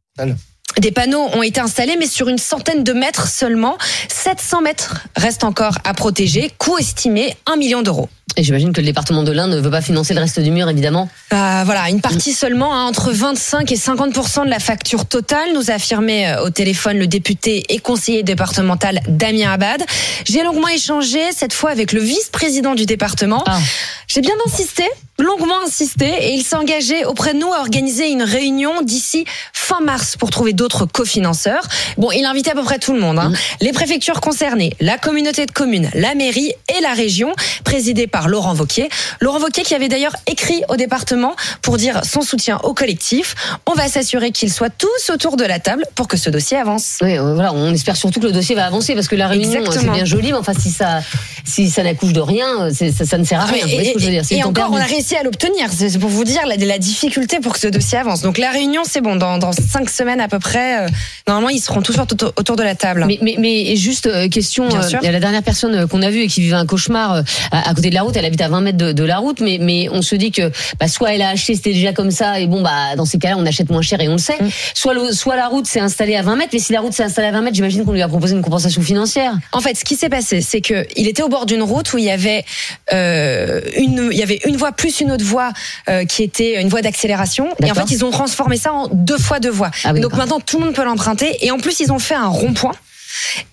Des 0.80 0.91
panneaux 0.91 1.30
ont 1.34 1.43
été 1.43 1.59
installés, 1.59 1.95
mais 1.97 2.07
sur 2.07 2.30
une 2.30 2.38
centaine 2.38 2.84
de 2.84 2.93
mètres 2.93 3.28
seulement. 3.28 3.78
700 4.09 4.61
mètres 4.61 5.07
restent 5.15 5.43
encore 5.43 5.78
à 5.84 5.93
protéger. 5.93 6.51
Coût 6.57 6.78
estimé 6.78 7.36
1 7.47 7.55
million 7.55 7.82
d'euros. 7.82 8.09
Et 8.36 8.43
j'imagine 8.43 8.71
que 8.71 8.82
le 8.82 8.86
département 8.86 9.23
de 9.23 9.32
l'Ain 9.32 9.47
ne 9.47 9.59
veut 9.59 9.71
pas 9.71 9.82
financer 9.82 10.13
le 10.13 10.19
reste 10.19 10.39
du 10.39 10.51
mur, 10.51 10.69
évidemment. 10.69 11.09
Euh, 11.34 11.63
voilà, 11.65 11.89
une 11.89 12.01
partie 12.01 12.34
seulement, 12.34 12.75
hein, 12.75 12.86
entre 12.86 13.11
25 13.11 13.71
et 13.71 13.75
50 13.75 14.13
de 14.45 14.49
la 14.49 14.59
facture 14.59 15.07
totale, 15.07 15.53
nous 15.55 15.71
a 15.71 15.75
affirmé 15.75 16.28
euh, 16.28 16.43
au 16.43 16.51
téléphone 16.51 16.99
le 16.99 17.07
député 17.07 17.63
et 17.69 17.80
conseiller 17.80 18.21
départemental 18.21 19.01
Damien 19.07 19.51
Abad. 19.51 19.84
J'ai 20.25 20.43
longuement 20.43 20.67
échangé, 20.67 21.19
cette 21.36 21.53
fois 21.53 21.71
avec 21.71 21.93
le 21.93 22.01
vice-président 22.01 22.75
du 22.75 22.86
département. 22.86 23.43
Ah. 23.47 23.59
J'ai 24.07 24.21
bien 24.21 24.36
insisté, 24.45 24.84
longuement 25.20 25.63
insisté, 25.65 26.05
et 26.05 26.34
il 26.34 26.43
s'est 26.43 26.55
engagé 26.55 27.05
auprès 27.05 27.34
de 27.34 27.39
nous 27.39 27.51
à 27.51 27.59
organiser 27.59 28.09
une 28.09 28.24
réunion 28.24 28.82
d'ici 28.82 29.26
fin 29.53 29.80
mars 29.82 30.15
pour 30.15 30.30
trouver 30.30 30.53
d'autres 30.53 30.86
cofinanceurs. 30.86 31.68
Bon, 31.97 32.11
il 32.11 32.24
a 32.26 32.30
invité 32.30 32.51
à 32.51 32.53
peu 32.53 32.63
près 32.63 32.80
tout 32.80 32.93
le 32.93 32.99
monde, 32.99 33.20
hein. 33.20 33.32
les 33.59 33.72
préfectures 33.72 34.22
concernées, 34.22 34.74
la 34.80 34.97
communauté 34.97 35.45
de 35.45 35.51
communes, 35.51 35.89
la 35.93 36.15
mairie 36.15 36.53
et 36.76 36.82
la 36.82 36.93
région, 36.93 37.34
présidée 37.63 38.07
par 38.07 38.30
Laurent 38.30 38.53
Vauquier. 38.53 38.89
Laurent 39.20 39.39
Vauquier 39.39 39.63
qui 39.63 39.74
avait 39.74 39.89
d'ailleurs 39.89 40.15
écrit 40.28 40.61
au 40.70 40.76
département 40.76 41.36
pour 41.61 41.78
dire 41.78 42.01
son 42.05 42.22
soutien 42.22 42.59
au 42.63 42.74
collectif. 42.74 43.36
On 43.65 43.74
va 43.74 43.88
s'assurer 43.88 44.32
qu'ils 44.32 44.53
soient 44.53 44.70
tous 44.70 45.09
autour 45.11 45.36
de 45.38 45.43
la 45.43 45.59
table 45.59 45.86
pour 45.95 46.07
que 46.07 46.18
ce 46.18 46.30
dossier 46.30 46.57
avance. 46.57 46.97
Oui, 47.01 47.18
euh, 47.18 47.34
voilà, 47.34 47.53
on 47.53 47.74
espère 47.74 47.97
surtout 47.97 48.20
que 48.20 48.28
le 48.28 48.32
dossier 48.32 48.55
va 48.55 48.65
avancer 48.65 48.93
parce 48.93 49.07
que 49.07 49.15
la 49.15 49.28
réunion, 49.28 49.61
euh, 49.61 49.72
c'est 49.72 49.89
bien 49.89 50.05
joli, 50.05 50.32
mais 50.32 50.38
enfin, 50.38 50.53
si 50.53 50.70
ça, 50.70 51.01
si 51.43 51.70
ça 51.70 51.84
n'accouche 51.84 52.13
de 52.13 52.22
rien, 52.22 52.68
euh, 52.68 52.72
ça, 52.72 53.05
ça 53.05 53.18
ne 53.18 53.24
sert 53.24 53.41
à 53.41 53.45
rien. 53.45 53.65
Vous 53.65 53.72
voyez 53.72 53.89
ce 53.89 53.93
que 53.93 53.99
je 53.99 54.05
veux 54.05 54.11
dire 54.11 54.26
C'est 54.26 54.36
et 54.36 54.38
du 54.38 54.43
temps 54.43 54.49
encore, 54.49 54.72
on 54.72 54.78
a 54.78 54.84
réussi 54.84 55.07
à 55.16 55.24
l'obtenir. 55.24 55.70
C'est 55.72 55.97
pour 55.99 56.10
vous 56.10 56.24
dire 56.24 56.41
la, 56.45 56.55
la 56.58 56.78
difficulté 56.78 57.39
pour 57.39 57.53
que 57.53 57.60
ce 57.60 57.68
dossier 57.68 57.97
avance. 57.97 58.22
Donc 58.22 58.38
la 58.38 58.51
réunion, 58.51 58.82
c'est 58.86 59.01
bon. 59.01 59.16
Dans, 59.16 59.38
dans 59.38 59.51
cinq 59.53 59.89
semaines 59.89 60.20
à 60.20 60.28
peu 60.28 60.39
près, 60.39 60.86
euh, 60.86 60.88
normalement, 61.28 61.49
ils 61.49 61.60
seront 61.60 61.82
tous 61.82 61.97
autour, 61.99 62.34
autour 62.36 62.55
de 62.55 62.64
la 62.64 62.76
table. 62.76 63.05
Mais, 63.08 63.20
mais, 63.22 63.36
mais 63.39 63.76
juste 63.76 64.08
euh, 64.08 64.28
question, 64.28 64.66
euh, 64.66 64.82
il 65.01 65.05
y 65.05 65.08
a 65.08 65.12
la 65.12 65.20
dernière 65.20 65.43
personne 65.43 65.88
qu'on 65.88 66.01
a 66.01 66.10
vue 66.10 66.22
et 66.22 66.28
qui 66.28 66.41
vivait 66.41 66.55
un 66.55 66.66
cauchemar 66.66 67.24
à, 67.51 67.70
à 67.70 67.74
côté 67.74 67.89
de 67.89 67.95
la 67.95 68.01
route, 68.01 68.16
elle 68.18 68.26
habite 68.26 68.41
à 68.41 68.49
20 68.49 68.62
mètres 68.62 68.78
de, 68.78 68.91
de 68.91 69.03
la 69.03 69.18
route, 69.18 69.39
mais, 69.39 69.58
mais 69.62 69.88
on 69.91 70.01
se 70.01 70.16
dit 70.16 70.32
que 70.32 70.51
bah, 70.80 70.88
soit 70.88 71.14
elle 71.14 71.22
a 71.22 71.30
acheté, 71.30 71.55
c'était 71.55 71.74
déjà 71.74 71.93
comme 71.93 72.12
ça, 72.12 72.39
et 72.39 72.47
bon, 72.47 72.62
bah 72.62 72.95
dans 72.95 73.05
ces 73.05 73.18
cas-là, 73.20 73.36
on 73.38 73.45
achète 73.45 73.70
moins 73.70 73.82
cher 73.82 74.01
et 74.01 74.08
on 74.10 74.14
le 74.14 74.18
sait. 74.18 74.38
Mm. 74.41 74.47
Soit, 74.74 74.93
le- 74.93 75.12
soit 75.14 75.36
la 75.36 75.47
route 75.47 75.68
s'est 75.68 75.80
installée 75.80 76.16
à 76.16 76.22
20 76.22 76.36
mètres, 76.36 76.49
mais 76.53 76.60
si 76.60 76.74
la 76.74 76.82
route 76.82 76.93
s'est 76.93 77.03
installée 77.03 77.28
à 77.28 77.32
20 77.32 77.41
mètres, 77.41 77.55
j'imagine 77.55 77.86
qu'on 77.86 77.93
lui 77.93 78.01
a 78.01 78.08
proposé 78.08 78.36
une 78.36 78.41
compensation 78.41 78.82
financière. 78.82 79.34
En 79.51 79.60
fait, 79.62 79.76
ce 79.76 79.84
qui 79.86 79.95
s'est 79.95 80.10
passé, 80.10 80.41
c'est 80.41 80.62
que 80.62 80.86
il 80.95 81.08
était 81.08 81.22
au 81.24 81.30
bord 81.30 81.45
d'une 81.45 81.62
route 81.64 81.93
où 81.93 81.97
il 81.97 82.03
y 82.05 82.10
avait 82.12 82.43
euh, 82.93 83.62
une, 83.78 84.10
il 84.12 84.18
y 84.18 84.24
avait 84.24 84.39
une 84.45 84.58
voie 84.58 84.72
plus 84.72 84.96
une 85.01 85.11
autre 85.11 85.25
voie 85.25 85.51
euh, 85.89 86.05
qui 86.05 86.23
était 86.23 86.61
une 86.61 86.69
voie 86.69 86.81
d'accélération. 86.81 87.49
Et 87.63 87.71
en 87.71 87.75
fait, 87.75 87.91
ils 87.91 88.05
ont 88.05 88.11
transformé 88.11 88.57
ça 88.57 88.73
en 88.73 88.87
deux 88.91 89.17
fois 89.17 89.39
deux 89.39 89.49
voies. 89.49 89.71
Ah 89.83 89.91
oui, 89.93 89.99
Donc 89.99 90.13
maintenant, 90.13 90.39
tout 90.39 90.59
le 90.59 90.65
monde 90.65 90.75
peut 90.75 90.83
l'emprunter. 90.83 91.37
Et 91.45 91.51
en 91.51 91.57
plus, 91.57 91.79
ils 91.79 91.91
ont 91.91 91.99
fait 91.99 92.15
un 92.15 92.27
rond-point. 92.27 92.73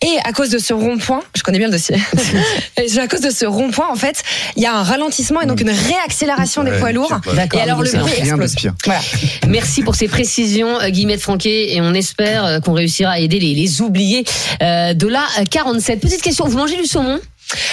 Et 0.02 0.18
à 0.24 0.32
cause 0.32 0.50
de 0.50 0.58
ce 0.58 0.74
rond-point, 0.74 1.22
je 1.34 1.42
connais 1.42 1.58
bien 1.58 1.68
le 1.68 1.72
dossier. 1.72 1.96
et 2.76 2.98
à 2.98 3.08
cause 3.08 3.20
de 3.20 3.30
ce 3.30 3.46
rond-point, 3.46 3.88
en 3.88 3.96
fait, 3.96 4.22
il 4.56 4.62
y 4.62 4.66
a 4.66 4.74
un 4.74 4.82
ralentissement 4.82 5.40
et 5.40 5.46
donc 5.46 5.60
une 5.60 5.70
réaccélération 5.70 6.64
des 6.64 6.72
poids 6.72 6.92
lourds. 6.92 7.12
Et 7.54 7.60
alors 7.60 7.82
le 7.82 7.90
de 7.90 8.08
explose. 8.18 8.54
Voilà. 8.84 9.00
Merci 9.48 9.82
pour 9.82 9.94
ces 9.94 10.08
précisions, 10.08 10.80
euh, 10.80 10.88
Guillemette 10.88 11.20
Franquet, 11.22 11.74
et 11.74 11.80
on 11.80 11.94
espère 11.94 12.44
euh, 12.44 12.60
qu'on 12.60 12.72
réussira 12.72 13.12
à 13.12 13.18
aider 13.18 13.38
les, 13.38 13.54
les 13.54 13.80
oubliés 13.80 14.24
euh, 14.62 14.94
de 14.94 15.06
la 15.06 15.24
euh, 15.38 15.44
47. 15.48 16.00
Petite 16.00 16.22
question, 16.22 16.46
vous 16.46 16.58
mangez 16.58 16.76
du 16.76 16.86
saumon? 16.86 17.20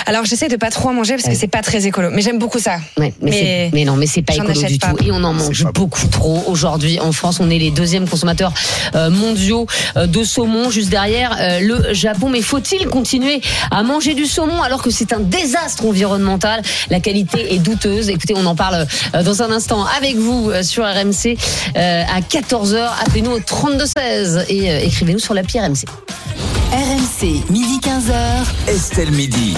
Alors 0.06 0.26
j'essaie 0.26 0.48
de 0.48 0.56
pas 0.58 0.70
trop 0.70 0.90
en 0.90 0.94
manger 0.94 1.16
parce 1.16 1.28
que 1.28 1.36
c'est 1.36 1.48
pas 1.48 1.62
très 1.62 1.86
écolo, 1.86 2.10
mais 2.12 2.22
j'aime 2.22 2.40
beaucoup 2.40 2.60
ça. 2.60 2.78
Ouais, 2.98 3.14
mais, 3.22 3.70
Mais- 3.74 3.86
non, 3.86 3.96
mais 3.96 4.08
c'est 4.08 4.22
pas 4.22 4.34
écolo 4.34 4.54
du 4.54 4.78
pas. 4.78 4.90
tout. 4.90 5.04
Et 5.04 5.12
on 5.12 5.24
en 5.24 5.34
mange 5.34 5.66
beaucoup 5.74 6.08
trop 6.08 6.44
aujourd'hui 6.48 7.00
en 7.00 7.12
France. 7.12 7.40
On 7.40 7.50
est 7.50 7.58
les 7.58 7.72
deuxièmes 7.72 8.08
consommateurs 8.08 8.54
euh, 8.96 9.10
mondiaux 9.10 9.68
euh, 9.98 10.08
de 10.08 10.24
saumon, 10.24 10.70
juste 10.70 10.90
derrière 10.90 11.36
euh, 11.40 11.60
le 11.60 11.94
Japon. 11.94 12.30
Mais 12.30 12.42
faut-il 12.42 12.88
continuer 12.88 13.42
à 13.72 13.84
manger 13.84 14.14
du 14.14 14.26
saumon 14.26 14.62
alors 14.62 14.82
que 14.82 14.90
c'est 14.92 15.14
un 15.14 15.20
désastre 15.20 15.86
environnemental? 15.86 16.62
La 16.90 17.00
qualité 17.00 17.54
est 17.54 17.60
douteuse. 17.60 18.10
Écoutez, 18.10 18.34
on 18.36 18.46
en 18.46 18.56
parle 18.56 18.86
dans 19.14 19.42
un 19.42 19.52
instant 19.52 19.86
avec 19.98 20.16
vous 20.18 20.52
sur 20.64 20.84
RMC 20.84 21.38
à 21.76 22.20
14h. 22.22 22.88
Appelez-nous 23.06 23.32
au 23.32 23.40
3216 23.40 24.46
et 24.50 24.86
écrivez-nous 24.86 25.20
sur 25.20 25.34
l'appli 25.34 25.60
RMC. 25.60 25.86
RMC, 26.72 27.44
midi 27.50 27.80
15h. 27.84 28.70
Estelle 28.70 29.12
Midi. 29.12 29.56